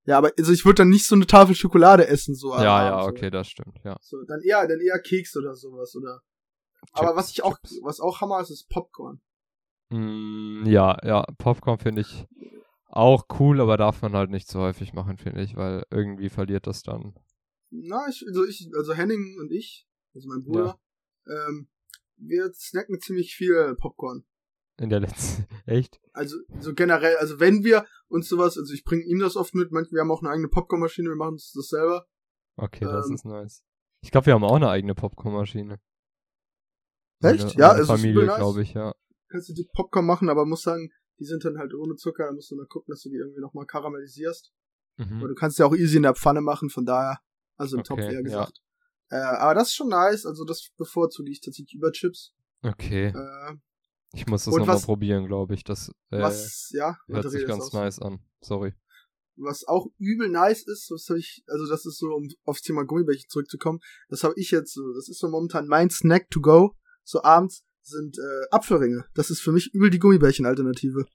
Ja, 0.04 0.18
aber 0.18 0.32
also 0.36 0.52
ich 0.52 0.64
würde 0.64 0.78
dann 0.82 0.88
nicht 0.88 1.06
so 1.06 1.14
eine 1.14 1.26
Tafel 1.26 1.54
Schokolade 1.54 2.08
essen, 2.08 2.34
so 2.34 2.52
am 2.52 2.62
Ja, 2.64 2.76
Abend, 2.78 2.90
ja, 2.98 3.02
so. 3.04 3.08
okay, 3.10 3.30
das 3.30 3.48
stimmt, 3.48 3.78
ja. 3.84 3.96
So, 4.00 4.16
dann 4.26 4.40
eher, 4.42 4.66
dann 4.66 4.80
eher 4.80 4.98
Keks 5.00 5.36
oder 5.36 5.54
sowas, 5.54 5.94
oder. 5.94 6.20
Aber 6.92 7.06
Chips, 7.08 7.16
was 7.16 7.30
ich 7.30 7.44
auch, 7.44 7.56
Chips. 7.58 7.80
was 7.84 8.00
auch 8.00 8.20
Hammer 8.20 8.40
ist, 8.40 8.50
ist 8.50 8.68
Popcorn. 8.68 9.20
Mm, 9.90 10.64
ja, 10.66 10.96
ja, 11.04 11.22
Popcorn 11.38 11.78
finde 11.78 12.00
ich 12.00 12.26
auch 12.88 13.26
cool, 13.38 13.60
aber 13.60 13.76
darf 13.76 14.02
man 14.02 14.14
halt 14.14 14.30
nicht 14.30 14.48
so 14.48 14.58
häufig 14.60 14.92
machen, 14.92 15.16
finde 15.18 15.42
ich, 15.42 15.54
weil 15.56 15.84
irgendwie 15.90 16.28
verliert 16.28 16.66
das 16.66 16.82
dann. 16.82 17.14
Na, 17.74 18.06
ich, 18.08 18.24
also 18.26 18.44
ich, 18.44 18.70
also 18.76 18.92
Henning 18.92 19.38
und 19.40 19.50
ich, 19.50 19.88
also 20.14 20.28
mein 20.28 20.42
Bruder, 20.42 20.78
ähm, 21.26 21.68
wir 22.16 22.52
snacken 22.54 23.00
ziemlich 23.00 23.34
viel 23.34 23.74
Popcorn. 23.76 24.24
In 24.78 24.90
der 24.90 25.00
letzten. 25.00 25.46
Echt? 25.66 26.00
Also, 26.12 26.36
so 26.60 26.74
generell, 26.74 27.16
also 27.16 27.40
wenn 27.40 27.64
wir 27.64 27.86
uns 28.08 28.28
sowas, 28.28 28.58
also 28.58 28.72
ich 28.74 28.84
bringe 28.84 29.04
ihm 29.04 29.20
das 29.20 29.36
oft 29.36 29.54
mit, 29.54 29.72
manchmal, 29.72 29.96
wir 29.96 30.00
haben 30.02 30.10
auch 30.10 30.22
eine 30.22 30.30
eigene 30.30 30.48
Popcornmaschine, 30.48 31.08
wir 31.08 31.16
machen 31.16 31.34
uns 31.34 31.52
das 31.52 31.68
selber. 31.68 32.06
Okay, 32.56 32.84
das 32.84 33.08
Ähm. 33.08 33.14
ist 33.14 33.24
nice. 33.24 33.64
Ich 34.02 34.10
glaube, 34.10 34.26
wir 34.26 34.34
haben 34.34 34.44
auch 34.44 34.56
eine 34.56 34.68
eigene 34.68 34.94
Popcornmaschine. 34.94 35.74
Echt? 35.74 35.80
Meine, 37.22 37.52
Ja, 37.54 37.68
meine 37.68 37.74
es 37.80 37.88
ist 37.88 37.94
Familie, 37.94 38.26
nice. 38.26 38.36
glaube 38.36 38.62
ich, 38.62 38.74
ja. 38.74 38.92
Kannst 39.28 39.48
du 39.48 39.54
die 39.54 39.68
Popcorn 39.72 40.04
machen, 40.04 40.28
aber 40.28 40.44
muss 40.44 40.62
sagen, 40.62 40.90
die 41.18 41.24
sind 41.24 41.44
dann 41.44 41.56
halt 41.58 41.72
ohne 41.74 41.94
Zucker, 41.96 42.26
da 42.26 42.32
musst 42.32 42.50
du 42.50 42.56
dann 42.56 42.68
gucken, 42.68 42.92
dass 42.92 43.02
du 43.02 43.08
die 43.08 43.16
irgendwie 43.16 43.40
nochmal 43.40 43.64
karamellisierst. 43.64 44.52
Mhm. 44.98 45.18
Aber 45.18 45.28
du 45.28 45.34
kannst 45.34 45.58
ja 45.58 45.66
auch 45.66 45.74
easy 45.74 45.96
in 45.96 46.02
der 46.02 46.14
Pfanne 46.14 46.40
machen, 46.42 46.68
von 46.68 46.84
daher, 46.84 47.20
also 47.62 47.76
im 47.76 47.80
Okay, 47.80 47.88
Topf 47.88 48.00
eher 48.00 48.12
ja. 48.12 48.20
gesagt. 48.20 48.60
Äh, 49.10 49.16
aber 49.16 49.54
das 49.54 49.68
ist 49.68 49.74
schon 49.74 49.88
nice, 49.88 50.26
also 50.26 50.44
das 50.44 50.70
bevorzuge 50.76 51.30
ich 51.30 51.40
tatsächlich 51.40 51.74
über 51.74 51.92
Chips. 51.92 52.34
Okay. 52.62 53.06
Äh, 53.08 53.54
Ich 54.14 54.26
muss 54.26 54.44
das 54.44 54.54
nochmal 54.54 54.80
probieren, 54.80 55.26
glaube 55.26 55.54
ich. 55.54 55.64
Das 55.64 55.88
äh, 56.10 56.20
was, 56.20 56.70
ja, 56.72 56.96
hört 57.08 57.30
sich 57.30 57.46
ganz 57.46 57.64
aus. 57.64 57.72
nice 57.72 57.98
an. 57.98 58.20
Sorry. 58.40 58.74
Was 59.36 59.66
auch 59.66 59.86
übel 59.98 60.28
nice 60.28 60.66
ist, 60.66 60.90
was 60.90 61.08
hab 61.08 61.16
ich, 61.16 61.42
also 61.46 61.66
das 61.66 61.86
ist 61.86 61.98
so, 61.98 62.08
um 62.08 62.28
aufs 62.44 62.60
Thema 62.60 62.84
Gummibärchen 62.84 63.28
zurückzukommen, 63.30 63.80
das 64.08 64.22
habe 64.24 64.34
ich 64.36 64.50
jetzt 64.50 64.74
so, 64.74 64.92
das 64.94 65.08
ist 65.08 65.18
so 65.18 65.28
momentan 65.28 65.66
mein 65.66 65.88
Snack 65.88 66.28
to 66.30 66.40
go, 66.40 66.76
so 67.02 67.22
abends, 67.22 67.64
sind 67.82 68.18
äh, 68.18 68.46
Apfelringe. 68.50 69.04
Das 69.14 69.30
ist 69.30 69.40
für 69.40 69.52
mich 69.52 69.72
übel 69.72 69.90
die 69.90 69.98
Gummibärchen-Alternative. 69.98 71.06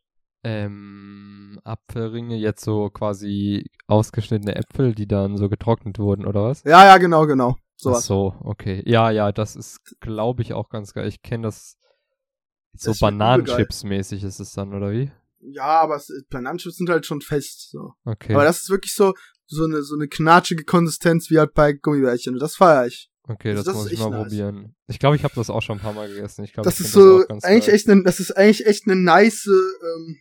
Ähm, 0.47 1.59
Apfelringe, 1.65 2.37
jetzt 2.37 2.63
so 2.63 2.89
quasi 2.89 3.69
ausgeschnittene 3.87 4.55
Äpfel, 4.55 4.95
die 4.95 5.07
dann 5.07 5.35
so 5.35 5.49
getrocknet 5.49 5.99
wurden, 5.99 6.25
oder 6.25 6.43
was? 6.43 6.63
Ja, 6.63 6.85
ja, 6.85 6.97
genau, 6.97 7.25
genau. 7.25 7.55
Ach 7.57 7.79
Sowas. 7.79 8.05
so, 8.05 8.33
okay. 8.39 8.81
Ja, 8.85 9.11
ja, 9.11 9.31
das 9.33 9.55
ist, 9.57 9.79
glaube 9.99 10.41
ich, 10.41 10.53
auch 10.53 10.69
ganz 10.69 10.93
geil. 10.93 11.07
Ich 11.07 11.21
kenne 11.21 11.43
das 11.43 11.77
so 12.73 12.91
Das 12.91 12.99
Bananenchips-mäßig 12.99 14.23
ist 14.23 14.39
es 14.39 14.53
dann, 14.53 14.73
oder 14.73 14.91
wie? 14.91 15.11
Ja, 15.39 15.81
aber 15.81 15.97
es, 15.97 16.11
Bananenchips 16.29 16.77
sind 16.77 16.89
halt 16.89 17.05
schon 17.05 17.21
fest, 17.21 17.69
so. 17.71 17.93
Okay. 18.05 18.33
Aber 18.33 18.43
das 18.45 18.61
ist 18.61 18.69
wirklich 18.69 18.93
so, 18.93 19.13
so 19.47 19.65
eine, 19.65 19.83
so 19.83 19.95
eine 19.95 20.07
knatschige 20.07 20.63
Konsistenz 20.63 21.29
wie 21.29 21.39
halt 21.39 21.53
bei 21.53 21.73
Gummibärchen. 21.73 22.33
Und 22.35 22.39
das 22.39 22.55
feiere 22.55 22.87
ich. 22.87 23.09
okay, 23.27 23.49
also 23.51 23.63
das, 23.63 23.73
das 23.73 23.75
muss 23.75 23.91
ich 23.91 23.99
mal 23.99 24.09
nice. 24.11 24.23
probieren. 24.23 24.75
Ich 24.87 24.99
glaube, 24.99 25.15
ich 25.17 25.23
habe 25.23 25.35
das 25.35 25.49
auch 25.49 25.61
schon 25.61 25.77
ein 25.77 25.81
paar 25.81 25.93
Mal 25.93 26.07
gegessen. 26.07 26.43
Ich 26.45 26.53
glaube, 26.53 26.69
Das 26.69 26.79
ist 26.79 26.93
so, 26.93 27.25
ganz 27.27 27.43
eigentlich 27.43 27.65
geil. 27.65 27.75
echt 27.75 27.89
eine, 27.89 28.03
das 28.03 28.19
ist 28.19 28.31
eigentlich 28.31 28.65
echt 28.65 28.87
eine 28.87 28.95
nice, 28.95 29.45
ähm, 29.47 30.17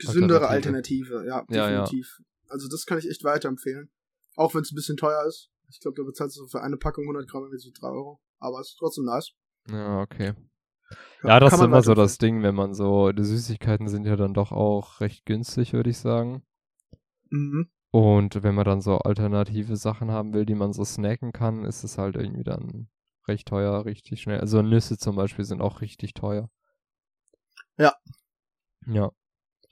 gesündere 0.00 0.48
Alternative. 0.48 1.24
Ja, 1.26 1.44
Ja, 1.48 1.70
ja. 1.70 1.82
definitiv. 1.82 2.20
Also 2.48 2.68
das 2.68 2.86
kann 2.86 2.98
ich 2.98 3.08
echt 3.08 3.24
weiterempfehlen. 3.24 3.90
Auch 4.36 4.54
wenn 4.54 4.62
es 4.62 4.72
ein 4.72 4.74
bisschen 4.74 4.96
teuer 4.96 5.24
ist. 5.26 5.50
Ich 5.68 5.80
glaube, 5.80 5.96
da 5.96 6.02
bezahlst 6.04 6.36
du 6.36 6.46
für 6.46 6.62
eine 6.62 6.76
Packung 6.76 7.04
100 7.04 7.28
Gramm 7.28 7.44
irgendwie 7.44 7.58
so 7.58 7.70
3 7.72 7.88
Euro. 7.88 8.20
Aber 8.38 8.60
es 8.60 8.70
ist 8.70 8.76
trotzdem 8.78 9.04
nice. 9.04 9.32
Ja, 9.68 10.00
okay. 10.00 10.34
Ja, 11.22 11.38
das 11.38 11.50
kann 11.50 11.60
ist 11.60 11.66
immer 11.66 11.82
so 11.82 11.94
das 11.94 12.18
Ding, 12.18 12.42
wenn 12.42 12.54
man 12.54 12.74
so, 12.74 13.12
die 13.12 13.24
Süßigkeiten 13.24 13.88
sind 13.88 14.06
ja 14.06 14.16
dann 14.16 14.34
doch 14.34 14.50
auch 14.50 15.00
recht 15.00 15.26
günstig, 15.26 15.72
würde 15.72 15.90
ich 15.90 15.98
sagen. 15.98 16.42
Mhm. 17.28 17.70
Und 17.92 18.42
wenn 18.42 18.54
man 18.54 18.64
dann 18.64 18.80
so 18.80 18.98
alternative 18.98 19.76
Sachen 19.76 20.10
haben 20.10 20.32
will, 20.32 20.46
die 20.46 20.54
man 20.54 20.72
so 20.72 20.84
snacken 20.84 21.32
kann, 21.32 21.64
ist 21.64 21.84
es 21.84 21.98
halt 21.98 22.16
irgendwie 22.16 22.44
dann 22.44 22.88
recht 23.28 23.48
teuer, 23.48 23.84
richtig 23.84 24.22
schnell. 24.22 24.40
Also 24.40 24.62
Nüsse 24.62 24.96
zum 24.96 25.16
Beispiel 25.16 25.44
sind 25.44 25.60
auch 25.60 25.80
richtig 25.80 26.14
teuer. 26.14 26.50
Ja. 27.76 27.94
Ja. 28.86 29.10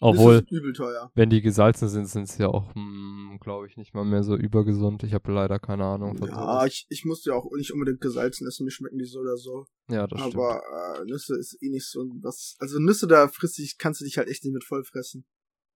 Das 0.01 0.11
Obwohl, 0.11 0.35
ist 0.37 0.53
übel 0.53 0.73
teuer. 0.73 1.11
wenn 1.15 1.29
die 1.29 1.41
gesalzen 1.41 1.89
sind, 1.89 2.07
sind 2.07 2.29
sie 2.29 2.43
ja 2.43 2.49
auch, 2.49 2.73
glaube 2.73 3.39
glaube 3.41 3.67
ich, 3.67 3.77
nicht 3.77 3.95
mal 3.95 4.05
mehr 4.05 4.23
so 4.23 4.37
übergesund. 4.37 5.03
Ich 5.03 5.13
habe 5.15 5.33
leider 5.33 5.59
keine 5.59 5.85
Ahnung 5.85 6.17
Ja, 6.25 6.67
ich, 6.67 6.87
ich 6.89 7.05
muss 7.05 7.25
ja 7.25 7.35
auch 7.35 7.51
nicht 7.57 7.73
unbedingt 7.73 8.01
gesalzen 8.01 8.47
essen, 8.47 8.65
mir 8.65 8.71
schmecken 8.71 8.99
die 8.99 9.07
so 9.07 9.21
oder 9.21 9.37
so. 9.37 9.65
Ja, 9.89 10.07
das 10.07 10.21
Aber, 10.21 10.29
stimmt. 10.31 10.45
Aber 10.45 11.01
äh, 11.01 11.05
Nüsse 11.05 11.37
ist 11.37 11.57
eh 11.61 11.71
nicht 11.71 11.89
so 11.91 12.01
was. 12.21 12.55
Also 12.59 12.79
Nüsse, 12.79 13.07
da 13.09 13.27
frisst 13.27 13.59
dich, 13.59 13.77
kannst 13.79 14.01
du 14.01 14.05
dich 14.05 14.19
halt 14.19 14.29
echt 14.29 14.45
nicht 14.45 14.53
mit 14.55 14.65
voll 14.65 14.85
fressen. 14.85 15.25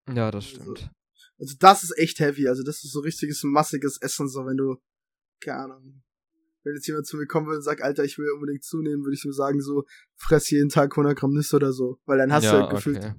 Ja, 0.08 0.30
das 0.30 0.44
Also, 0.44 0.74
stimmt. 0.76 0.90
Also 1.38 1.56
das 1.58 1.82
ist 1.82 1.98
echt 1.98 2.20
heavy. 2.20 2.46
Also 2.46 2.62
das 2.62 2.84
ist 2.84 2.92
so 2.92 3.00
richtiges 3.00 3.42
massiges 3.42 3.98
Essen, 4.00 4.28
so 4.28 4.46
wenn 4.46 4.56
du, 4.56 4.76
keine 5.40 5.64
Ahnung, 5.64 6.02
wenn 6.62 6.74
jetzt 6.74 6.86
jemand 6.86 7.06
zu 7.06 7.16
mir 7.16 7.26
kommen 7.26 7.46
würde 7.46 7.58
und 7.58 7.64
sagt, 7.64 7.82
Alter, 7.82 8.04
ich 8.04 8.18
will 8.18 8.30
unbedingt 8.34 8.62
zunehmen, 8.62 9.02
würde 9.02 9.14
ich 9.14 9.24
ihm 9.24 9.32
sagen, 9.32 9.60
so, 9.60 9.84
fress 10.16 10.50
jeden 10.50 10.68
Tag 10.68 10.92
100 10.92 11.18
Gramm 11.18 11.32
Nüsse 11.32 11.56
oder 11.56 11.72
so. 11.72 11.98
Weil 12.04 12.18
dann 12.18 12.32
hast 12.32 12.44
ja, 12.44 12.52
du 12.52 12.58
halt 12.58 12.70
gefühlt, 12.70 12.98
okay. 12.98 13.14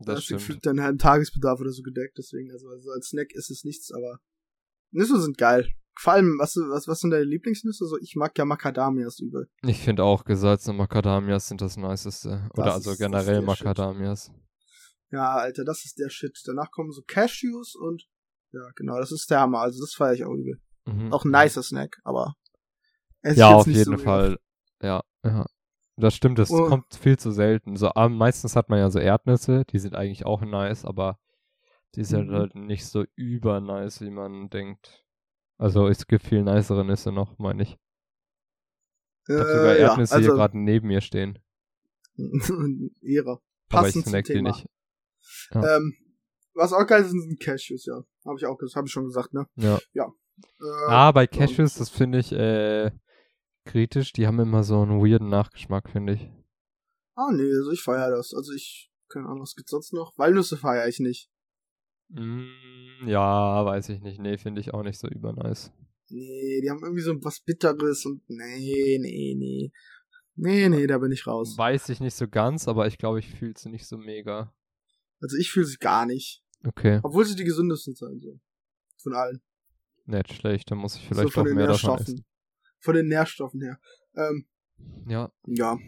Das 0.00 0.16
hast 0.18 0.30
du 0.30 0.38
stimmt. 0.38 0.64
deinen 0.66 0.82
halben 0.82 0.98
Tagesbedarf 0.98 1.60
oder 1.60 1.70
so 1.70 1.82
gedeckt. 1.82 2.18
Deswegen, 2.18 2.50
also, 2.52 2.68
also 2.68 2.90
als 2.90 3.08
Snack 3.08 3.32
ist 3.32 3.50
es 3.50 3.64
nichts, 3.64 3.90
aber 3.92 4.18
Nüsse 4.92 5.20
sind 5.20 5.38
geil. 5.38 5.68
Vor 6.00 6.12
allem, 6.12 6.36
was, 6.38 6.54
was, 6.56 6.86
was 6.86 7.00
sind 7.00 7.10
deine 7.10 7.24
Lieblingsnüsse? 7.24 7.84
So, 7.86 7.98
ich 7.98 8.14
mag 8.14 8.38
ja 8.38 8.44
Macadamias 8.44 9.18
übel. 9.18 9.48
Ich 9.66 9.80
finde 9.80 10.04
auch 10.04 10.24
gesalzene 10.24 10.76
Macadamias 10.76 11.48
sind 11.48 11.60
das 11.60 11.76
niceste. 11.76 12.48
Oder 12.54 12.64
Das 12.66 12.74
also 12.76 12.90
ist- 12.90 12.94
ist 12.94 13.00
generell 13.00 13.36
Shit. 13.38 13.44
Macadamias. 13.46 14.30
Ja, 15.10 15.34
Alter, 15.36 15.64
das 15.64 15.84
ist 15.84 15.98
der 15.98 16.08
Shit. 16.10 16.38
Danach 16.46 16.70
kommen 16.70 16.92
so 16.92 17.02
Cashews 17.04 17.74
und, 17.74 18.04
ja, 18.52 18.70
genau, 18.76 18.98
das 18.98 19.10
ist 19.10 19.28
der 19.30 19.40
Hammer. 19.40 19.60
Also 19.60 19.80
das 19.80 19.94
feiere 19.94 20.12
ich 20.14 20.24
auch 20.24 20.34
übel. 20.34 20.60
Mhm. 20.86 21.12
Auch 21.12 21.24
ein 21.24 21.32
nicer 21.32 21.62
Snack, 21.64 21.98
aber. 22.04 22.34
ich 23.22 23.36
Ja, 23.36 23.50
jetzt 23.50 23.56
auf 23.60 23.66
nicht 23.66 23.76
jeden 23.78 23.98
so 23.98 24.04
Fall. 24.04 24.38
Ja, 24.80 25.02
ja. 25.24 25.46
Das 26.00 26.14
stimmt, 26.14 26.38
das 26.38 26.50
Oh. 26.50 26.66
kommt 26.68 26.94
viel 26.94 27.18
zu 27.18 27.30
selten. 27.32 27.76
So, 27.76 27.90
meistens 28.08 28.54
hat 28.56 28.68
man 28.68 28.78
ja 28.78 28.88
so 28.90 28.98
Erdnüsse, 29.00 29.64
die 29.64 29.78
sind 29.78 29.94
eigentlich 29.96 30.24
auch 30.26 30.42
nice, 30.42 30.84
aber 30.84 31.18
die 31.96 32.04
sind 32.04 32.28
Mhm. 32.28 32.34
halt 32.34 32.54
nicht 32.54 32.86
so 32.86 33.04
über 33.16 33.60
nice, 33.60 34.00
wie 34.00 34.10
man 34.10 34.48
denkt. 34.48 35.04
Also 35.56 35.88
es 35.88 36.06
gibt 36.06 36.22
viel 36.24 36.42
nicere 36.44 36.84
Nüsse 36.84 37.10
noch, 37.10 37.38
meine 37.38 37.64
ich. 37.64 37.78
Ich 39.26 39.34
habe 39.34 39.48
sogar 39.50 39.74
Äh, 39.74 39.80
ja, 39.80 39.88
Erdnüsse 39.88 40.14
also, 40.14 40.28
hier 40.28 40.36
gerade 40.36 40.56
neben 40.58 40.86
mir 40.86 41.00
stehen. 41.00 41.38
Ehre. 43.02 43.40
Aber 43.70 43.88
ich 43.88 43.94
Passend 43.94 44.04
zum 44.04 44.10
snack 44.10 44.24
die 44.26 44.32
Thema. 44.34 44.50
nicht. 44.50 44.66
Ja. 45.52 45.76
Ähm, 45.76 45.94
was 46.54 46.72
auch 46.72 46.86
geil 46.86 47.02
ist, 47.02 47.10
sind 47.10 47.40
Cashews, 47.40 47.84
ja. 47.86 48.02
Habe 48.24 48.36
ich 48.38 48.46
auch, 48.46 48.58
habe 48.76 48.86
ich 48.86 48.92
schon 48.92 49.04
gesagt, 49.04 49.32
ne? 49.34 49.46
Ja. 49.56 49.78
Äh, 49.96 50.64
Ah, 50.88 51.12
bei 51.12 51.22
ja, 51.22 51.26
Cashews, 51.26 51.74
das 51.74 51.90
finde 51.90 52.18
ich 52.18 52.32
äh, 52.32 52.90
kritisch. 53.68 54.12
Die 54.12 54.26
haben 54.26 54.40
immer 54.40 54.64
so 54.64 54.80
einen 54.80 55.00
weirden 55.00 55.28
Nachgeschmack, 55.28 55.88
finde 55.90 56.14
ich. 56.14 56.30
Ah, 57.14 57.30
nee, 57.32 57.52
also 57.52 57.70
ich 57.70 57.82
feiere 57.82 58.10
das. 58.10 58.34
Also 58.34 58.52
ich, 58.52 58.90
keine 59.08 59.26
Ahnung, 59.26 59.42
was 59.42 59.54
gibt's 59.54 59.70
sonst 59.70 59.92
noch? 59.92 60.16
Walnüsse 60.16 60.56
feiere 60.56 60.88
ich 60.88 60.98
nicht. 60.98 61.30
Mm, 62.08 63.06
ja, 63.06 63.64
weiß 63.64 63.90
ich 63.90 64.00
nicht. 64.00 64.20
Nee, 64.20 64.38
finde 64.38 64.60
ich 64.60 64.72
auch 64.72 64.82
nicht 64.82 64.98
so 64.98 65.08
übernice. 65.08 65.72
Nee, 66.08 66.60
die 66.62 66.70
haben 66.70 66.82
irgendwie 66.82 67.02
so 67.02 67.12
was 67.22 67.40
Bitteres 67.40 68.06
und 68.06 68.22
nee, 68.28 68.98
nee, 69.00 69.34
nee. 69.36 69.72
Nee, 70.36 70.68
nee, 70.68 70.86
da 70.86 70.98
bin 70.98 71.12
ich 71.12 71.26
raus. 71.26 71.58
Weiß 71.58 71.88
ich 71.88 72.00
nicht 72.00 72.14
so 72.14 72.28
ganz, 72.28 72.68
aber 72.68 72.86
ich 72.86 72.96
glaube, 72.96 73.18
ich 73.18 73.28
fühle 73.28 73.54
sie 73.56 73.68
nicht 73.68 73.86
so 73.86 73.98
mega. 73.98 74.54
Also 75.20 75.36
ich 75.36 75.50
fühle 75.50 75.66
sie 75.66 75.78
gar 75.78 76.06
nicht. 76.06 76.42
Okay, 76.64 77.00
Obwohl 77.02 77.24
sie 77.24 77.36
die 77.36 77.44
gesündesten 77.44 77.94
sind, 77.94 78.22
so. 78.22 78.40
Von 79.02 79.14
allen. 79.14 79.42
nicht 80.06 80.32
schlecht. 80.32 80.70
Dann 80.70 80.78
muss 80.78 80.96
ich 80.96 81.02
so 81.02 81.08
vielleicht 81.08 81.32
von 81.32 81.48
auch 81.48 81.54
mehr 81.54 81.66
davon 81.66 81.98
essen. 81.98 82.24
Von 82.80 82.94
den 82.94 83.06
Nährstoffen 83.08 83.60
her. 83.60 83.78
Ähm, 84.16 84.46
Ja, 85.06 85.30
ja. 85.46 85.78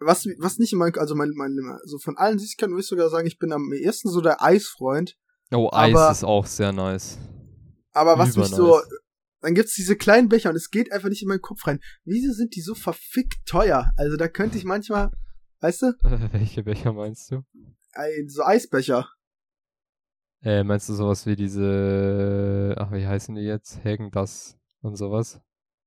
Was, 0.00 0.26
was 0.38 0.58
nicht 0.58 0.72
mein, 0.74 0.94
also 0.96 1.14
mein, 1.16 1.30
mein, 1.34 1.56
so 1.84 1.98
von 1.98 2.16
allen 2.16 2.38
Süßigkeiten 2.38 2.72
würde 2.72 2.82
ich 2.82 2.86
sogar 2.88 3.08
sagen, 3.10 3.26
ich 3.26 3.38
bin 3.38 3.52
am 3.52 3.72
ehesten 3.72 4.10
so 4.10 4.20
der 4.20 4.40
Eisfreund. 4.42 5.16
Oh, 5.50 5.70
Eis 5.72 5.94
Aber- 5.94 6.10
ist 6.12 6.24
auch 6.24 6.46
sehr 6.46 6.72
nice. 6.72 7.18
Aber 7.92 8.16
was 8.18 8.28
mich 8.36 8.48
Übernice. 8.48 8.56
so, 8.56 8.80
dann 9.40 9.54
gibt's 9.54 9.74
diese 9.74 9.96
kleinen 9.96 10.28
Becher 10.28 10.50
und 10.50 10.56
es 10.56 10.70
geht 10.70 10.92
einfach 10.92 11.08
nicht 11.08 11.22
in 11.22 11.28
meinen 11.28 11.40
Kopf 11.40 11.66
rein. 11.66 11.80
Wieso 12.04 12.32
sind 12.32 12.54
die 12.54 12.60
so 12.60 12.74
verfickt 12.76 13.44
teuer? 13.46 13.90
Also 13.96 14.16
da 14.16 14.28
könnte 14.28 14.56
ich 14.58 14.64
manchmal, 14.64 15.10
weißt 15.60 15.82
du, 15.82 15.86
Äh, 16.04 16.28
welche 16.32 16.62
Becher 16.62 16.92
meinst 16.92 17.30
du? 17.32 17.42
so 18.28 18.42
Eisbecher. 18.44 19.08
Äh, 20.42 20.62
meinst 20.62 20.88
du 20.88 20.94
sowas 20.94 21.26
wie 21.26 21.34
diese, 21.34 22.76
ach, 22.78 22.92
wie 22.92 23.04
heißen 23.06 23.34
die 23.34 23.42
jetzt? 23.42 23.82
Hagen 23.84 24.12
das 24.12 24.56
und 24.82 24.94
sowas? 24.96 25.40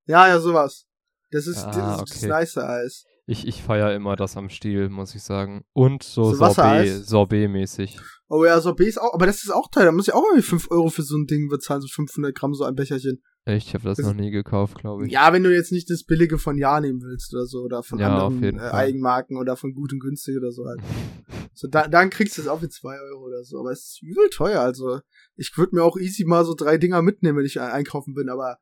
Ja, 0.05 0.27
ja, 0.27 0.39
sowas. 0.39 0.85
Das 1.31 1.47
ist, 1.47 1.59
Ah, 1.63 1.71
das, 1.71 1.95
ist 1.95 2.01
okay. 2.01 2.27
das 2.27 2.53
nice 2.53 2.57
Eis. 2.57 3.05
Ich, 3.27 3.47
ich 3.47 3.61
feiere 3.63 3.93
immer 3.95 4.15
das 4.15 4.35
am 4.35 4.49
Stiel, 4.49 4.89
muss 4.89 5.15
ich 5.15 5.23
sagen. 5.23 5.63
Und 5.73 6.03
so, 6.03 6.33
So 6.33 6.35
Sorbet? 6.51 7.05
Sorbet-mäßig. 7.05 7.99
Oh 8.27 8.43
ja, 8.43 8.59
Sorbet 8.59 8.87
ist 8.87 8.99
auch, 8.99 9.13
aber 9.13 9.25
das 9.27 9.43
ist 9.43 9.51
auch 9.51 9.69
teuer. 9.69 9.85
Da 9.85 9.91
muss 9.91 10.07
ich 10.07 10.13
auch 10.13 10.23
irgendwie 10.29 10.41
5 10.45 10.69
Euro 10.71 10.89
für 10.89 11.03
so 11.03 11.15
ein 11.17 11.27
Ding 11.27 11.47
bezahlen, 11.47 11.81
so 11.81 11.87
500 11.87 12.35
Gramm, 12.35 12.53
so 12.53 12.63
ein 12.65 12.75
Becherchen. 12.75 13.21
Echt, 13.45 13.67
ich 13.67 13.73
habe 13.73 13.85
das 13.85 13.97
Das- 13.97 14.05
noch 14.07 14.13
nie 14.13 14.31
gekauft, 14.31 14.77
glaube 14.79 15.05
ich. 15.05 15.11
Ja, 15.13 15.31
wenn 15.33 15.43
du 15.43 15.53
jetzt 15.53 15.71
nicht 15.71 15.89
das 15.89 16.03
billige 16.03 16.37
von 16.37 16.57
Ja 16.57 16.79
nehmen 16.81 17.01
willst 17.01 17.33
oder 17.33 17.45
so, 17.45 17.59
oder 17.59 17.83
von 17.83 17.99
Ja, 17.99 18.09
anderen 18.25 18.59
äh. 18.59 18.61
Eigenmarken 18.61 19.37
oder 19.37 19.55
von 19.55 19.73
gut 19.73 19.93
und 19.93 19.99
günstig 19.99 20.35
oder 20.37 20.51
so 20.51 20.65
halt. 20.65 20.79
So, 21.53 21.67
da, 21.67 21.87
dann 21.87 22.09
kriegst 22.09 22.37
du 22.37 22.41
es 22.41 22.47
auch 22.47 22.59
für 22.61 22.69
2 22.69 22.97
Euro 22.99 23.25
oder 23.25 23.43
so. 23.43 23.59
Aber 23.59 23.71
es 23.71 23.79
ist 23.81 24.01
übel 24.01 24.29
teuer, 24.29 24.61
also. 24.61 24.99
Ich 25.35 25.51
würde 25.57 25.75
mir 25.75 25.83
auch 25.83 25.97
easy 25.97 26.23
mal 26.25 26.43
so 26.45 26.55
drei 26.55 26.77
Dinger 26.77 27.01
mitnehmen, 27.01 27.37
wenn 27.37 27.45
ich 27.45 27.59
ein- 27.59 27.69
einkaufen 27.71 28.13
bin, 28.15 28.29
aber 28.29 28.57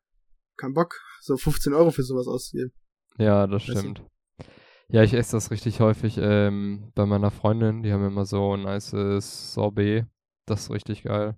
kein 0.60 0.74
Bock, 0.74 1.00
so 1.22 1.38
15 1.38 1.74
Euro 1.74 1.92
für 1.92 2.04
sowas 2.04 2.28
auszugeben. 2.28 2.72
Ja, 3.18 3.48
das 3.48 3.64
Weißt 3.68 3.76
du? 3.76 3.80
stimmt. 3.80 4.04
Ja, 4.92 5.04
ich 5.04 5.14
esse 5.14 5.34
das 5.34 5.52
richtig 5.52 5.82
häufig 5.82 6.18
ähm, 6.20 6.92
bei 6.96 7.06
meiner 7.06 7.30
Freundin. 7.32 7.84
Die 7.84 7.92
haben 7.94 8.06
immer 8.06 8.26
so 8.26 8.56
ein 8.56 8.64
nices 8.64 9.54
Sorbet. 9.54 10.06
Das 10.46 10.62
ist 10.64 10.72
richtig 10.72 11.04
geil. 11.04 11.38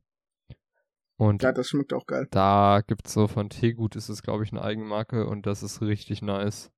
Und 1.17 1.43
Ja, 1.43 1.51
das 1.51 1.67
schmeckt 1.69 1.93
auch 1.93 2.07
geil. 2.07 2.27
da 2.31 2.81
gibt's 2.85 3.13
so 3.13 3.27
von 3.27 3.49
Teegut 3.49 3.95
ist 3.95 4.09
es, 4.09 4.23
glaube 4.23 4.43
ich, 4.43 4.51
eine 4.51 4.61
Eigenmarke 4.63 5.27
und 5.27 5.45
das 5.45 5.63
ist 5.63 5.81
richtig 5.81 6.21
nice. 6.21 6.71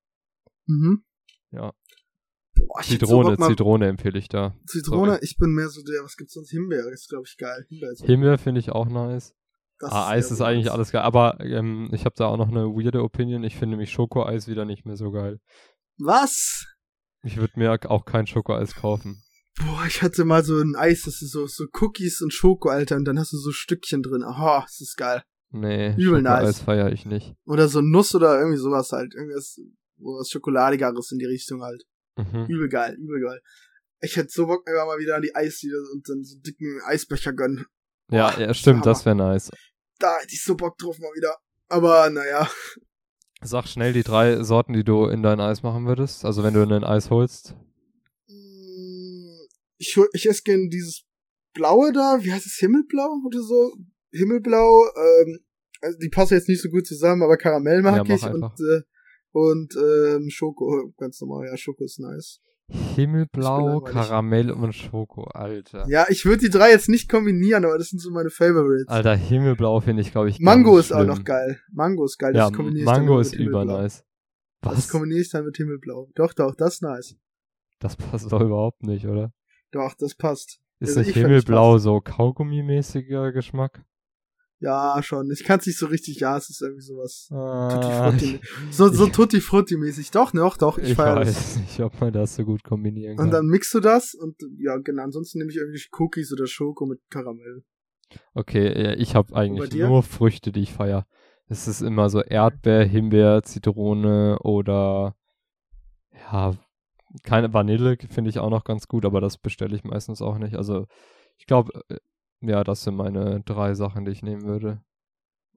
Mhm. 0.66 1.04
Ja. 1.52 1.74
Boah, 2.56 2.82
hätte 2.82 3.06
so 3.06 3.22
Zitrone, 3.24 3.38
Zitrone 3.38 3.88
empfehle 3.88 4.18
ich 4.20 4.28
da. 4.28 4.56
Zitrone, 4.68 5.20
ich 5.22 5.38
bin 5.38 5.52
mehr 5.54 5.70
so 5.70 5.82
der, 5.84 6.04
was 6.04 6.18
gibt's 6.18 6.34
sonst? 6.34 6.50
Himbeer 6.50 6.88
ist, 6.92 7.08
glaube 7.10 7.26
ich, 7.28 7.38
geil. 7.38 7.66
Himbeer 7.70 7.92
ist 7.92 8.02
auch 8.02 8.06
Himbeer 8.08 8.38
finde 8.38 8.60
ich 8.60 8.72
auch 8.72 8.88
nice. 8.88 9.36
Das 9.80 9.92
Ah, 9.92 10.10
Eis 10.10 10.32
ist 10.32 10.42
eigentlich 10.42 10.72
alles 10.72 10.92
geil. 10.92 11.02
Aber 11.02 11.40
ähm, 11.42 11.90
ich 11.94 12.06
habe 12.06 12.16
da 12.18 12.28
auch 12.28 12.38
noch 12.38 12.50
eine 12.50 12.66
weirde 12.68 13.04
Opinion. 13.04 13.44
Ich 13.44 13.56
finde 13.56 13.72
nämlich 13.72 13.92
Schokoeis 13.92 14.48
wieder 14.48 14.66
nicht 14.66 14.86
mehr 14.86 14.96
so 14.96 15.12
geil. 15.12 15.40
Was? 15.98 16.66
Ich 17.24 17.38
würde 17.38 17.54
mir 17.58 17.72
auch 17.90 18.06
kein 18.06 18.28
Schokoeis 18.28 18.76
kaufen. 18.76 19.24
Boah, 19.58 19.86
ich 19.88 20.02
hatte 20.02 20.26
mal 20.26 20.44
so 20.44 20.60
ein 20.60 20.76
Eis, 20.76 21.04
das 21.04 21.22
ist 21.22 21.32
so, 21.32 21.46
so 21.46 21.66
Cookies 21.80 22.22
und 22.22 22.34
Schoko, 22.34 22.70
Alter, 22.70 22.96
und 22.96 23.06
dann 23.06 23.20
hast 23.20 23.34
du 23.34 23.38
so 23.38 23.52
Stückchen 23.52 24.02
drin. 24.02 24.24
Aha, 24.24 24.62
das 24.62 24.82
ist 24.82 24.98
geil. 24.98 25.24
Nee, 25.52 25.94
Übel 25.96 26.24
nice. 26.24 26.62
feiere 26.62 26.92
ich 26.92 27.06
nicht. 27.06 27.36
Oder 27.46 27.68
so 27.68 27.82
Nuss 27.82 28.16
oder 28.16 28.40
irgendwie 28.40 28.58
sowas 28.58 28.92
halt. 28.92 29.14
Irgendwas, 29.14 29.60
wo 29.98 30.18
was 30.18 30.30
Schokoladigeres 30.30 31.12
in 31.12 31.20
die 31.20 31.26
Richtung 31.26 31.62
halt. 31.62 31.84
Mhm. 32.18 32.46
Übel 32.48 32.70
geil, 32.70 32.96
übel 33.00 33.22
geil. 33.22 33.40
Ich 34.02 34.18
hätte 34.18 34.30
so 34.32 34.48
Bock, 34.48 34.68
einfach 34.68 34.88
mal 34.88 34.98
wieder 34.98 35.16
an 35.16 35.22
die 35.22 35.36
Eisdiele 35.36 35.78
und 35.94 36.10
dann 36.10 36.24
so 36.24 36.36
einen 36.36 36.42
dicken 36.42 36.82
Eisbecher 36.86 37.34
gönnen. 37.34 37.66
Ja, 38.10 38.32
Boah, 38.32 38.40
ja, 38.40 38.54
stimmt, 38.54 38.86
das 38.86 39.06
wäre 39.06 39.16
nice. 39.16 39.50
Da 40.00 40.18
hätte 40.20 40.34
ich 40.34 40.44
so 40.44 40.56
Bock 40.56 40.78
drauf 40.78 41.00
mal 41.00 41.12
wieder. 41.16 41.36
Aber 41.70 42.10
naja. 42.10 42.50
Sag 43.42 43.68
schnell 43.68 43.94
die 43.94 44.04
drei 44.04 44.44
Sorten, 44.44 44.74
die 44.74 44.84
du 44.84 45.08
in 45.08 45.24
dein 45.24 45.40
Eis 45.40 45.64
machen 45.64 45.86
würdest. 45.86 46.26
Also 46.26 46.44
wenn 46.44 46.54
du 46.54 46.62
ein 46.62 46.84
Eis 46.84 47.10
holst. 47.10 47.56
Mm, 48.28 49.38
Ich, 49.78 49.98
ich 50.14 50.30
esse 50.30 50.44
gern 50.44 50.70
dieses 50.70 51.04
Blaue 51.54 51.92
da, 51.92 52.20
wie 52.22 52.32
heißt 52.32 52.46
es, 52.46 52.58
Himmelblau 52.60 53.22
oder 53.26 53.42
so? 53.42 53.74
Himmelblau, 54.12 54.86
ähm, 54.96 55.40
also 55.82 55.98
die 56.00 56.10
passen 56.10 56.36
jetzt 56.36 56.48
nicht 56.48 56.62
so 56.62 56.70
gut 56.70 56.88
zusammen, 56.88 57.22
aber 57.24 57.38
Karamell 57.38 57.82
mag 57.82 58.08
Ja, 58.08 58.16
ich 58.16 58.24
und, 58.24 58.44
äh, 58.44 58.82
und 59.32 59.76
ähm, 59.76 60.30
Schoko, 60.30 60.94
ganz 60.98 61.20
normal, 61.22 61.48
ja, 61.48 61.58
Schoko 61.58 61.84
ist 61.84 62.00
nice. 62.00 62.40
Himmelblau. 62.70 63.82
Karamell 63.82 64.52
und 64.52 64.74
Schoko, 64.74 65.24
Alter. 65.26 65.86
Ja, 65.88 66.06
ich 66.10 66.26
würde 66.26 66.44
die 66.44 66.50
drei 66.50 66.72
jetzt 66.72 66.90
nicht 66.90 67.10
kombinieren, 67.10 67.66
aber 67.66 67.78
das 67.78 67.90
sind 67.90 68.00
so 68.00 68.12
meine 68.12 68.30
Favorites. 68.30 68.88
Alter, 68.88 69.16
Himmelblau 69.16 69.80
finde 69.82 70.02
ich, 70.02 70.12
glaube 70.12 70.30
ich, 70.30 70.40
Mango 70.40 70.78
ist 70.78 70.92
auch 70.92 70.98
schlimm. 70.98 71.08
noch 71.08 71.24
geil. 71.24 71.60
Mango 71.72 72.06
ist 72.06 72.18
geil. 72.18 72.36
Ja, 72.36 72.48
das 72.50 72.54
kombiniere 72.58 72.84
ich 72.84 72.86
dann 72.90 73.00
Mango 73.06 73.18
mit 73.18 73.26
ist 73.26 73.36
über 73.36 73.66
nice. 73.66 74.04
Das 74.62 74.78
Was? 74.78 74.90
kombiniere 74.90 75.20
ich 75.22 75.30
dann 75.30 75.46
mit 75.46 75.58
Himmelblau. 75.58 76.10
Doch, 76.16 76.34
doch, 76.34 76.56
das 76.56 76.76
ist 76.76 76.82
nice. 76.84 77.16
Das 77.80 77.96
passt 77.98 78.32
doch 78.32 78.42
überhaupt 78.42 78.84
nicht, 78.84 79.06
oder? 79.08 79.34
Doch, 79.72 79.94
das 79.98 80.16
passt. 80.16 80.60
Ist 80.80 80.90
Also 80.90 81.00
nicht 81.02 81.10
das 81.12 81.16
Himmelblau 81.22 81.78
so 81.80 81.98
Kaugummi-mäßiger 81.98 83.32
Geschmack? 83.34 83.84
Ja, 84.64 85.04
schon. 85.04 85.30
Ich 85.30 85.44
kann 85.44 85.60
es 85.60 85.66
nicht 85.66 85.78
so 85.78 85.88
richtig, 85.88 86.22
ja, 86.22 86.38
es 86.38 86.50
ist 86.50 86.62
irgendwie 86.62 86.84
sowas. 86.84 87.28
Tutti 87.28 87.88
Ah, 87.88 88.10
Frutti. 88.10 88.40
So, 88.72 88.88
so 88.88 89.08
Tutti 89.08 89.42
Frutti 89.42 89.76
mäßig. 89.76 90.12
Doch, 90.12 90.32
ne, 90.32 90.40
doch, 90.40 90.56
doch, 90.56 90.78
ich, 90.78 90.92
ich 90.92 90.98
weiß 90.98 91.28
das. 91.28 91.58
nicht, 91.58 91.82
ob 91.82 92.00
man 92.00 92.14
das 92.14 92.36
so 92.36 92.46
gut 92.46 92.64
kombinieren 92.64 93.18
kann. 93.18 93.26
Und 93.26 93.32
dann 93.32 93.48
mixt 93.48 93.74
du 93.74 93.82
das 93.82 94.14
und 94.14 94.38
ja, 94.58 94.78
genau, 94.78 95.04
ansonsten 95.04 95.40
nehme 95.40 95.52
ich 95.52 95.58
irgendwie 95.58 95.84
Cookies 95.92 96.32
oder 96.32 96.48
Schoko 96.48 96.86
mit 96.86 97.02
Karamell. 97.10 97.66
Okay, 98.34 98.84
ja, 98.84 98.94
ich 98.94 99.16
habe 99.16 99.36
eigentlich 99.36 99.74
nur 99.74 100.02
Früchte, 100.02 100.54
die 100.54 100.62
ich 100.62 100.72
feier. 100.72 101.06
Es 101.48 101.68
ist 101.68 101.82
immer 101.82 102.10
so 102.10 102.22
Erdbeer, 102.22 102.86
Himbeer, 102.86 103.44
Zitrone 103.44 104.40
oder 104.40 105.14
ja, 106.32 106.54
keine 107.24 107.54
Vanille 107.54 107.98
finde 108.10 108.30
ich 108.30 108.40
auch 108.40 108.50
noch 108.50 108.64
ganz 108.64 108.88
gut, 108.88 109.04
aber 109.04 109.20
das 109.20 109.38
bestelle 109.38 109.76
ich 109.76 109.84
meistens 109.84 110.22
auch 110.22 110.38
nicht. 110.38 110.56
Also 110.56 110.88
ich 111.38 111.48
glaube, 111.48 111.84
ja, 112.48 112.64
das 112.64 112.84
sind 112.84 112.96
meine 112.96 113.42
drei 113.42 113.74
Sachen, 113.74 114.06
die 114.06 114.12
ich 114.12 114.22
nehmen 114.22 114.44
würde. 114.44 114.84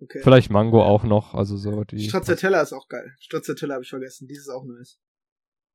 Okay. 0.01 0.21
Vielleicht 0.23 0.51
Mango 0.51 0.83
auch 0.83 1.05
noch, 1.05 1.35
also 1.35 1.57
so 1.57 1.85
die. 1.85 2.09
Stracciatella 2.09 2.61
ist 2.61 2.73
auch 2.73 2.89
geil. 2.89 3.15
Stracciatella 3.21 3.75
habe 3.75 3.85
ich 3.85 3.91
vergessen. 3.91 4.29
Dieses 4.29 4.47
ist 4.47 4.53
auch 4.53 4.65
nice. 4.65 4.99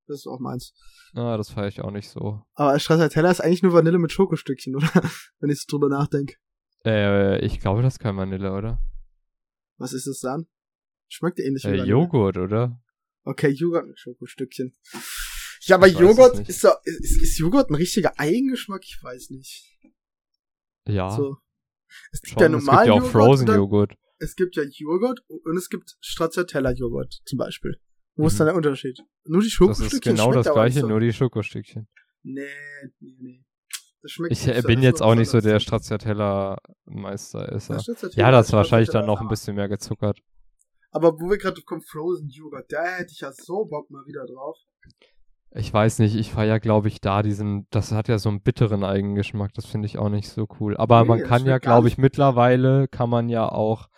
Das 0.07 0.19
ist 0.19 0.27
auch 0.27 0.39
meins. 0.39 0.73
Ah, 1.13 1.37
das 1.37 1.49
feiere 1.49 1.67
ich 1.67 1.81
auch 1.81 1.91
nicht 1.91 2.09
so. 2.09 2.41
Aber 2.53 2.77
Stracciatella 2.79 3.31
ist 3.31 3.39
eigentlich 3.41 3.63
nur 3.63 3.73
Vanille 3.73 3.97
mit 3.97 4.11
Schokostückchen, 4.11 4.75
oder? 4.77 4.89
Wenn 5.39 5.49
ich 5.49 5.59
so 5.61 5.65
drüber 5.67 5.89
nachdenke. 5.89 6.35
Äh, 6.85 7.39
ich 7.45 7.59
glaube, 7.59 7.81
das 7.81 7.95
ist 7.95 7.99
kein 7.99 8.17
Vanille, 8.17 8.53
oder? 8.53 8.79
Was 9.77 9.93
ist 9.93 10.07
das 10.07 10.19
dann? 10.19 10.47
Schmeckt 11.07 11.39
ähnlich 11.39 11.63
wie 11.65 11.69
Äh. 11.79 11.83
Joghurt, 11.83 12.37
oder? 12.37 12.79
Okay, 13.23 13.49
Joghurt 13.49 13.87
mit 13.87 13.99
Schokostückchen. 13.99 14.73
Ja, 15.63 15.75
aber 15.75 15.87
Joghurt 15.87 16.39
es 16.39 16.49
ist, 16.49 16.63
doch, 16.63 16.75
ist, 16.83 17.21
ist 17.21 17.37
Joghurt 17.37 17.69
ein 17.69 17.75
richtiger 17.75 18.19
Eigengeschmack? 18.19 18.83
Ich 18.83 18.99
weiß 19.01 19.29
nicht. 19.31 19.77
Ja. 20.87 21.09
So. 21.11 21.37
Es 22.11 22.21
gibt 22.21 22.39
schon. 22.39 22.41
ja 22.41 22.47
es 22.47 22.51
gibt 22.53 22.65
normalen 22.65 22.87
ja 22.87 22.93
auch 22.93 22.97
Joghurt 22.97 23.11
Frozen 23.11 23.47
Joghurt. 23.47 23.93
Es 24.19 24.35
gibt 24.35 24.55
ja 24.55 24.63
Joghurt 24.63 25.19
und 25.27 25.57
es 25.57 25.69
gibt 25.69 25.97
Stracciatella-Joghurt 26.01 27.21
zum 27.25 27.37
Beispiel. 27.37 27.75
Wo 28.15 28.23
Mhm. 28.23 28.27
ist 28.27 28.39
dann 28.39 28.47
der 28.47 28.55
Unterschied? 28.55 28.99
Nur 29.25 29.41
die 29.41 29.47
Das 29.47 29.53
Schokostückchen 29.53 29.97
ist 29.97 30.03
genau 30.03 30.31
das 30.31 30.51
gleiche, 30.51 30.81
so. 30.81 30.87
nur 30.87 30.99
die 30.99 31.11
Schokostückchen. 31.13 31.87
Nee, 32.23 32.41
nee, 32.99 33.15
nee. 33.19 33.45
Das 34.01 34.11
schmeckt 34.11 34.31
Ich 34.33 34.45
nicht 34.45 34.55
äh, 34.57 34.61
so, 34.61 34.67
bin 34.67 34.77
das 34.79 34.83
jetzt 34.85 35.01
auch 35.01 35.15
nicht 35.15 35.29
so 35.29 35.41
der. 35.41 35.59
Stracciatella-Meister. 35.59 37.51
Ist 37.51 37.69
Ja, 37.69 37.75
er. 37.75 37.79
Stracciatella 37.81 38.27
Ja, 38.27 38.31
das 38.31 38.47
ist 38.47 38.53
wahrscheinlich 38.53 38.89
dann 38.89 39.05
noch 39.05 39.21
ein 39.21 39.27
bisschen 39.27 39.55
mehr 39.55 39.69
gezuckert. 39.69 40.19
Aber 40.91 41.13
wo 41.19 41.29
wir 41.29 41.37
gerade 41.37 41.61
kommen, 41.61 41.81
Frozen 41.81 42.29
Joghurt, 42.29 42.71
da 42.71 42.83
hätte 42.97 43.11
ich 43.13 43.21
ja 43.21 43.31
so 43.31 43.65
Bock 43.65 43.89
mal 43.89 44.05
wieder 44.05 44.25
drauf. 44.25 44.57
Ich 45.53 45.73
weiß 45.73 45.99
nicht, 45.99 46.15
ich 46.15 46.31
feiere, 46.31 46.59
glaube 46.61 46.87
ich, 46.87 47.01
da 47.01 47.21
diesen, 47.23 47.67
das 47.71 47.91
hat 47.91 48.07
ja 48.07 48.17
so 48.17 48.29
einen 48.29 48.41
bitteren 48.41 48.85
Eigengeschmack, 48.85 49.53
das 49.53 49.65
finde 49.65 49.85
ich 49.87 49.97
auch 49.97 50.07
nicht 50.09 50.29
so 50.29 50.47
cool. 50.59 50.77
Aber 50.77 51.01
Nee, 51.01 51.07
man 51.09 51.23
kann 51.23 51.45
ja, 51.45 51.57
glaube 51.57 51.89
ich, 51.89 51.97
mittlerweile 51.97 52.87
kann 52.87 53.09
man 53.09 53.27
ja 53.27 53.49
auch 53.49 53.89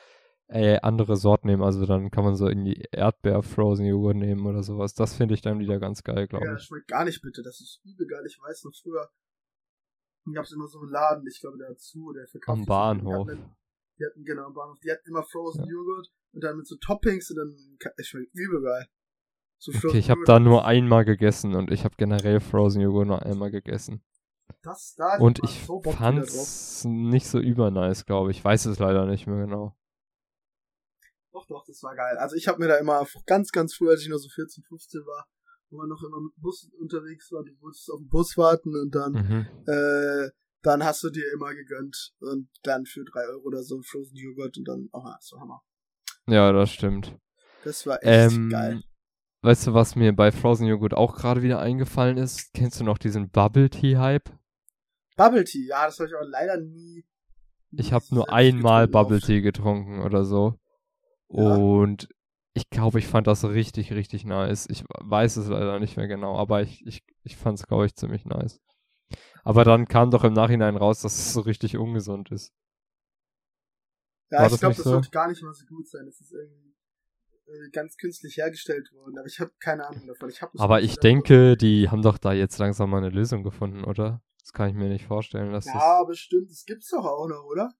äh, 0.48 0.80
andere 0.82 1.16
Sorten 1.16 1.48
nehmen. 1.48 1.62
Also 1.64 1.86
dann 1.86 2.10
kann 2.10 2.24
man 2.24 2.36
so 2.36 2.48
in 2.48 2.66
die 2.66 2.86
Erdbeer-Frozen-Joghurt 2.92 4.16
nehmen 4.16 4.46
oder 4.48 4.64
sowas. 4.64 4.96
Das 4.96 5.14
finde 5.16 5.36
ich 5.36 5.42
dann 5.42 5.60
wieder 5.60 5.80
ganz 5.80 6.04
geil, 6.04 6.28
glaube 6.28 6.46
Ja, 6.46 6.54
das 6.54 6.62
ich. 6.64 6.68
schmeckt 6.68 6.88
gar 6.88 7.06
nicht 7.06 7.22
bitte. 7.22 7.44
Das 7.44 7.60
ist 7.62 7.82
übel 7.86 8.08
geil. 8.08 8.24
Ich 8.28 8.40
weiß 8.42 8.64
noch 8.64 8.74
früher 8.82 9.10
gab 10.34 10.46
es 10.46 10.54
immer 10.54 10.68
so 10.68 10.80
einen 10.80 10.90
Laden, 10.90 11.28
ich 11.28 11.42
glaube, 11.42 11.58
der 11.58 11.70
hat 11.70 11.80
zu, 11.82 12.14
der 12.14 12.26
verkauft. 12.28 12.60
Am 12.60 12.66
Bahnhof. 12.66 13.28
Die 13.28 13.34
hatten, 13.34 13.56
die 14.00 14.06
hatten 14.06 14.24
genau 14.24 14.46
am 14.46 14.54
Bahnhof. 14.54 14.80
Die 14.80 14.90
hatten 14.90 15.10
immer 15.10 15.24
Frozen 15.24 15.66
Ja. 15.66 15.72
Joghurt 15.72 16.08
und 16.32 16.44
dann 16.44 16.58
mit 16.58 16.66
so 16.68 16.78
Toppings 16.78 17.30
und 17.30 17.38
dann 17.38 17.56
es 17.98 18.08
schmeckt 18.08 18.34
übel 18.34 18.62
geil. 18.62 18.88
So 19.64 19.72
Okay, 19.72 19.80
Frozen 19.80 19.98
ich 19.98 20.10
habe 20.10 20.20
Joghurt, 20.20 20.30
da 20.30 20.40
nur 20.40 20.66
einmal 20.66 21.06
gegessen 21.06 21.56
und 21.56 21.72
ich 21.72 21.86
habe 21.86 21.96
generell 21.98 22.42
Frozen-Joghurt 22.42 23.08
nur 23.08 23.24
einmal 23.24 23.50
gegessen. 23.50 24.04
Das 24.62 24.94
da 24.96 25.18
Und 25.20 25.40
ich 25.42 25.64
so 25.66 25.82
fand's 25.82 26.84
nicht 26.84 27.28
so 27.28 27.40
übernice, 27.40 28.04
glaube 28.06 28.32
ich. 28.32 28.40
Ich 28.40 28.44
weiß 28.44 28.66
es 28.66 28.80
leider 28.80 29.06
nicht 29.06 29.26
mehr 29.26 29.38
genau. 29.46 29.74
Doch, 31.32 31.46
doch, 31.48 31.64
das 31.66 31.82
war 31.82 31.96
geil. 31.96 32.18
Also 32.18 32.36
ich 32.36 32.50
habe 32.50 32.60
mir 32.60 32.68
da 32.68 32.76
immer 32.76 33.08
ganz, 33.26 33.52
ganz 33.54 33.74
früh, 33.74 33.90
als 33.90 34.02
ich 34.02 34.10
noch 34.10 34.18
so 34.18 34.28
14, 34.28 34.66
15 34.66 35.00
war, 35.06 35.28
wo 35.70 35.78
man 35.78 35.88
noch 35.88 36.04
immer 36.04 36.20
mit 36.20 36.34
Bus 36.36 36.70
unterwegs 36.78 37.32
war, 37.32 37.44
du 37.46 37.54
musstest 37.62 37.90
auf 37.90 38.00
den 38.00 38.10
Bus 38.10 38.36
warten 38.38 38.76
und 38.76 38.94
dann, 38.94 39.14
Mhm. 39.14 39.48
äh, 39.66 40.30
dann 40.62 40.84
hast 40.84 41.04
du 41.04 41.10
dir 41.10 41.32
immer 41.34 41.54
gegönnt 41.56 42.14
und 42.20 42.50
dann 42.64 42.86
für 42.86 43.06
drei 43.06 43.26
Euro 43.30 43.44
oder 43.48 43.64
so 43.64 43.82
Frozen 43.82 44.18
Joghurt 44.18 44.58
und 44.58 44.68
dann, 44.68 44.90
oh, 44.92 45.04
das 45.06 45.32
war 45.32 45.40
Hammer. 45.40 45.64
Ja, 46.28 46.52
das 46.52 46.70
stimmt. 46.70 47.18
Das 47.64 47.86
war 47.88 48.04
echt 48.04 48.34
Ähm, 48.36 48.50
geil. 48.50 48.84
Weißt 49.44 49.68
du, 49.68 49.74
was 49.74 49.98
mir 49.98 50.16
bei 50.16 50.32
Frozen 50.32 50.68
Joghurt 50.68 50.94
auch 50.94 51.16
gerade 51.16 51.42
wieder 51.44 51.60
eingefallen 51.60 52.18
ist? 52.18 52.54
Kennst 52.54 52.80
du 52.80 52.86
noch 52.86 52.98
diesen 52.98 53.30
Bubble 53.30 53.70
Tea 53.70 53.98
Hype? 53.98 54.30
Bubble 55.18 55.44
Tea, 55.44 55.68
ja, 55.68 55.86
das 55.86 56.00
habe 56.00 56.08
ich 56.08 56.16
aber 56.16 56.26
leider 56.26 56.58
nie. 56.58 57.06
Ich 57.72 57.92
habe 57.92 58.06
nur 58.12 58.32
einmal 58.32 58.88
Bubble. 58.88 59.20
Tea 59.20 59.42
getrunken 59.42 60.02
oder 60.02 60.24
so. 60.24 60.58
Ja. 61.28 61.56
Und 61.56 62.08
ich 62.54 62.70
glaube, 62.70 63.00
ich 63.00 63.08
fand 63.08 63.28
das 63.28 63.44
richtig, 63.44 63.92
richtig 63.92 64.24
nice. 64.24 64.66
Ich 64.70 64.86
weiß 65.02 65.36
es 65.36 65.48
leider 65.50 65.78
nicht 65.80 65.98
mehr 65.98 66.08
genau, 66.08 66.38
aber 66.38 66.62
ich, 66.62 66.86
ich, 66.86 67.04
ich 67.24 67.36
fand 67.36 67.60
es, 67.60 67.68
glaube 67.68 67.86
ich, 67.86 67.96
ziemlich 67.96 68.24
nice. 68.26 68.62
Aber 69.44 69.66
dann 69.66 69.90
kam 69.90 70.10
doch 70.10 70.24
im 70.24 70.34
Nachhinein 70.34 70.78
raus, 70.78 71.02
dass 71.02 71.20
es 71.20 71.34
so 71.34 71.42
richtig 71.42 71.78
ungesund 71.78 72.32
ist. 72.32 72.54
Ja, 74.32 74.40
War 74.40 74.46
ich 74.46 74.52
das 74.52 74.60
glaube, 74.62 74.70
nicht 74.72 74.80
das 74.80 74.84
so? 74.86 74.92
sollte 74.92 75.10
gar 75.10 75.28
nicht 75.28 75.44
mal 75.44 75.54
so 75.54 75.66
gut 75.66 75.88
sein. 75.90 76.06
Das 76.06 76.22
ist 76.22 76.32
irgendwie 76.32 76.73
ganz 77.72 77.98
künstlich 77.98 78.38
hergestellt 78.38 78.92
worden, 78.94 79.18
aber 79.18 79.28
ich 79.28 79.40
habe 79.40 79.52
keine 79.60 79.88
Ahnung 79.88 80.08
davon. 80.08 80.30
Ich 80.30 80.42
hab 80.42 80.52
Aber 80.60 80.82
ich 80.82 80.98
denke, 80.98 81.58
die 81.58 81.90
haben 81.90 82.02
doch 82.02 82.18
da 82.18 82.34
jetzt 82.34 82.58
langsam 82.58 82.90
mal 82.90 82.98
eine 82.98 83.10
Lösung 83.10 83.44
gefunden, 83.44 83.84
oder? 83.84 84.22
Das 84.42 84.54
kann 84.54 84.70
ich 84.70 84.76
mir 84.76 84.90
nicht 84.90 85.06
vorstellen, 85.06 85.52
dass 85.52 85.66
Ja, 85.66 86.04
bestimmt. 86.04 86.50
Das 86.50 86.66
gibt's 86.66 86.90
doch 86.90 87.06
auch 87.06 87.28
noch, 87.28 87.46
oder? 87.46 87.74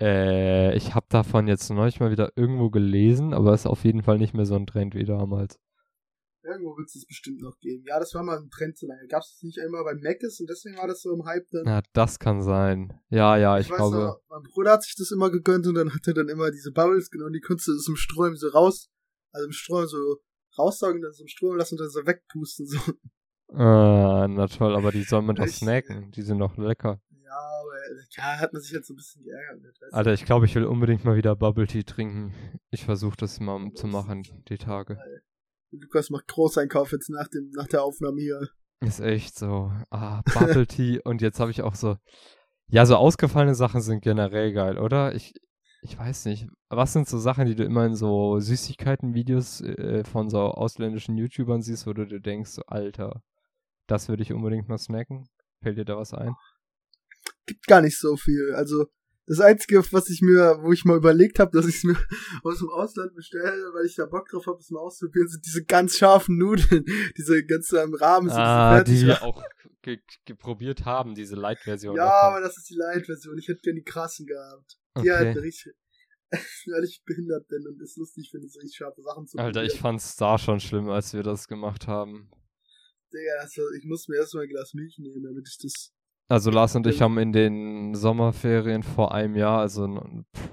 Äh, 0.00 0.76
ich 0.76 0.94
habe 0.94 1.06
davon 1.08 1.48
jetzt 1.48 1.70
neulich 1.70 2.00
mal 2.00 2.10
wieder 2.10 2.32
irgendwo 2.36 2.70
gelesen, 2.70 3.32
aber 3.32 3.54
ist 3.54 3.66
auf 3.66 3.84
jeden 3.84 4.02
Fall 4.02 4.18
nicht 4.18 4.34
mehr 4.34 4.46
so 4.46 4.56
ein 4.56 4.66
Trend 4.66 4.94
wie 4.94 5.04
damals. 5.04 5.58
Irgendwo 6.46 6.76
wird 6.76 6.88
es 6.94 7.04
bestimmt 7.06 7.40
noch 7.40 7.58
geben. 7.58 7.84
Ja, 7.86 7.98
das 7.98 8.14
war 8.14 8.22
mal 8.22 8.38
ein 8.38 8.50
Trend 8.50 8.78
so 8.78 8.86
lange. 8.86 9.06
Gab 9.08 9.22
es 9.22 9.38
nicht 9.42 9.58
immer 9.58 9.82
bei 9.84 9.94
Mc's 9.94 10.40
und 10.40 10.48
deswegen 10.48 10.76
war 10.76 10.86
das 10.86 11.02
so 11.02 11.12
im 11.12 11.24
Hype 11.24 11.46
dann. 11.50 11.66
Ja, 11.66 11.82
das 11.92 12.18
kann 12.18 12.40
sein. 12.42 12.92
Ja, 13.10 13.36
ja, 13.36 13.58
ich, 13.58 13.68
weiß 13.68 13.76
glaube. 13.76 13.96
noch, 13.96 14.20
mein 14.28 14.42
Bruder 14.44 14.72
hat 14.72 14.82
sich 14.84 14.94
das 14.96 15.10
immer 15.10 15.30
gegönnt 15.30 15.66
und 15.66 15.74
dann 15.74 15.92
hat 15.92 16.06
er 16.06 16.14
dann 16.14 16.28
immer 16.28 16.50
diese 16.50 16.70
Bubbles 16.72 17.10
genommen, 17.10 17.32
die 17.32 17.40
konntest 17.40 17.68
du 17.68 17.72
aus 17.72 17.84
dem 17.86 17.96
Strom 17.96 18.36
so 18.36 18.48
raus, 18.48 18.88
also 19.32 19.46
im 19.46 19.52
Strom 19.52 19.86
so 19.86 20.18
raussaugen, 20.58 21.02
dann 21.02 21.12
so 21.12 21.24
im 21.24 21.28
Strom 21.28 21.56
lassen 21.56 21.74
und 21.74 21.80
dann 21.80 21.90
so 21.90 22.06
wegpusten, 22.06 22.66
so. 22.66 22.78
Ah, 23.52 24.26
na 24.28 24.46
toll, 24.46 24.74
aber 24.74 24.90
die 24.92 25.02
soll 25.02 25.22
man 25.22 25.36
doch 25.36 25.46
Ich- 25.46 25.56
snacken. 25.56 26.10
Die 26.12 26.22
sind 26.22 26.38
doch 26.38 26.56
lecker. 26.56 27.00
Ja, 27.10 27.32
aber, 27.32 27.72
ja, 28.16 28.40
hat 28.40 28.52
man 28.52 28.62
sich 28.62 28.72
jetzt 28.72 28.86
so 28.88 28.94
ein 28.94 28.96
bisschen 28.96 29.22
geärgert 29.24 29.60
mit. 29.62 29.76
du? 29.80 29.94
Alter, 29.94 30.12
ich 30.12 30.24
glaube, 30.24 30.46
ich 30.46 30.54
will 30.54 30.64
unbedingt 30.64 31.04
mal 31.04 31.16
wieder 31.16 31.36
Bubble 31.36 31.66
Tea 31.66 31.82
trinken. 31.84 32.32
Ich 32.70 32.84
versuche 32.84 33.16
das 33.16 33.40
mal 33.40 33.72
zu 33.74 33.86
machen, 33.88 34.22
die 34.48 34.58
Tage. 34.58 34.98
Lukas 35.80 36.10
macht 36.10 36.28
Großeinkauf 36.28 36.92
jetzt 36.92 37.10
nach 37.10 37.28
dem, 37.28 37.50
nach 37.50 37.66
der 37.66 37.82
Aufnahme 37.82 38.20
hier. 38.20 38.48
Ist 38.80 39.00
echt 39.00 39.38
so. 39.38 39.72
Ah, 39.90 40.22
Bubble 40.34 40.66
Tea. 40.66 41.00
Und 41.02 41.22
jetzt 41.22 41.40
habe 41.40 41.50
ich 41.50 41.62
auch 41.62 41.74
so. 41.74 41.96
Ja, 42.68 42.84
so 42.84 42.96
ausgefallene 42.96 43.54
Sachen 43.54 43.80
sind 43.80 44.02
generell 44.02 44.52
geil, 44.52 44.78
oder? 44.78 45.14
Ich, 45.14 45.34
ich 45.82 45.96
weiß 45.98 46.26
nicht. 46.26 46.48
Was 46.68 46.92
sind 46.92 47.08
so 47.08 47.18
Sachen, 47.18 47.46
die 47.46 47.54
du 47.54 47.64
immer 47.64 47.86
in 47.86 47.94
so 47.94 48.40
Süßigkeiten-Videos 48.40 49.60
äh, 49.60 50.04
von 50.04 50.28
so 50.28 50.40
ausländischen 50.40 51.16
YouTubern 51.16 51.62
siehst, 51.62 51.86
wo 51.86 51.92
du 51.92 52.06
dir 52.06 52.20
denkst, 52.20 52.50
so, 52.50 52.62
Alter, 52.66 53.22
das 53.86 54.08
würde 54.08 54.22
ich 54.22 54.32
unbedingt 54.32 54.68
mal 54.68 54.78
snacken? 54.78 55.28
Fällt 55.62 55.78
dir 55.78 55.84
da 55.84 55.96
was 55.96 56.12
ein? 56.12 56.34
Gibt 57.46 57.66
gar 57.66 57.80
nicht 57.80 57.98
so 57.98 58.16
viel. 58.16 58.52
Also, 58.54 58.86
das 59.26 59.40
Einzige, 59.40 59.82
was 59.92 60.08
ich 60.08 60.22
mir, 60.22 60.58
wo 60.62 60.72
ich 60.72 60.84
mal 60.84 60.96
überlegt 60.96 61.38
habe, 61.38 61.50
dass 61.50 61.66
ich 61.66 61.76
es 61.76 61.84
mir 61.84 61.96
aus 62.44 62.58
dem 62.58 62.68
Ausland 62.70 63.14
bestelle, 63.14 63.70
weil 63.74 63.84
ich 63.86 63.94
da 63.96 64.06
Bock 64.06 64.28
drauf 64.28 64.46
habe, 64.46 64.58
es 64.58 64.70
mal 64.70 64.80
auszuprobieren, 64.80 65.28
sind 65.28 65.44
diese 65.44 65.64
ganz 65.64 65.96
scharfen 65.96 66.38
Nudeln. 66.38 66.84
Diese 67.16 67.44
ganz 67.44 67.70
im 67.72 67.94
Rahmen 67.94 68.28
sind 68.28 68.38
Ah, 68.38 68.82
die 68.84 69.06
wir 69.06 69.22
auch 69.22 69.42
ge 69.82 69.98
geprobiert 70.24 70.84
haben, 70.84 71.14
diese 71.14 71.34
Light-Version. 71.36 71.96
Ja, 71.96 72.04
davon. 72.06 72.32
aber 72.36 72.40
das 72.40 72.56
ist 72.56 72.70
die 72.70 72.74
Light-Version. 72.76 73.36
Ich 73.38 73.48
hätte 73.48 73.60
gerne 73.60 73.78
die 73.80 73.84
krassen 73.84 74.26
gehabt. 74.26 74.78
Die 75.02 75.10
halt 75.10 75.28
Okay. 75.36 75.38
richtig, 75.40 75.74
weil 76.72 76.84
ich 76.84 77.02
behindert 77.04 77.46
bin 77.48 77.66
und 77.66 77.80
es 77.82 77.96
lustig 77.96 78.30
finde, 78.30 78.48
so 78.48 78.58
richtig 78.60 78.76
scharfe 78.76 79.02
Sachen 79.02 79.26
zu 79.26 79.38
Alter, 79.38 79.62
ich 79.62 79.68
probieren. 79.70 79.82
fand's 79.82 80.16
da 80.16 80.38
schon 80.38 80.60
schlimm, 80.60 80.88
als 80.88 81.12
wir 81.12 81.22
das 81.22 81.48
gemacht 81.48 81.86
haben. 81.86 82.30
Digga, 83.12 83.40
also, 83.40 83.62
ich 83.78 83.84
muss 83.84 84.08
mir 84.08 84.16
erstmal 84.16 84.44
ein 84.44 84.48
Glas 84.50 84.74
Milch 84.74 84.98
nehmen, 84.98 85.22
damit 85.22 85.46
ich 85.48 85.58
das. 85.62 85.92
Also 86.28 86.50
Lars 86.50 86.74
und 86.74 86.86
ich 86.88 87.02
haben 87.02 87.18
in 87.18 87.32
den 87.32 87.94
Sommerferien 87.94 88.82
vor 88.82 89.14
einem 89.14 89.36
Jahr, 89.36 89.60
also 89.60 89.86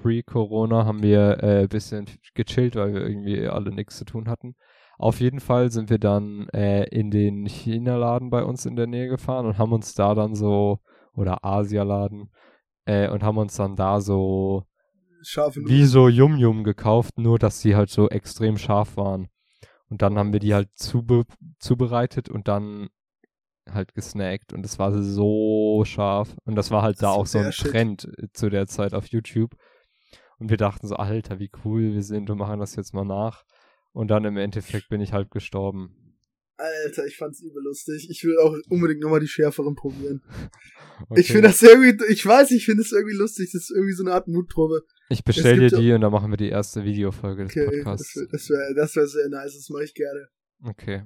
pre-Corona, 0.02 0.84
haben 0.86 1.02
wir 1.02 1.42
äh, 1.42 1.62
ein 1.62 1.68
bisschen 1.68 2.06
gechillt, 2.34 2.76
weil 2.76 2.94
wir 2.94 3.06
irgendwie 3.06 3.48
alle 3.48 3.72
nichts 3.72 3.98
zu 3.98 4.04
tun 4.04 4.28
hatten. 4.28 4.54
Auf 4.98 5.18
jeden 5.18 5.40
Fall 5.40 5.72
sind 5.72 5.90
wir 5.90 5.98
dann 5.98 6.48
äh, 6.50 6.84
in 6.84 7.10
den 7.10 7.46
China-Laden 7.46 8.30
bei 8.30 8.44
uns 8.44 8.66
in 8.66 8.76
der 8.76 8.86
Nähe 8.86 9.08
gefahren 9.08 9.46
und 9.46 9.58
haben 9.58 9.72
uns 9.72 9.94
da 9.94 10.14
dann 10.14 10.36
so, 10.36 10.78
oder 11.12 11.44
Asialaden, 11.44 12.30
äh, 12.84 13.08
und 13.08 13.24
haben 13.24 13.38
uns 13.38 13.56
dann 13.56 13.74
da 13.74 14.00
so 14.00 14.64
Scharfe 15.22 15.60
wie 15.66 15.84
so 15.84 16.08
Yum-Yum 16.08 16.62
gekauft, 16.62 17.18
nur 17.18 17.38
dass 17.38 17.60
die 17.60 17.74
halt 17.74 17.90
so 17.90 18.08
extrem 18.08 18.58
scharf 18.58 18.96
waren. 18.96 19.28
Und 19.88 20.02
dann 20.02 20.18
haben 20.18 20.32
wir 20.32 20.40
die 20.40 20.54
halt 20.54 20.68
zube 20.74 21.24
zubereitet 21.58 22.28
und 22.28 22.46
dann 22.46 22.88
halt 23.70 23.94
gesnackt 23.94 24.52
und 24.52 24.64
es 24.64 24.78
war 24.78 25.02
so 25.02 25.82
scharf. 25.86 26.34
Und 26.44 26.54
das 26.56 26.70
war 26.70 26.82
halt 26.82 26.96
Das 26.96 27.00
da 27.00 27.08
auch 27.10 27.26
so 27.26 27.38
ein 27.38 27.52
Shit. 27.52 27.70
Trend 27.70 28.08
äh, 28.18 28.28
zu 28.32 28.50
der 28.50 28.66
Zeit 28.66 28.94
auf 28.94 29.06
YouTube. 29.06 29.54
Und 30.38 30.50
wir 30.50 30.56
dachten 30.56 30.86
so, 30.86 30.96
Alter, 30.96 31.38
wie 31.38 31.50
cool 31.64 31.92
wir 31.94 32.02
sind 32.02 32.28
und 32.30 32.38
machen 32.38 32.60
das 32.60 32.76
jetzt 32.76 32.92
mal 32.92 33.04
nach. 33.04 33.44
Und 33.92 34.08
dann 34.08 34.24
im 34.24 34.36
Endeffekt 34.36 34.88
bin 34.88 35.00
ich 35.00 35.12
halt 35.12 35.30
gestorben. 35.30 35.94
Alter, 36.56 37.06
ich 37.06 37.16
fand's 37.16 37.40
übel 37.40 37.62
lustig. 37.62 38.08
Ich 38.10 38.22
will 38.24 38.38
auch 38.38 38.56
unbedingt 38.68 39.00
nochmal 39.00 39.20
die 39.20 39.28
schärferen 39.28 39.74
probieren. 39.74 40.22
Okay. 41.10 41.20
Ich 41.22 41.26
finde 41.26 41.48
das 41.48 41.60
irgendwie, 41.60 42.04
ich 42.08 42.24
weiß, 42.24 42.52
ich 42.52 42.64
finde 42.66 42.82
es 42.82 42.92
irgendwie 42.92 43.16
lustig. 43.16 43.50
Das 43.52 43.62
ist 43.62 43.72
irgendwie 43.74 43.94
so 43.94 44.04
eine 44.04 44.14
Art 44.14 44.28
Mutprobe. 44.28 44.82
Ich 45.08 45.24
bestell 45.24 45.58
dir 45.58 45.76
die 45.76 45.92
und 45.92 46.02
dann 46.02 46.12
machen 46.12 46.30
wir 46.30 46.36
die 46.36 46.50
erste 46.50 46.84
Videofolge 46.84 47.42
des 47.46 47.50
Okay, 47.50 47.66
das 47.66 47.74
Podcasts. 47.74 48.14
wäre 48.16 48.28
das 48.30 48.48
wär, 48.48 48.74
das 48.76 48.94
wär 48.96 49.06
sehr 49.08 49.28
nice. 49.28 49.56
Das 49.56 49.68
mache 49.70 49.82
ich 49.82 49.94
gerne. 49.94 50.28
Okay. 50.66 51.04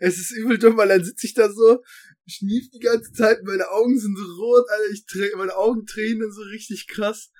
Es 0.00 0.18
ist 0.18 0.32
übel 0.32 0.58
dumm, 0.58 0.76
weil 0.76 0.88
dann 0.88 1.04
sitze 1.04 1.26
ich 1.26 1.34
da 1.34 1.48
so, 1.48 1.82
schnief 2.26 2.70
die 2.70 2.80
ganze 2.80 3.12
Zeit, 3.12 3.38
meine 3.44 3.70
Augen 3.70 3.98
sind 3.98 4.16
so 4.16 4.24
rot, 4.42 4.64
Alter, 4.68 4.92
ich 4.92 5.36
meine 5.36 5.56
Augen 5.56 5.86
tränen 5.86 6.32
so 6.32 6.42
richtig 6.42 6.88
krass. 6.88 7.30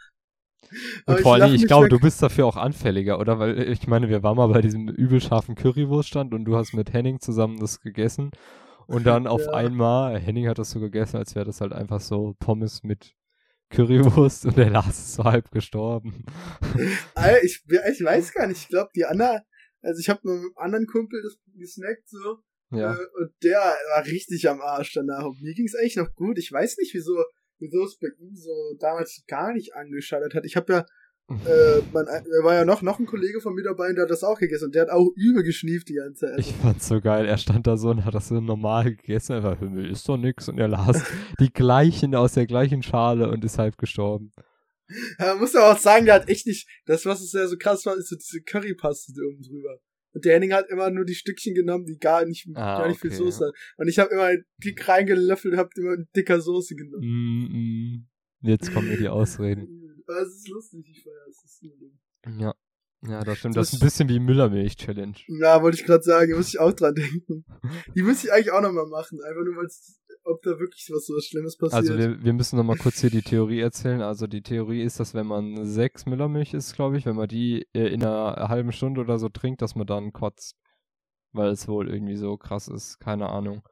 Und 1.07 1.21
vor 1.21 1.35
allem, 1.35 1.55
ich, 1.55 1.63
ich 1.63 1.67
glaube, 1.67 1.89
du 1.89 1.99
bist 1.99 2.23
dafür 2.23 2.47
auch 2.47 2.57
anfälliger, 2.57 3.19
oder? 3.21 3.39
Weil 3.39 3.69
ich 3.71 3.87
meine, 3.87 4.09
wir 4.09 4.23
waren 4.23 4.37
mal 4.37 4.49
bei 4.49 4.61
diesem 4.61 4.89
übel 4.89 5.21
scharfen 5.21 5.55
Currywurststand 5.55 6.35
und 6.35 6.45
du 6.45 6.57
hast 6.57 6.73
mit 6.73 6.93
Henning 6.93 7.21
zusammen 7.21 7.59
das 7.59 7.81
gegessen. 7.81 8.31
Und 8.87 9.07
dann 9.07 9.27
auf 9.27 9.43
ja. 9.43 9.53
einmal, 9.53 10.19
Henning 10.19 10.49
hat 10.49 10.59
das 10.59 10.71
so 10.71 10.81
gegessen, 10.81 11.17
als 11.17 11.35
wäre 11.35 11.45
das 11.45 11.61
halt 11.61 11.73
einfach 11.73 12.01
so 12.01 12.35
Pommes 12.39 12.83
mit 12.83 13.15
Currywurst 13.71 14.47
und 14.47 14.57
der 14.57 14.71
Lars 14.71 14.99
ist 14.99 15.15
so 15.15 15.25
halb 15.25 15.51
gestorben. 15.51 16.25
Alter, 17.15 17.43
ich, 17.45 17.65
ich 17.67 18.05
weiß 18.05 18.33
gar 18.33 18.47
nicht, 18.47 18.63
ich 18.63 18.69
glaube, 18.69 18.91
die 18.95 19.05
Anna, 19.05 19.43
also 19.87 20.01
ich 20.01 20.09
habe 20.09 20.21
mit 20.25 20.33
einem 20.33 20.53
anderen 20.57 20.87
Kumpel 20.87 21.23
das 21.23 21.39
gesnackt 21.55 22.09
so. 22.09 22.39
Ja. 22.71 22.95
Äh, 22.95 23.07
und 23.21 23.31
der 23.43 23.59
war 23.59 24.05
richtig 24.05 24.49
am 24.49 24.61
Arsch 24.61 24.93
danach. 24.95 25.25
Und 25.25 25.41
mir 25.41 25.55
ging 25.55 25.67
es 25.67 25.75
eigentlich 25.75 25.97
noch 25.97 26.15
gut. 26.15 26.39
Ich 26.39 26.51
weiß 26.51 26.79
nicht, 26.79 26.93
wieso, 26.95 27.25
wieso 27.59 27.85
es 27.85 27.97
bei 27.99 28.09
ihm 28.19 28.35
so 28.35 28.53
damals 28.81 29.23
gar 29.29 29.53
nicht 29.53 29.75
angeschaut 29.75 30.35
hat. 30.35 30.45
Ich 30.45 30.57
habe 30.57 30.73
ja 30.73 30.87
äh, 31.29 31.83
man, 31.93 32.07
er 32.07 32.45
war 32.45 32.55
ja 32.55 32.65
noch, 32.65 32.83
noch 32.83 33.01
ein 33.01 33.07
Kollege 33.07 33.41
von 33.41 33.55
mir 33.55 33.65
dabei 33.65 33.89
und 33.89 33.97
der 33.97 34.05
hat 34.05 34.11
das 34.11 34.23
auch 34.23 34.39
gegessen 34.39 34.67
und 34.67 34.75
der 34.77 34.83
hat 34.83 34.91
auch 34.91 35.09
übel 35.17 35.43
geschnieft 35.43 35.89
die 35.89 35.95
ganze 35.95 36.27
Zeit. 36.27 36.39
Ich 36.39 36.53
fand's 36.53 36.87
so 36.87 37.01
geil. 37.01 37.27
Er 37.27 37.37
stand 37.37 37.67
da 37.67 37.77
so 37.77 37.91
und 37.91 38.05
hat 38.05 38.15
das 38.15 38.29
so 38.29 38.41
normal 38.41 38.95
gegessen. 38.95 39.33
Er 39.33 39.43
war, 39.43 39.59
Himmel, 39.59 39.91
ist 39.91 40.09
doch 40.09 40.17
nix. 40.17 40.49
Und 40.49 40.59
er 40.59 40.69
las 40.69 41.03
die 41.41 41.53
gleichen 41.53 42.15
aus 42.15 42.35
der 42.35 42.47
gleichen 42.47 42.85
Schale 42.85 43.29
und 43.29 43.45
ist 43.45 43.59
halb 43.59 43.77
gestorben. 43.77 44.33
Ja, 45.19 45.27
man 45.29 45.41
muss 45.41 45.53
ja 45.53 45.73
auch 45.73 45.79
sagen, 45.79 46.07
der 46.07 46.15
hat 46.15 46.29
echt 46.29 46.47
nicht, 46.47 46.69
das, 46.87 47.07
was 47.07 47.21
es 47.21 47.33
ja 47.33 47.47
so 47.49 47.57
krass 47.57 47.85
war, 47.87 47.97
ist 47.97 48.09
so 48.09 48.17
diese 48.17 48.43
Currypaste 48.43 49.13
oben 49.27 49.43
drüber. 49.43 49.81
Und 50.13 50.25
der 50.25 50.35
Henning 50.35 50.53
hat 50.53 50.71
immer 50.71 50.91
nur 50.91 51.05
die 51.05 51.15
Stückchen 51.15 51.55
genommen, 51.55 51.85
die 51.85 51.99
gar 51.99 52.25
nicht, 52.25 52.47
ah, 52.55 52.79
gar 52.79 52.89
nicht 52.89 52.99
okay, 52.99 53.09
viel 53.09 53.19
Soße 53.19 53.41
ja. 53.41 53.47
hat. 53.49 53.55
Und 53.77 53.89
ich 53.89 53.99
habe 53.99 54.15
immer 54.15 54.31
dick 54.65 54.89
reingelöffelt 54.89 55.55
und 55.55 55.61
hab 55.61 55.77
immer 55.77 55.93
eine 55.93 56.07
dicker 56.17 56.41
Soße 56.41 56.75
genommen. 56.75 57.05
Mm, 57.05 57.53
mm. 57.53 58.09
Jetzt 58.49 58.73
kommen 58.73 58.89
mir 58.89 58.97
die 58.97 59.09
Ausreden. 59.09 59.67
Aber 60.07 60.23
es 60.23 60.37
ist 60.37 60.49
lustig, 60.49 60.87
ich 60.89 61.03
feiere 61.03 61.27
es. 61.29 62.41
Ja. 62.41 62.55
Ja, 63.03 63.23
das 63.23 63.39
stimmt. 63.39 63.57
Das, 63.57 63.69
das 63.69 63.75
ist 63.75 63.83
ein 63.83 63.87
bisschen 63.87 64.09
wie 64.09 64.19
Müllermilch-Challenge. 64.19 65.17
Ja, 65.41 65.63
wollte 65.63 65.79
ich 65.79 65.85
gerade 65.85 66.03
sagen, 66.03 66.35
muss 66.35 66.49
ich 66.49 66.59
auch 66.59 66.73
dran 66.73 66.95
denken. 66.95 67.45
Die 67.95 68.03
müsste 68.03 68.29
ich 68.29 68.33
eigentlich 68.33 68.53
auch 68.53 68.63
nochmal 68.63 68.87
machen, 68.87 69.21
einfach 69.23 69.45
nur 69.45 69.57
weil 69.57 69.69
ob 70.27 70.43
da 70.43 70.59
wirklich 70.59 70.91
was 70.93 71.07
so 71.07 71.15
was 71.15 71.25
Schlimmes 71.25 71.57
passiert. 71.57 71.75
Also 71.75 71.99
wir, 71.99 72.23
wir 72.23 72.33
müssen 72.33 72.57
nochmal 72.57 72.77
kurz 72.77 73.01
hier 73.01 73.11
die 73.11 73.23
Theorie 73.23 73.61
erzählen. 73.61 74.03
Also 74.03 74.27
die 74.27 74.43
Theorie 74.43 74.83
ist, 74.83 75.01
dass 75.01 75.15
wenn 75.15 75.27
man 75.27 75.65
sechs 75.65 76.07
Müllermilch 76.07 76.55
ist, 76.55 76.75
glaube 76.75 76.99
ich, 76.99 77.07
wenn 77.07 77.17
man 77.17 77.29
die 77.29 77.67
äh, 77.73 77.87
in 77.89 78.03
einer 78.03 78.49
halben 78.49 78.73
Stunde 78.73 79.01
oder 79.01 79.19
so 79.19 79.29
trinkt, 79.29 79.63
dass 79.63 79.75
man 79.75 79.87
dann 79.87 80.13
kotzt. 80.13 80.57
Weil 81.33 81.51
es 81.51 81.69
wohl 81.69 81.89
irgendwie 81.89 82.17
so 82.17 82.37
krass 82.37 82.69
ist, 82.69 82.99
keine 82.99 83.29
Ahnung. 83.29 83.63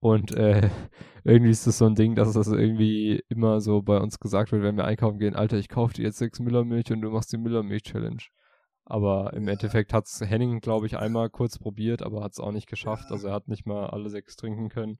Und 0.00 0.34
äh, 0.34 0.68
irgendwie 1.24 1.50
ist 1.50 1.66
das 1.66 1.78
so 1.78 1.86
ein 1.86 1.94
Ding, 1.94 2.14
dass 2.14 2.32
das 2.32 2.48
irgendwie 2.48 3.22
immer 3.28 3.60
so 3.60 3.82
bei 3.82 3.98
uns 3.98 4.18
gesagt 4.18 4.52
wird, 4.52 4.62
wenn 4.62 4.76
wir 4.76 4.84
einkaufen 4.84 5.18
gehen, 5.18 5.36
Alter, 5.36 5.58
ich 5.58 5.68
kaufe 5.68 5.94
dir 5.94 6.04
jetzt 6.04 6.18
sechs 6.18 6.40
Müllermilch 6.40 6.90
und 6.92 7.02
du 7.02 7.10
machst 7.10 7.32
die 7.32 7.38
Müllermilch-Challenge. 7.38 8.22
Aber 8.84 9.32
im. 9.34 9.46
Endeffekt 9.46 9.92
hat 9.92 10.06
es 10.06 10.20
Henning, 10.20 10.60
glaube 10.60 10.86
ich, 10.86 10.96
einmal 10.96 11.30
kurz 11.30 11.58
probiert, 11.58 12.02
aber 12.02 12.24
hat 12.24 12.32
es 12.32 12.40
auch 12.40 12.50
nicht 12.50 12.68
geschafft. 12.68 13.12
Also 13.12 13.28
er 13.28 13.34
hat 13.34 13.46
nicht 13.46 13.64
mal 13.64 13.86
alle 13.86 14.08
sechs 14.08 14.34
trinken 14.34 14.68
können. 14.68 14.98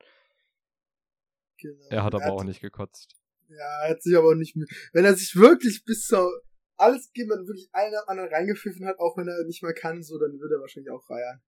Genau. 1.60 1.86
Er 1.90 2.04
hat 2.04 2.14
aber 2.14 2.24
er 2.24 2.32
hat, 2.32 2.38
auch 2.38 2.44
nicht 2.44 2.60
gekotzt. 2.60 3.16
Ja, 3.48 3.82
er 3.84 3.90
hat 3.90 4.02
sich 4.02 4.16
aber 4.16 4.28
auch 4.28 4.34
nicht 4.34 4.56
mit. 4.56 4.70
Wenn 4.92 5.04
er 5.04 5.14
sich 5.14 5.36
wirklich 5.36 5.84
bis 5.84 6.06
zur 6.06 6.30
alles 6.76 7.12
gegeben 7.12 7.32
hat, 7.32 7.46
wirklich 7.46 7.68
einen 7.72 7.92
nach 7.92 8.08
anderen 8.08 8.30
reingepfiffen 8.30 8.86
hat, 8.86 8.98
auch 8.98 9.16
wenn 9.16 9.28
er 9.28 9.44
nicht 9.44 9.62
mehr 9.62 9.74
kann, 9.74 10.02
so, 10.02 10.18
dann 10.18 10.38
würde 10.40 10.56
er 10.56 10.60
wahrscheinlich 10.60 10.90
auch 10.90 11.08
reiern. 11.10 11.40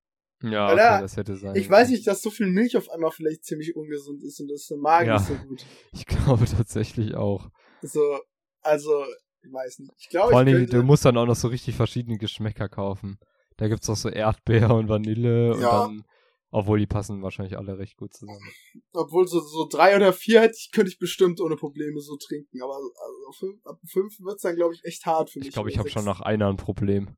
Ja, 0.42 0.66
okay, 0.66 1.02
das 1.02 1.16
hätte 1.16 1.36
sein. 1.36 1.54
Ich 1.54 1.70
weiß 1.70 1.88
nicht, 1.90 2.06
dass 2.06 2.20
so 2.20 2.30
viel 2.30 2.48
Milch 2.48 2.76
auf 2.76 2.90
einmal 2.90 3.12
vielleicht 3.12 3.44
ziemlich 3.44 3.76
ungesund 3.76 4.22
ist 4.24 4.40
und 4.40 4.48
das 4.48 4.68
Magen 4.76 5.06
ja, 5.06 5.14
nicht 5.14 5.26
so 5.26 5.34
gut. 5.34 5.64
Ich 5.92 6.06
glaube 6.06 6.44
tatsächlich 6.44 7.14
auch. 7.14 7.48
So, 7.80 8.20
also, 8.60 9.04
ich 9.42 9.52
weiß 9.52 9.80
nicht. 9.80 9.92
Ich 9.98 10.08
glaube, 10.08 10.30
Vor 10.30 10.38
allem, 10.40 10.52
könnte... 10.52 10.76
du 10.76 10.82
musst 10.82 11.04
dann 11.04 11.16
auch 11.16 11.26
noch 11.26 11.36
so 11.36 11.48
richtig 11.48 11.76
verschiedene 11.76 12.18
Geschmäcker 12.18 12.68
kaufen. 12.68 13.18
Da 13.56 13.68
gibt's 13.68 13.88
auch 13.88 13.96
so 13.96 14.08
Erdbeer 14.08 14.70
und 14.74 14.88
Vanille 14.88 15.56
ja. 15.60 15.84
und 15.84 15.98
dann, 15.98 16.04
obwohl 16.53 16.78
die 16.78 16.86
passen 16.86 17.22
wahrscheinlich 17.22 17.57
alle 17.57 17.78
recht 17.78 17.96
gut 17.96 18.12
zusammen. 18.12 18.53
Obwohl 18.92 19.26
so, 19.26 19.40
so 19.40 19.66
drei 19.66 19.96
oder 19.96 20.12
vier 20.12 20.42
hätte 20.42 20.55
ich, 20.57 20.70
könnte 20.70 20.90
ich 20.90 20.98
bestimmt 20.98 21.40
ohne 21.40 21.57
Probleme 21.57 21.98
so 22.00 22.16
trinken, 22.16 22.62
aber 22.62 22.76
also 22.76 23.32
fünf, 23.38 23.66
ab 23.66 23.80
fünf 23.90 24.20
wird's 24.20 24.42
dann, 24.42 24.55
glaube 24.55 24.74
ich, 24.74 24.84
echt 24.84 25.05
hart 25.07 25.30
für 25.30 25.38
mich. 25.38 25.48
Ich 25.48 25.55
glaube, 25.55 25.70
ich 25.70 25.78
habe 25.78 25.88
schon 25.88 26.05
nach 26.05 26.20
einer 26.20 26.48
ein 26.48 26.59
Problem. 26.59 27.16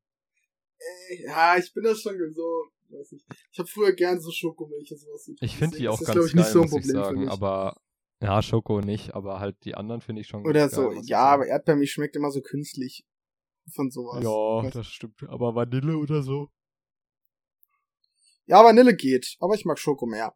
Äh, 0.78 1.24
ja, 1.26 1.56
ich 1.58 1.74
bin 1.74 1.82
das 1.82 2.00
schon 2.00 2.14
so, 2.32 2.64
weiß 2.90 3.12
ich. 3.12 3.24
Ich 3.50 3.58
habe 3.58 3.68
früher 3.68 3.92
gern 3.92 4.20
so 4.20 4.30
Schokomilch 4.30 4.92
und 4.92 4.98
sowas. 4.98 5.28
Ich 5.40 5.56
finde 5.56 5.78
die 5.78 5.88
auch 5.88 5.98
das 5.98 6.06
ganz 6.06 6.26
ist, 6.26 6.34
geil, 6.34 6.44
ich, 6.44 6.52
so 6.52 6.62
muss 6.62 6.86
ich 6.86 6.86
sagen, 6.86 7.28
aber 7.28 7.76
ja, 8.22 8.40
Schoko 8.40 8.80
nicht, 8.80 9.14
aber 9.14 9.40
halt 9.40 9.56
die 9.64 9.74
anderen 9.74 10.00
finde 10.00 10.22
ich 10.22 10.28
schon 10.28 10.46
Oder 10.46 10.68
so, 10.68 10.90
geil, 10.90 11.00
ja, 11.06 11.24
aber 11.24 11.46
Erdbeermilch 11.46 11.90
schmeckt 11.90 12.14
immer 12.14 12.30
so 12.30 12.40
künstlich 12.40 13.04
von 13.74 13.90
sowas. 13.90 14.22
Ja, 14.22 14.70
das 14.70 14.86
stimmt. 14.86 15.24
Aber 15.26 15.56
Vanille 15.56 15.98
oder 15.98 16.22
so? 16.22 16.50
Ja, 18.46 18.62
Vanille 18.62 18.94
geht, 18.94 19.36
aber 19.40 19.54
ich 19.54 19.64
mag 19.64 19.78
Schoko 19.78 20.06
mehr. 20.06 20.34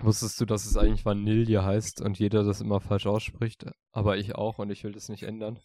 Wusstest 0.00 0.40
du, 0.40 0.44
dass 0.44 0.66
es 0.66 0.76
eigentlich 0.76 1.04
Vanille 1.04 1.64
heißt 1.64 2.00
und 2.00 2.18
jeder 2.18 2.42
das 2.42 2.60
immer 2.60 2.80
falsch 2.80 3.06
ausspricht? 3.06 3.66
Aber 3.92 4.16
ich 4.16 4.34
auch 4.34 4.58
und 4.58 4.70
ich 4.70 4.82
will 4.82 4.92
das 4.92 5.08
nicht 5.08 5.22
ändern. 5.22 5.60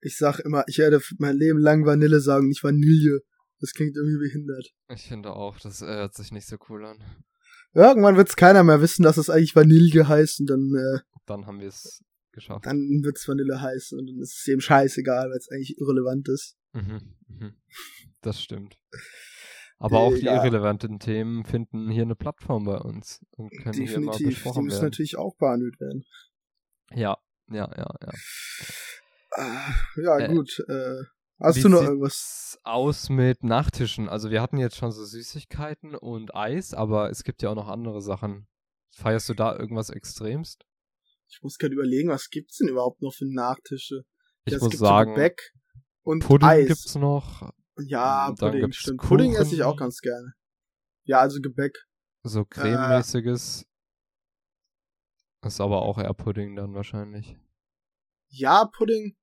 Ich 0.00 0.16
sag 0.16 0.38
immer, 0.40 0.64
ich 0.68 0.78
werde 0.78 1.00
mein 1.18 1.36
Leben 1.36 1.58
lang 1.58 1.84
Vanille 1.84 2.20
sagen, 2.20 2.48
nicht 2.48 2.62
Vanille. 2.62 3.22
Das 3.58 3.72
klingt 3.72 3.96
irgendwie 3.96 4.18
behindert. 4.18 4.68
Ich 4.90 5.08
finde 5.08 5.32
auch, 5.32 5.58
das 5.58 5.82
äh, 5.82 5.86
hört 5.86 6.14
sich 6.14 6.30
nicht 6.30 6.46
so 6.46 6.56
cool 6.68 6.84
an. 6.84 6.98
Irgendwann 7.72 8.16
wird 8.16 8.28
es 8.28 8.36
keiner 8.36 8.62
mehr 8.62 8.80
wissen, 8.80 9.02
dass 9.02 9.16
es 9.16 9.30
eigentlich 9.30 9.56
Vanille 9.56 10.06
heißt 10.06 10.40
und 10.40 10.50
dann. 10.50 10.74
Äh, 10.74 11.00
dann 11.24 11.46
haben 11.46 11.60
wir 11.60 11.68
es 11.68 12.04
geschafft. 12.32 12.66
Dann 12.66 13.00
wird 13.02 13.16
es 13.16 13.26
Vanille 13.26 13.60
heißen 13.60 13.98
und 13.98 14.06
dann 14.06 14.20
ist 14.20 14.38
es 14.38 14.46
eben 14.46 14.60
scheißegal, 14.60 15.30
weil 15.30 15.38
es 15.38 15.50
eigentlich 15.50 15.78
irrelevant 15.78 16.28
ist. 16.28 16.56
Mhm, 16.72 17.16
mhm. 17.26 17.54
Das 18.20 18.40
stimmt. 18.40 18.78
Aber 19.78 19.98
auch 19.98 20.14
die 20.14 20.24
ja. 20.24 20.36
irrelevanten 20.36 20.98
Themen 20.98 21.44
finden 21.44 21.90
hier 21.90 22.02
eine 22.02 22.16
Plattform 22.16 22.64
bei 22.64 22.78
uns 22.78 23.24
und 23.32 23.50
können 23.50 23.72
Definitiv. 23.72 23.90
hier 23.90 24.00
mal 24.00 24.18
besprochen 24.18 24.60
die 24.60 24.64
müssen 24.64 24.76
werden. 24.76 24.86
natürlich 24.86 25.18
auch 25.18 25.36
behandelt 25.36 25.78
werden. 25.80 26.04
Ja, 26.92 27.18
ja, 27.50 27.70
ja, 27.76 27.94
ja. 28.02 28.12
Ah, 29.32 29.74
ja, 29.96 30.18
äh, 30.18 30.28
gut. 30.28 30.58
Äh, 30.68 31.02
Hast 31.38 31.62
du 31.62 31.68
noch 31.68 31.82
irgendwas? 31.82 32.58
aus 32.64 33.10
mit 33.10 33.44
Nachtischen? 33.44 34.08
Also 34.08 34.30
wir 34.30 34.40
hatten 34.40 34.56
jetzt 34.56 34.76
schon 34.76 34.92
so 34.92 35.04
Süßigkeiten 35.04 35.94
und 35.94 36.34
Eis, 36.34 36.72
aber 36.72 37.10
es 37.10 37.22
gibt 37.24 37.42
ja 37.42 37.50
auch 37.50 37.54
noch 37.54 37.68
andere 37.68 38.00
Sachen. 38.00 38.48
Feierst 38.92 39.28
du 39.28 39.34
da 39.34 39.54
irgendwas 39.54 39.90
extremst? 39.90 40.64
Ich 41.28 41.42
muss 41.42 41.58
gerade 41.58 41.74
überlegen, 41.74 42.08
was 42.08 42.30
gibt's 42.30 42.56
denn 42.56 42.68
überhaupt 42.68 43.02
noch 43.02 43.12
für 43.12 43.26
Nachtische? 43.26 44.04
Ich 44.46 44.54
ja, 44.54 44.58
muss 44.58 44.78
sagen, 44.78 45.14
Gebäck 45.14 45.52
und 46.02 46.24
Pudding 46.24 46.48
Eis. 46.48 46.68
gibt's 46.68 46.94
noch. 46.94 47.52
Ja, 47.78 48.32
Pudding, 48.38 48.72
stimmt. 48.72 48.98
Kuchen. 48.98 49.08
Pudding 49.08 49.34
esse 49.34 49.54
ich 49.54 49.62
auch 49.62 49.76
ganz 49.76 50.00
gerne. 50.00 50.32
Ja, 51.04 51.20
also 51.20 51.40
Gebäck. 51.40 51.76
So 52.22 52.44
crememäßiges. 52.44 53.62
Äh, 55.42 55.46
ist 55.46 55.60
aber 55.60 55.82
auch 55.82 55.98
eher 55.98 56.14
Pudding 56.14 56.56
dann 56.56 56.74
wahrscheinlich. 56.74 57.36
Ja, 58.28 58.64
Pudding 58.64 59.16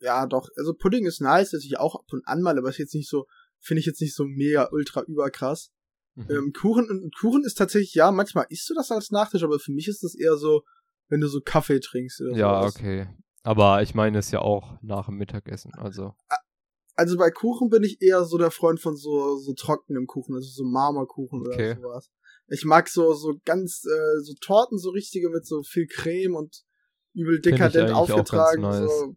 ja, 0.00 0.26
doch. 0.26 0.48
Also 0.56 0.74
Pudding 0.74 1.06
ist 1.06 1.20
nice, 1.20 1.50
dass 1.50 1.64
ich 1.64 1.78
auch 1.78 1.94
ab 1.94 2.06
und 2.12 2.26
an 2.26 2.40
mal, 2.40 2.58
aber 2.58 2.70
ist 2.70 2.78
jetzt 2.78 2.94
nicht 2.94 3.08
so, 3.08 3.26
finde 3.60 3.80
ich 3.80 3.86
jetzt 3.86 4.00
nicht 4.00 4.14
so 4.14 4.24
mega 4.24 4.68
ultra 4.72 5.02
überkrass. 5.02 5.70
Mhm. 6.14 6.26
Ähm, 6.30 6.52
Kuchen, 6.52 7.10
Kuchen 7.18 7.44
ist 7.44 7.54
tatsächlich, 7.54 7.94
ja, 7.94 8.10
manchmal 8.10 8.46
isst 8.48 8.68
du 8.70 8.74
das 8.74 8.90
als 8.90 9.10
Nachtisch, 9.10 9.42
aber 9.42 9.58
für 9.60 9.72
mich 9.72 9.88
ist 9.88 10.02
das 10.02 10.14
eher 10.14 10.36
so, 10.36 10.62
wenn 11.08 11.20
du 11.20 11.28
so 11.28 11.40
Kaffee 11.40 11.80
trinkst 11.80 12.20
oder 12.22 12.36
Ja, 12.36 12.60
sowas. 12.62 12.76
okay. 12.76 13.08
Aber 13.42 13.82
ich 13.82 13.94
meine 13.94 14.18
es 14.18 14.30
ja 14.30 14.40
auch 14.40 14.78
nach 14.82 15.06
dem 15.06 15.16
Mittagessen, 15.16 15.72
also. 15.74 16.14
Also 16.96 17.16
bei 17.16 17.30
Kuchen 17.30 17.68
bin 17.68 17.82
ich 17.82 18.00
eher 18.00 18.24
so 18.24 18.38
der 18.38 18.50
Freund 18.50 18.80
von 18.80 18.96
so, 18.96 19.36
so 19.38 19.54
trockenem 19.54 20.06
Kuchen, 20.06 20.34
also 20.34 20.48
so 20.48 20.64
Marmorkuchen 20.64 21.46
okay. 21.46 21.72
oder 21.72 21.80
sowas. 21.80 22.10
Ich 22.48 22.64
mag 22.64 22.88
so, 22.88 23.14
so 23.14 23.34
ganz, 23.44 23.84
äh, 23.84 24.20
so 24.22 24.34
Torten, 24.40 24.78
so 24.78 24.90
richtige 24.90 25.30
mit 25.30 25.46
so 25.46 25.62
viel 25.62 25.86
Creme 25.86 26.34
und 26.34 26.64
übel 27.14 27.40
dekadent 27.40 27.92
aufgetragen, 27.92 28.62
nice. 28.62 28.90
so 28.90 29.14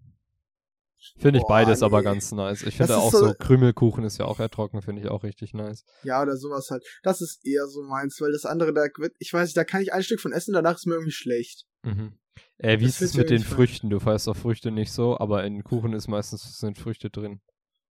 Finde 1.18 1.40
ich 1.40 1.44
Boah, 1.44 1.50
beides 1.50 1.82
nee. 1.82 1.86
aber 1.86 2.02
ganz 2.02 2.32
nice. 2.32 2.64
Ich 2.64 2.78
finde 2.78 2.98
auch 2.98 3.12
so, 3.12 3.28
so, 3.28 3.34
Krümelkuchen 3.34 4.06
ist 4.06 4.18
ja 4.20 4.26
auch 4.26 4.40
eher 4.40 4.50
trocken, 4.50 4.82
finde 4.82 5.02
ich 5.02 5.10
auch 5.10 5.24
richtig 5.24 5.54
nice. 5.54 5.84
Ja, 6.04 6.22
oder 6.22 6.38
sowas 6.38 6.70
halt. 6.70 6.84
Das 7.04 7.20
ist 7.20 7.46
eher 7.46 7.68
so 7.68 7.84
meins, 7.84 8.20
weil 8.22 8.32
das 8.32 8.46
andere, 8.46 8.74
da 8.74 8.86
ich 9.20 9.34
weiß 9.34 9.50
nicht, 9.50 9.58
da 9.58 9.66
kann 9.66 9.82
ich 9.82 9.92
ein 9.92 10.04
Stück 10.04 10.22
von 10.22 10.32
essen, 10.32 10.54
danach 10.54 10.76
ist 10.76 10.86
mir 10.86 10.94
irgendwie 10.94 11.12
schlecht. 11.12 11.66
Mhm. 11.84 12.14
Äh, 12.58 12.80
wie 12.80 12.86
das 12.86 13.02
ist 13.02 13.12
es 13.12 13.14
mit 13.16 13.30
den 13.30 13.44
Früchten? 13.44 13.90
Du 13.90 14.00
feierst 14.00 14.30
auch 14.30 14.38
Früchte 14.38 14.72
nicht 14.72 14.92
so, 14.92 15.18
aber 15.18 15.44
in 15.44 15.64
Kuchen 15.64 15.94
ist 15.94 16.08
meistens 16.08 16.60
sind 16.60 16.78
Früchte 16.78 17.10
drin. 17.10 17.42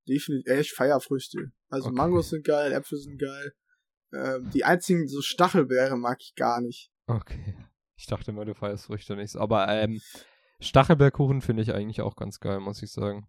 Definitiv, 0.07 0.51
äh, 0.51 0.59
ich 0.59 0.73
feier 0.73 0.99
Früchte. 0.99 1.51
Also 1.69 1.87
okay. 1.87 1.95
Mangos 1.95 2.29
sind 2.29 2.45
geil, 2.45 2.71
Äpfel 2.71 2.99
sind 2.99 3.19
geil. 3.19 3.53
Ähm, 4.13 4.49
die 4.53 4.63
einzigen 4.63 5.07
so 5.07 5.21
Stachelbeere 5.21 5.97
mag 5.97 6.19
ich 6.21 6.35
gar 6.35 6.61
nicht. 6.61 6.91
Okay. 7.07 7.55
Ich 7.95 8.07
dachte 8.07 8.31
immer, 8.31 8.45
du 8.45 8.53
feierst 8.53 8.85
Früchte 8.85 9.15
nicht. 9.15 9.35
Aber 9.35 9.67
ähm, 9.69 10.01
Stachelbeerkuchen 10.59 11.41
finde 11.41 11.63
ich 11.63 11.73
eigentlich 11.73 12.01
auch 12.01 12.15
ganz 12.15 12.39
geil, 12.39 12.59
muss 12.59 12.81
ich 12.83 12.91
sagen. 12.91 13.27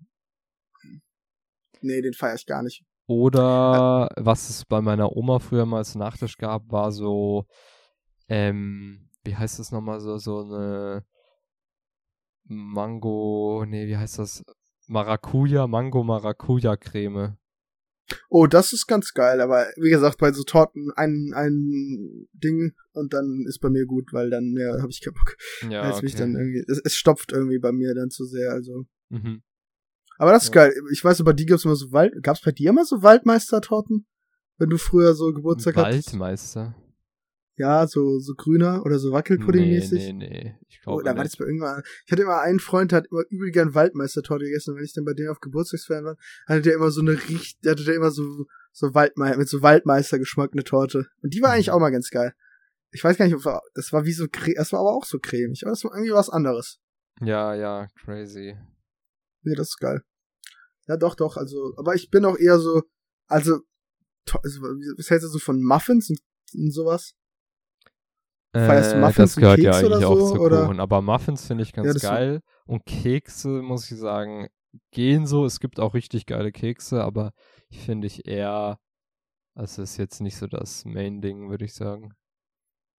Nee, 1.81 2.01
den 2.03 2.15
feiere 2.15 2.35
ich 2.35 2.47
gar 2.47 2.63
nicht. 2.63 2.85
Oder 3.07 4.09
was 4.17 4.49
es 4.49 4.65
bei 4.65 4.81
meiner 4.81 5.15
Oma 5.15 5.39
früher 5.39 5.67
mal 5.67 5.79
als 5.79 5.95
Nachtisch 5.95 6.39
gab, 6.39 6.71
war 6.71 6.91
so, 6.91 7.47
ähm, 8.29 9.11
wie 9.25 9.37
heißt 9.37 9.59
das 9.59 9.71
nochmal, 9.71 10.01
so, 10.01 10.17
so 10.17 10.41
eine 10.41 11.05
Mango, 12.45 13.65
nee, 13.67 13.87
wie 13.87 13.97
heißt 13.97 14.19
das? 14.19 14.43
Maracuja, 14.87 15.67
Mango 15.67 16.03
Maracuja 16.03 16.77
Creme. 16.77 17.37
Oh, 18.29 18.47
das 18.47 18.73
ist 18.75 18.87
ganz 18.87 19.15
geil, 19.15 19.41
aber 19.41 19.67
wie 19.77 19.89
gesagt, 19.89 20.19
bei 20.19 20.31
so 20.33 20.43
Torten 20.43 20.91
ein, 20.95 21.33
ein 21.35 22.29
Ding 22.33 22.73
und 22.93 23.15
dann 23.15 23.45
ist 23.49 23.61
bei 23.61 23.71
mir 23.71 23.87
gut, 23.87 24.13
weil 24.13 24.29
dann 24.29 24.53
mehr 24.53 24.77
habe 24.81 24.91
ich 24.91 25.01
keinen 25.01 25.15
Bock. 25.15 25.37
Ja, 25.71 25.83
Als 25.83 25.97
okay. 25.97 26.07
mich 26.07 26.15
dann 26.15 26.35
irgendwie, 26.35 26.65
es, 26.69 26.81
es 26.85 26.95
stopft 26.97 27.33
irgendwie 27.33 27.59
bei 27.59 27.73
mir 27.73 27.95
dann 27.95 28.11
zu 28.11 28.27
sehr, 28.27 28.51
also. 28.53 28.85
mhm. 29.09 29.43
Aber 30.19 30.31
das 30.33 30.45
ist 30.45 30.55
Ja. 30.55 30.67
geil. 30.69 30.75
Ich 30.93 31.03
weiß, 31.03 31.25
bei 31.25 31.33
dir 31.33 31.47
gab's 31.47 31.65
immer 31.65 31.75
so 31.77 31.91
Wald, 31.93 32.13
gab's 32.23 32.43
bei 32.43 32.53
dir 32.53 32.71
immer 32.71 32.85
so 32.85 33.03
Waldmeistertorten? 33.03 34.07
Wenn 34.59 34.71
du 34.71 34.77
früher 34.79 35.15
so 35.15 35.33
Geburtstag 35.33 35.75
hattest? 35.77 36.13
Waldmeister. 36.13 36.77
Ja, 37.57 37.87
so, 37.87 38.19
so 38.19 38.35
grüner 38.35 38.85
oder 38.85 38.99
so 38.99 39.09
Nee, 39.11 39.15
Wackelpudding-mäßig. 39.15 40.13
nee, 40.13 40.29
nee. 40.29 40.59
Ich 40.69 40.81
Oh, 40.87 40.99
glaube 40.99 41.05
da 41.05 41.17
war 41.17 41.23
das 41.23 41.33
nicht. 41.35 41.39
bei 41.39 41.45
irgendwann. 41.47 41.83
Ich 42.05 42.11
hatte 42.13 42.23
immer 42.23 42.41
einen 42.41 42.59
Freund, 42.59 42.91
der 42.93 42.99
hat 42.99 43.07
immer 43.11 43.23
übel 43.31 43.51
gern 43.53 43.75
Waldmeistertorte 43.75 44.45
gegessen. 44.45 44.73
Und 44.73 44.79
wenn 44.79 44.85
ich 44.85 44.93
dann 44.93 45.05
bei 45.05 45.15
denen 45.15 45.29
auf 45.31 45.39
Geburtstagsfeiern 45.41 46.05
war, 46.05 46.17
hatte 46.47 46.63
der 46.63 46.75
immer 46.75 46.91
so 46.91 47.01
eine 47.01 47.13
richtig, 47.13 47.57
hatte 47.65 47.85
der 47.85 47.95
immer 47.95 48.11
so, 48.11 48.47
so 48.73 48.93
Waldmeister, 48.95 49.39
mit 49.39 49.49
so 49.49 49.63
Waldmeistergeschmack 49.63 50.51
eine 50.53 50.65
Torte. 50.65 51.07
Und 51.23 51.33
die 51.33 51.41
war 51.43 51.53
eigentlich 51.53 51.69
Mhm. 51.69 51.75
auch 51.75 51.81
mal 51.81 51.91
ganz 51.91 52.11
geil. 52.11 52.35
Ich 52.91 53.03
weiß 53.05 53.17
gar 53.17 53.25
nicht, 53.27 53.35
ob 53.35 53.61
das 53.75 53.93
war 53.93 54.05
wie 54.05 54.13
so, 54.13 54.27
das 54.27 54.73
war 54.73 54.81
aber 54.81 54.93
auch 54.93 55.05
so 55.05 55.19
cremig. 55.21 55.63
Aber 55.63 55.71
das 55.73 55.85
war 55.85 55.93
irgendwie 55.95 56.13
was 56.13 56.31
anderes. 56.31 56.81
Ja, 57.21 57.55
ja, 57.55 57.87
crazy. 58.05 58.57
Nee, 59.43 59.55
das 59.55 59.69
ist 59.69 59.79
geil. 59.79 60.03
Ja, 60.89 60.97
doch, 60.97 61.15
doch, 61.15 61.37
also, 61.37 61.73
aber 61.77 61.95
ich 61.95 62.11
bin 62.11 62.25
auch 62.25 62.37
eher 62.37 62.59
so, 62.59 62.83
also, 63.27 63.61
also 64.43 64.61
was 64.97 65.09
hältst 65.11 65.25
du 65.27 65.29
so 65.31 65.39
von 65.39 65.63
Muffins 65.63 66.11
und, 66.11 66.21
und 66.55 66.73
sowas? 66.73 67.15
Feierst 68.55 68.93
du 68.93 68.97
Äh, 68.97 69.01
Muffins 69.01 69.17
das 69.17 69.37
und 69.37 69.41
gehört 69.43 69.59
ja 69.59 69.71
Keks 69.73 69.85
oder 69.85 69.95
eigentlich 69.97 70.07
auch 70.07 70.19
so, 70.29 70.35
zu 70.37 70.41
oder? 70.41 70.63
Kuchen. 70.67 70.81
Aber 70.81 71.03
Muffins 71.03 71.47
finde 71.47 71.63
ich 71.65 71.73
ganz 71.73 71.87
Ja, 71.89 71.93
das- 71.93 72.03
geil. 72.03 72.41
Und 72.67 72.85
Kekse, 72.87 73.49
muss 73.63 73.91
ich 73.91 73.99
sagen, 73.99 74.49
gehen 74.93 75.27
so. 75.27 75.45
Es 75.45 75.61
gibt 75.61 75.81
auch 75.81 75.95
richtig 75.95 76.27
geile 76.27 76.53
Kekse, 76.53 77.03
aber 77.03 77.33
ich 77.69 77.81
finde 77.81 78.07
ich 78.07 78.27
eher, 78.27 78.79
also 79.55 79.83
ist 79.83 79.97
jetzt 79.97 80.21
nicht 80.21 80.37
so 80.37 80.47
das 80.47 80.85
Main-Ding, 80.85 81.51
würde 81.51 81.65
ich 81.65 81.75
sagen. 81.75 82.13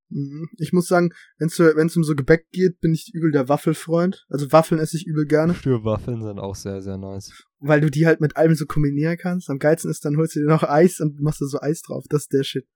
Mhm. 0.10 0.48
Ich 0.60 0.72
muss 0.72 0.88
sagen, 0.88 1.10
wenn 1.40 1.48
es 1.88 1.98
um 1.98 2.04
so 2.04 2.16
Gebäck 2.16 2.46
geht, 2.52 2.80
bin 2.80 2.94
ich 2.94 3.12
übel 3.14 3.32
der 3.32 3.50
Waffelfreund. 3.50 4.26
Also 4.30 4.52
Waffeln 4.52 4.80
esse 4.80 4.98
ich 4.98 5.08
übel 5.08 5.26
gerne, 5.26 5.56
Stürwaffeln 5.56 6.22
sind 6.22 6.38
auch 6.40 6.56
sehr, 6.56 6.82
sehr 6.84 6.98
nice. 6.98 7.32
weil 7.60 7.82
du 7.82 7.90
die 7.90 8.06
halt 8.06 8.22
mit 8.22 8.38
allem 8.38 8.54
so 8.56 8.66
kombinieren 8.68 9.18
kannst. 9.18 9.50
Am 9.50 9.58
geilsten 9.58 9.90
ist, 9.90 10.06
dann 10.06 10.18
holst 10.18 10.36
du 10.36 10.42
dir 10.42 10.48
noch 10.48 10.64
Eis 10.64 11.00
und 11.00 11.20
machst 11.22 11.42
da 11.42 11.46
so 11.48 11.60
Eis 11.60 11.82
drauf. 11.82 12.06
Das 12.10 12.24
ist 12.24 12.34
der 12.34 12.44
Shit. 12.44 12.68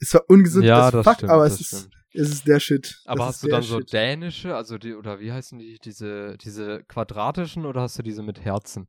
Ist 0.00 0.10
zwar 0.10 0.24
ungesund 0.28 0.64
ja, 0.64 0.86
as 0.86 0.92
das 0.92 1.04
fuck, 1.04 1.14
stimmt, 1.14 1.30
aber 1.30 1.44
das 1.44 1.54
es 1.54 1.60
ist, 1.60 1.78
stimmt. 1.78 1.94
Es 2.14 2.30
ist 2.30 2.46
der 2.48 2.60
Shit. 2.60 3.00
Aber 3.04 3.18
das 3.18 3.26
hast 3.26 3.42
du 3.44 3.48
dann 3.48 3.62
so 3.62 3.78
Shit. 3.78 3.92
dänische, 3.92 4.54
also 4.54 4.78
die, 4.78 4.94
oder 4.94 5.20
wie 5.20 5.32
heißen 5.32 5.58
die, 5.58 5.78
diese, 5.82 6.36
diese 6.38 6.82
quadratischen 6.84 7.66
oder 7.66 7.82
hast 7.82 7.98
du 7.98 8.02
diese 8.02 8.22
mit 8.22 8.44
Herzen? 8.44 8.88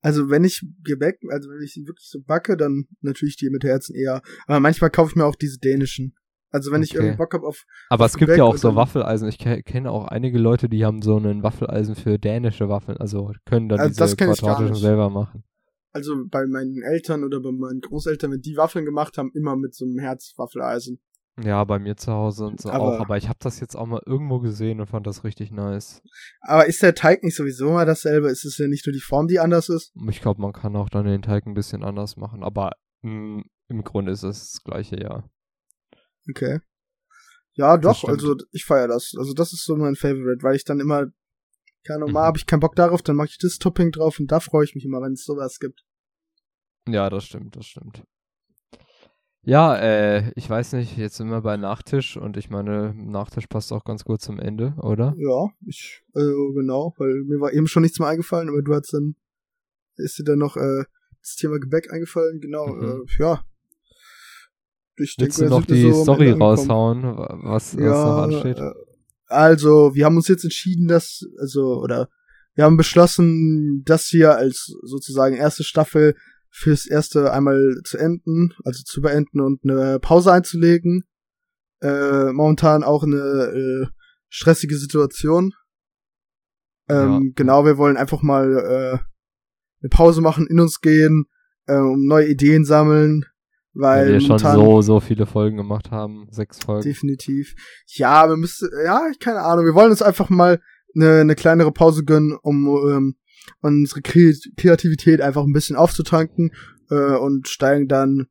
Also 0.00 0.30
wenn 0.30 0.42
ich 0.44 0.64
Gebäck, 0.82 1.20
also 1.30 1.48
wenn 1.48 1.62
ich 1.62 1.72
sie 1.74 1.86
wirklich 1.86 2.08
so 2.08 2.20
backe, 2.20 2.56
dann 2.56 2.86
natürlich 3.02 3.36
die 3.36 3.48
mit 3.50 3.62
Herzen 3.62 3.94
eher. 3.94 4.20
Aber 4.46 4.58
manchmal 4.60 4.90
kaufe 4.90 5.10
ich 5.10 5.16
mir 5.16 5.24
auch 5.24 5.36
diese 5.36 5.58
dänischen. 5.58 6.16
Also 6.50 6.70
wenn 6.72 6.82
ich 6.82 6.90
Okay. 6.92 7.04
irgendwie 7.04 7.16
Bock 7.16 7.32
hab 7.34 7.44
auf, 7.44 7.64
Aber 7.88 8.04
Auf 8.04 8.10
es 8.10 8.16
gibt 8.16 8.28
Gebäck 8.28 8.38
ja 8.38 8.44
auch 8.44 8.56
so 8.56 8.74
Waffeleisen. 8.76 9.28
Ich 9.28 9.38
ke 9.38 9.62
kenne 9.62 9.90
auch 9.90 10.06
einige 10.08 10.38
Leute, 10.38 10.68
die 10.68 10.84
haben 10.84 11.00
so 11.02 11.16
einen 11.16 11.42
Waffeleisen 11.42 11.94
für 11.94 12.18
dänische 12.18 12.68
Waffeln. 12.68 12.98
Also 12.98 13.32
können 13.46 13.68
dann 13.68 13.78
Also 13.80 14.04
diese 14.04 14.16
ich 14.16 14.16
quadratischen 14.16 14.76
selber 14.76 15.08
machen. 15.08 15.44
also 15.92 16.16
bei 16.26 16.46
meinen 16.46 16.82
Eltern 16.82 17.24
oder 17.24 17.40
bei 17.40 17.52
meinen 17.52 17.80
Großeltern, 17.80 18.32
wenn 18.32 18.40
die 18.40 18.56
Waffeln 18.56 18.84
gemacht 18.84 19.18
haben, 19.18 19.30
immer 19.34 19.56
mit 19.56 19.74
so 19.74 19.84
einem 19.84 19.98
Herzwaffeleisen. 19.98 21.00
Ja, 21.40 21.64
bei 21.64 21.78
mir 21.78 21.96
zu 21.96 22.12
Hause 22.12 22.44
und 22.46 22.60
so 22.60 22.68
Aber- 22.70 22.84
auch. 22.98 23.00
Aber 23.00 23.16
ich 23.16 23.28
habe 23.28 23.38
das 23.40 23.58
jetzt 23.60 23.74
auch 23.74 23.86
mal 23.86 24.02
irgendwo 24.04 24.40
gesehen 24.40 24.80
und 24.80 24.86
fand 24.88 25.06
das 25.06 25.24
richtig 25.24 25.50
nice. 25.50 26.02
Aber 26.42 26.66
ist 26.66 26.82
der 26.82 26.94
Teig 26.94 27.22
nicht 27.22 27.36
sowieso 27.36 27.70
mal 27.70 27.86
dasselbe? 27.86 28.28
Ist 28.28 28.44
es 28.44 28.58
ja 28.58 28.68
nicht 28.68 28.86
nur 28.86 28.92
die 28.92 29.00
Form, 29.00 29.28
die 29.28 29.38
anders 29.40 29.68
ist? 29.70 29.92
Ich 30.08 30.20
glaube, 30.20 30.42
man 30.42 30.52
kann 30.52 30.76
auch 30.76 30.90
dann 30.90 31.06
den 31.06 31.22
Teig 31.22 31.46
ein 31.46 31.54
bisschen 31.54 31.82
anders 31.84 32.16
machen. 32.18 32.42
Aber 32.42 32.72
mh, 33.00 33.44
im 33.68 33.82
Grunde 33.84 34.12
ist 34.12 34.22
es 34.24 34.52
das 34.52 34.62
gleiche, 34.62 35.00
ja. 35.00 35.24
Okay. 36.28 36.60
Ja, 37.54 37.76
doch, 37.78 38.04
also 38.04 38.36
ich 38.50 38.64
feiere 38.64 38.88
das. 38.88 39.12
Also 39.18 39.32
das 39.32 39.52
ist 39.54 39.64
so 39.64 39.76
mein 39.76 39.96
Favorite, 39.96 40.42
weil 40.42 40.56
ich 40.56 40.64
dann 40.64 40.80
immer, 40.80 41.06
keine 41.84 41.96
Ahnung, 42.04 42.12
mal 42.12 42.22
Mhm. 42.22 42.26
habe 42.26 42.38
ich 42.38 42.46
keinen 42.46 42.60
Bock 42.60 42.76
darauf, 42.76 43.02
dann 43.02 43.16
mache 43.16 43.28
ich 43.28 43.38
das 43.38 43.56
Topping 43.58 43.90
drauf 43.90 44.18
und 44.20 44.30
da 44.30 44.40
freue 44.40 44.64
ich 44.64 44.74
mich 44.74 44.84
immer, 44.84 45.00
wenn 45.00 45.12
es 45.14 45.24
sowas 45.24 45.58
gibt. 45.58 45.82
Ja, 46.88 47.08
das 47.10 47.24
stimmt, 47.24 47.56
das 47.56 47.66
stimmt. 47.66 48.04
Ja, 49.44 49.76
äh, 49.76 50.30
ich 50.36 50.48
weiß 50.48 50.74
nicht, 50.74 50.96
jetzt 50.96 51.16
sind 51.16 51.28
wir 51.28 51.40
bei 51.40 51.56
Nachtisch 51.56 52.16
und 52.16 52.36
ich 52.36 52.48
meine, 52.48 52.94
Nachtisch 52.94 53.48
passt 53.48 53.72
auch 53.72 53.82
ganz 53.84 54.04
gut 54.04 54.20
zum 54.20 54.38
Ende, 54.38 54.74
oder? 54.78 55.14
Ja, 55.18 55.48
ich, 55.66 56.02
äh, 56.14 56.20
genau, 56.54 56.94
weil 56.96 57.24
mir 57.24 57.40
war 57.40 57.52
eben 57.52 57.66
schon 57.66 57.82
nichts 57.82 57.98
mehr 57.98 58.06
eingefallen, 58.08 58.48
aber 58.48 58.62
du 58.62 58.72
hast 58.72 58.92
dann, 58.92 59.16
ist 59.96 60.16
dir 60.18 60.24
dann 60.24 60.38
noch 60.38 60.56
äh, 60.56 60.84
das 61.20 61.34
Thema 61.36 61.58
Gebäck 61.58 61.92
eingefallen, 61.92 62.40
genau, 62.40 62.68
Mhm. 62.68 63.04
äh, 63.08 63.22
ja. 63.22 63.42
Ich 64.96 65.16
Willst 65.18 65.20
denke, 65.20 65.34
du 65.34 65.42
wir 65.42 65.50
noch 65.50 65.66
die 65.66 65.92
so 65.92 66.02
Story 66.04 66.30
raushauen, 66.30 67.02
wa- 67.02 67.38
was, 67.42 67.76
was 67.76 67.80
noch 67.80 68.22
ansteht? 68.22 68.58
äh, 68.58 68.70
Also, 69.26 69.94
wir 69.96 70.04
haben 70.04 70.16
uns 70.16 70.28
jetzt 70.28 70.44
entschieden, 70.44 70.86
dass, 70.86 71.26
also, 71.40 71.80
oder 71.82 72.08
wir 72.54 72.62
haben 72.64 72.76
beschlossen, 72.76 73.82
das 73.86 74.06
hier 74.06 74.36
als 74.36 74.66
sozusagen 74.82 75.34
erste 75.34 75.64
Staffel 75.64 76.14
fürs 76.54 76.86
erste 76.86 77.32
einmal 77.32 77.80
zu 77.84 77.96
enden, 77.96 78.52
also 78.62 78.82
zu 78.84 79.00
beenden 79.00 79.40
und 79.40 79.60
eine 79.64 79.98
Pause 79.98 80.32
einzulegen. 80.32 81.04
Äh, 81.80 82.30
momentan 82.32 82.84
auch 82.84 83.02
eine 83.02 83.16
äh, 83.16 83.86
stressige 84.28 84.76
Situation. 84.76 85.52
Ähm, 86.88 87.10
Ja. 87.10 87.20
Genau, 87.34 87.64
wir 87.64 87.78
wollen 87.78 87.96
einfach 87.96 88.22
mal 88.22 88.52
äh, 88.52 88.98
eine 89.80 89.88
Pause 89.90 90.20
machen, 90.20 90.46
in 90.46 90.60
uns 90.60 90.80
gehen, 90.80 91.24
äh, 91.66 91.76
um 91.76 92.04
neue 92.04 92.28
Ideen 92.28 92.64
sammeln, 92.64 93.24
weil 93.72 94.06
Weil 94.06 94.12
wir 94.12 94.20
schon 94.20 94.38
so, 94.38 94.82
so 94.82 95.00
viele 95.00 95.26
Folgen 95.26 95.56
gemacht 95.56 95.90
haben, 95.90 96.28
sechs 96.30 96.62
Folgen. 96.62 96.82
Definitiv. 96.82 97.54
Ja, 97.86 98.28
wir 98.28 98.36
müssen, 98.36 98.68
ja, 98.84 99.10
keine 99.18 99.40
Ahnung, 99.40 99.64
wir 99.64 99.74
wollen 99.74 99.90
uns 99.90 100.02
einfach 100.02 100.28
mal 100.28 100.60
eine, 100.94 101.20
eine 101.20 101.34
kleinere 101.34 101.72
Pause 101.72 102.04
gönnen, 102.04 102.36
um 102.42 102.66
ähm, 102.88 103.16
unsere 103.60 104.02
Kre 104.02 104.32
Kreativität 104.56 105.20
einfach 105.20 105.42
ein 105.44 105.52
bisschen 105.52 105.76
aufzutanken 105.76 106.50
äh, 106.90 107.16
und 107.16 107.48
steigen 107.48 107.88
dann 107.88 108.26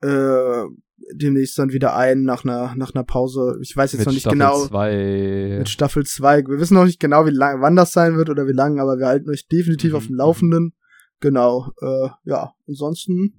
äh, 0.00 0.64
demnächst 1.12 1.58
dann 1.58 1.72
wieder 1.72 1.96
ein 1.96 2.22
nach 2.22 2.44
einer 2.44 2.74
nach 2.76 2.94
einer 2.94 3.04
Pause. 3.04 3.58
Ich 3.62 3.76
weiß 3.76 3.92
jetzt 3.92 4.00
Mit 4.00 4.06
noch 4.06 4.12
nicht 4.12 4.22
Staffel 4.22 4.38
genau 4.38 4.66
zwei. 4.66 5.56
mit 5.58 5.68
Staffel 5.68 6.04
2. 6.04 6.46
Wir 6.46 6.58
wissen 6.58 6.74
noch 6.74 6.84
nicht 6.84 7.00
genau, 7.00 7.26
wie 7.26 7.30
lang, 7.30 7.60
wann 7.60 7.76
das 7.76 7.92
sein 7.92 8.16
wird 8.16 8.30
oder 8.30 8.46
wie 8.46 8.52
lang, 8.52 8.78
aber 8.80 8.98
wir 8.98 9.06
halten 9.06 9.30
euch 9.30 9.46
definitiv 9.48 9.90
Mhm, 9.92 9.96
auf 9.96 10.06
dem 10.06 10.16
Laufenden. 10.16 10.74
Genau. 11.20 11.70
Äh, 11.80 12.08
ja, 12.24 12.52
ansonsten 12.66 13.34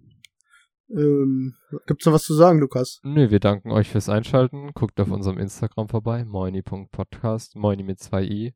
ähm, 0.89 1.55
gibt's 1.87 2.05
noch 2.05 2.13
was 2.13 2.23
zu 2.23 2.33
sagen, 2.35 2.59
Lukas? 2.59 2.99
Nö, 3.03 3.31
wir 3.31 3.39
danken 3.39 3.71
euch 3.71 3.89
fürs 3.89 4.09
Einschalten. 4.09 4.71
Guckt 4.73 4.99
auf 4.99 5.09
unserem 5.09 5.37
Instagram 5.37 5.87
vorbei, 5.89 6.25
moini.podcast, 6.25 7.55
moini 7.55 7.83
mit 7.83 7.99
zwei 7.99 8.23
i. 8.23 8.53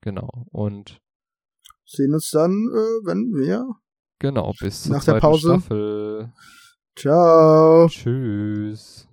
Genau. 0.00 0.46
Und 0.50 1.00
Sehen 1.94 2.14
uns 2.14 2.30
dann, 2.30 2.50
äh, 2.50 3.06
wenn 3.06 3.34
wir 3.34 3.66
genau, 4.18 4.54
bis 4.58 4.84
zur 4.84 4.92
Nach 4.92 5.04
der 5.04 5.20
Pause. 5.20 5.58
Staffel. 5.60 6.32
Ciao. 6.96 7.86
Tschüss. 7.88 9.06